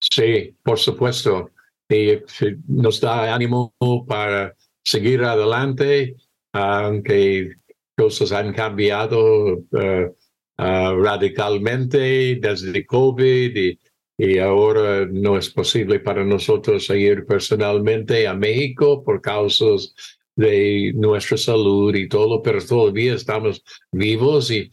Sí, 0.00 0.54
por 0.62 0.78
supuesto. 0.78 1.50
Y 1.88 2.10
eh, 2.10 2.24
nos 2.68 3.00
da 3.00 3.34
ánimo 3.34 3.74
para 4.06 4.54
seguir 4.84 5.24
adelante, 5.24 6.16
aunque 6.52 7.56
cosas 7.98 8.30
han 8.30 8.52
cambiado 8.52 9.64
eh, 9.72 10.08
radicalmente 10.56 12.38
desde 12.40 12.86
COVID 12.86 13.76
y 14.16 14.38
ahora 14.38 15.06
no 15.06 15.36
es 15.36 15.50
posible 15.50 15.98
para 15.98 16.24
nosotros 16.24 16.88
ir 16.90 17.26
personalmente 17.26 18.26
a 18.28 18.34
México 18.34 19.02
por 19.02 19.20
causas 19.20 19.94
de 20.36 20.92
nuestra 20.94 21.36
salud 21.36 21.92
y 21.96 22.08
todo, 22.08 22.40
pero 22.40 22.64
todavía 22.64 23.14
estamos 23.14 23.62
vivos 23.90 24.52
y, 24.52 24.70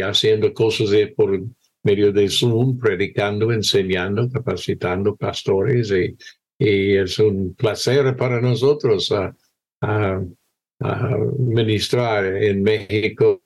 haciendo 0.00 0.54
cosas 0.54 0.90
por 1.16 1.40
medio 1.82 2.12
de 2.12 2.28
Zoom, 2.28 2.78
predicando, 2.78 3.52
enseñando, 3.52 4.28
capacitando 4.30 5.16
pastores 5.16 5.90
y, 5.90 6.16
es 6.60 7.18
un 7.20 7.54
placer 7.54 8.16
para 8.16 8.40
nosotros 8.40 9.12
a, 9.12 9.32
a, 9.80 10.20
a 10.20 10.22
ministrar 11.38 12.24
en 12.24 12.62
México 12.62 13.42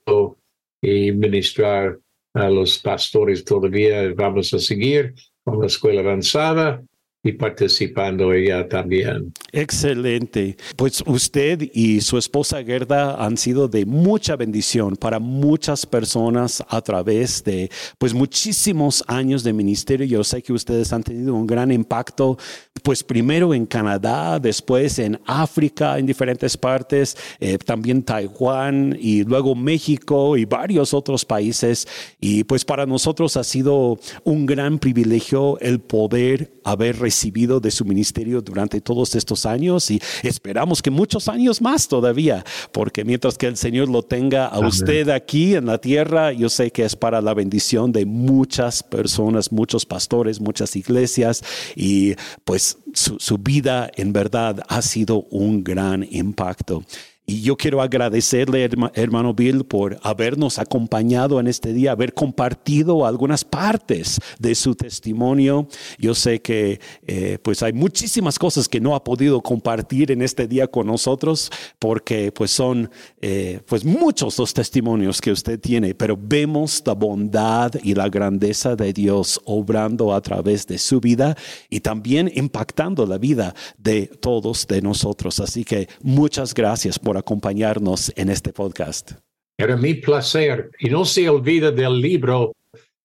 y 0.80 1.12
ministrar 1.12 1.98
a 2.34 2.50
los 2.50 2.78
pastores 2.78 3.44
todavía. 3.44 4.12
Vamos 4.14 4.52
a 4.54 4.58
seguir 4.58 5.14
con 5.44 5.60
la 5.60 5.66
escuela 5.66 6.00
avanzada 6.00 6.82
y 7.24 7.32
participando 7.32 8.32
ella 8.32 8.68
también. 8.68 9.32
Excelente. 9.52 10.56
Pues 10.76 11.04
usted 11.06 11.70
y 11.72 12.00
su 12.00 12.18
esposa 12.18 12.64
Gerda 12.64 13.24
han 13.24 13.36
sido 13.36 13.68
de 13.68 13.86
mucha 13.86 14.34
bendición 14.34 14.96
para 14.96 15.20
muchas 15.20 15.86
personas 15.86 16.64
a 16.68 16.80
través 16.80 17.44
de 17.44 17.70
pues 17.98 18.12
muchísimos 18.12 19.04
años 19.06 19.44
de 19.44 19.52
ministerio. 19.52 20.04
Yo 20.04 20.24
sé 20.24 20.42
que 20.42 20.52
ustedes 20.52 20.92
han 20.92 21.04
tenido 21.04 21.34
un 21.34 21.46
gran 21.46 21.70
impacto, 21.70 22.38
pues 22.82 23.04
primero 23.04 23.54
en 23.54 23.66
Canadá, 23.66 24.40
después 24.40 24.98
en 24.98 25.20
África, 25.24 25.98
en 25.98 26.06
diferentes 26.06 26.56
partes, 26.56 27.16
eh, 27.38 27.56
también 27.58 28.02
Taiwán 28.02 28.96
y 28.98 29.22
luego 29.22 29.54
México 29.54 30.36
y 30.36 30.44
varios 30.44 30.92
otros 30.92 31.24
países. 31.24 31.86
Y 32.20 32.42
pues 32.42 32.64
para 32.64 32.84
nosotros 32.84 33.36
ha 33.36 33.44
sido 33.44 34.00
un 34.24 34.44
gran 34.44 34.80
privilegio 34.80 35.56
el 35.60 35.78
poder 35.78 36.50
haber 36.64 36.98
recibido 36.98 37.60
de 37.60 37.70
su 37.70 37.84
ministerio 37.84 38.40
durante 38.40 38.80
todos 38.80 39.14
estos 39.14 39.46
años 39.46 39.90
y 39.90 40.00
esperamos 40.22 40.82
que 40.82 40.90
muchos 40.90 41.28
años 41.28 41.60
más 41.60 41.88
todavía, 41.88 42.44
porque 42.72 43.04
mientras 43.04 43.38
que 43.38 43.46
el 43.46 43.56
Señor 43.56 43.88
lo 43.88 44.02
tenga 44.02 44.46
a 44.46 44.58
usted 44.60 45.08
aquí 45.08 45.54
en 45.54 45.66
la 45.66 45.78
tierra, 45.78 46.32
yo 46.32 46.48
sé 46.48 46.70
que 46.70 46.84
es 46.84 46.96
para 46.96 47.20
la 47.20 47.34
bendición 47.34 47.92
de 47.92 48.06
muchas 48.06 48.82
personas, 48.82 49.52
muchos 49.52 49.86
pastores, 49.86 50.40
muchas 50.40 50.76
iglesias 50.76 51.42
y 51.76 52.14
pues 52.44 52.78
su, 52.94 53.18
su 53.18 53.38
vida 53.38 53.90
en 53.96 54.12
verdad 54.12 54.62
ha 54.68 54.82
sido 54.82 55.22
un 55.30 55.64
gran 55.64 56.06
impacto. 56.10 56.84
Y 57.24 57.42
yo 57.42 57.56
quiero 57.56 57.80
agradecerle, 57.80 58.68
hermano 58.94 59.32
Bill, 59.32 59.64
por 59.64 59.96
habernos 60.02 60.58
acompañado 60.58 61.38
en 61.38 61.46
este 61.46 61.72
día, 61.72 61.92
haber 61.92 62.14
compartido 62.14 63.06
algunas 63.06 63.44
partes 63.44 64.18
de 64.40 64.56
su 64.56 64.74
testimonio. 64.74 65.68
Yo 65.98 66.16
sé 66.16 66.42
que 66.42 66.80
eh, 67.06 67.38
pues 67.40 67.62
hay 67.62 67.72
muchísimas 67.74 68.40
cosas 68.40 68.68
que 68.68 68.80
no 68.80 68.96
ha 68.96 69.04
podido 69.04 69.40
compartir 69.40 70.10
en 70.10 70.20
este 70.20 70.48
día 70.48 70.66
con 70.66 70.88
nosotros, 70.88 71.52
porque 71.78 72.32
pues 72.32 72.50
son 72.50 72.90
eh, 73.20 73.60
pues 73.66 73.84
muchos 73.84 74.36
los 74.36 74.52
testimonios 74.52 75.20
que 75.20 75.30
usted 75.30 75.60
tiene, 75.60 75.94
pero 75.94 76.18
vemos 76.20 76.82
la 76.84 76.94
bondad 76.94 77.72
y 77.84 77.94
la 77.94 78.08
grandeza 78.08 78.74
de 78.74 78.92
Dios 78.92 79.40
obrando 79.44 80.12
a 80.12 80.20
través 80.22 80.66
de 80.66 80.76
su 80.76 81.00
vida 81.00 81.36
y 81.70 81.80
también 81.80 82.32
impactando 82.34 83.06
la 83.06 83.18
vida 83.18 83.54
de 83.78 84.08
todos 84.08 84.66
de 84.66 84.82
nosotros. 84.82 85.38
Así 85.38 85.64
que 85.64 85.88
muchas 86.02 86.52
gracias 86.52 86.98
por 86.98 87.11
acompañarnos 87.16 88.12
en 88.16 88.28
este 88.28 88.52
podcast. 88.52 89.12
Era 89.58 89.76
mi 89.76 89.94
placer. 89.94 90.70
Y 90.78 90.90
no 90.90 91.04
se 91.04 91.28
olvida 91.28 91.70
del 91.70 92.00
libro. 92.00 92.52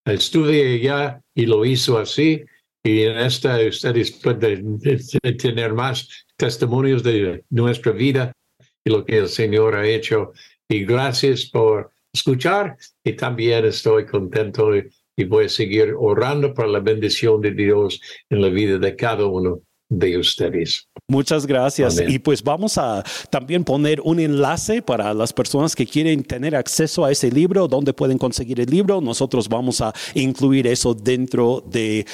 Estuve 0.06 0.80
ya 0.80 1.22
y 1.36 1.46
lo 1.46 1.66
hizo 1.66 1.98
así. 1.98 2.44
Y 2.84 3.02
en 3.04 3.18
esta 3.18 3.60
ustedes 3.60 4.12
pueden 4.12 4.80
tener 5.38 5.74
más 5.74 6.26
testimonios 6.38 7.04
de 7.04 7.44
nuestra 7.50 7.92
vida 7.92 8.32
y 8.84 8.90
lo 8.90 9.06
que 9.06 9.18
el 9.18 9.28
Señor 9.28 9.76
ha 9.76 9.86
hecho. 9.88 10.32
Y 10.70 10.86
gracias 10.86 11.46
por 11.46 11.92
escuchar. 12.14 12.78
Y 13.04 13.14
también 13.14 13.66
estoy 13.66 14.06
contento 14.06 14.72
y 14.76 15.24
voy 15.26 15.46
a 15.46 15.50
seguir 15.50 15.94
orando 15.98 16.54
por 16.54 16.68
la 16.68 16.80
bendición 16.80 17.42
de 17.42 17.52
Dios 17.52 18.00
en 18.30 18.42
la 18.42 18.50
vida 18.50 18.78
de 18.78 18.96
cada 18.96 19.26
uno 19.26 19.62
de 19.90 20.18
ustedes. 20.18 20.88
Muchas 21.08 21.46
gracias. 21.46 22.02
Y 22.06 22.20
pues 22.20 22.44
vamos 22.44 22.78
a 22.78 23.04
también 23.30 23.64
poner 23.64 24.02
un 24.02 24.20
enlace 24.20 24.82
para 24.82 25.14
las 25.14 25.32
personas 25.32 25.76
que 25.76 25.86
quieren 25.86 26.24
tener 26.24 26.56
acceso 26.56 27.06
a 27.06 27.12
ese 27.12 27.32
libro, 27.32 27.68
donde 27.68 27.94
pueden 27.94 28.18
conseguir 28.18 28.60
el 28.60 28.70
libro. 28.70 29.00
Nosotros 29.00 29.48
vamos 29.48 29.82
a 29.82 29.94
incluir 30.14 30.68
eso 30.68 30.94
dentro 30.94 31.64
de 31.66 32.00
eh, 32.00 32.06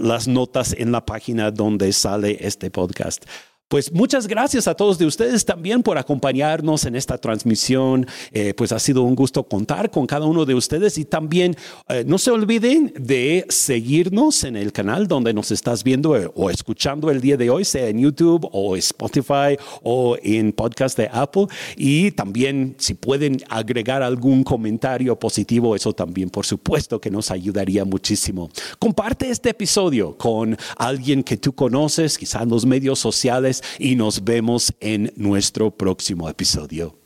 las 0.00 0.28
notas 0.28 0.74
en 0.76 0.92
la 0.92 1.04
página 1.04 1.50
donde 1.50 1.92
sale 1.92 2.36
este 2.40 2.70
podcast. 2.70 3.24
Pues 3.72 3.90
muchas 3.90 4.26
gracias 4.26 4.68
a 4.68 4.74
todos 4.74 4.98
de 4.98 5.06
ustedes 5.06 5.46
también 5.46 5.82
por 5.82 5.96
acompañarnos 5.96 6.84
en 6.84 6.94
esta 6.94 7.16
transmisión. 7.16 8.06
Eh, 8.30 8.52
pues 8.52 8.70
ha 8.70 8.78
sido 8.78 9.02
un 9.02 9.14
gusto 9.14 9.44
contar 9.44 9.90
con 9.90 10.06
cada 10.06 10.26
uno 10.26 10.44
de 10.44 10.54
ustedes 10.54 10.98
y 10.98 11.06
también 11.06 11.56
eh, 11.88 12.04
no 12.06 12.18
se 12.18 12.30
olviden 12.30 12.92
de 13.00 13.46
seguirnos 13.48 14.44
en 14.44 14.56
el 14.56 14.74
canal 14.74 15.08
donde 15.08 15.32
nos 15.32 15.50
estás 15.52 15.84
viendo 15.84 16.14
eh, 16.18 16.30
o 16.34 16.50
escuchando 16.50 17.10
el 17.10 17.22
día 17.22 17.38
de 17.38 17.48
hoy, 17.48 17.64
sea 17.64 17.88
en 17.88 18.00
YouTube 18.00 18.46
o 18.52 18.76
Spotify 18.76 19.56
o 19.82 20.18
en 20.22 20.52
podcast 20.52 20.98
de 20.98 21.08
Apple. 21.10 21.46
Y 21.74 22.10
también 22.10 22.74
si 22.76 22.92
pueden 22.92 23.38
agregar 23.48 24.02
algún 24.02 24.44
comentario 24.44 25.18
positivo, 25.18 25.74
eso 25.74 25.94
también 25.94 26.28
por 26.28 26.44
supuesto 26.44 27.00
que 27.00 27.10
nos 27.10 27.30
ayudaría 27.30 27.86
muchísimo. 27.86 28.50
Comparte 28.78 29.30
este 29.30 29.48
episodio 29.48 30.14
con 30.18 30.58
alguien 30.76 31.22
que 31.22 31.38
tú 31.38 31.54
conoces, 31.54 32.18
quizás 32.18 32.42
en 32.42 32.50
los 32.50 32.66
medios 32.66 32.98
sociales 32.98 33.61
y 33.78 33.96
nos 33.96 34.24
vemos 34.24 34.72
en 34.80 35.12
nuestro 35.16 35.70
próximo 35.70 36.28
episodio. 36.28 37.01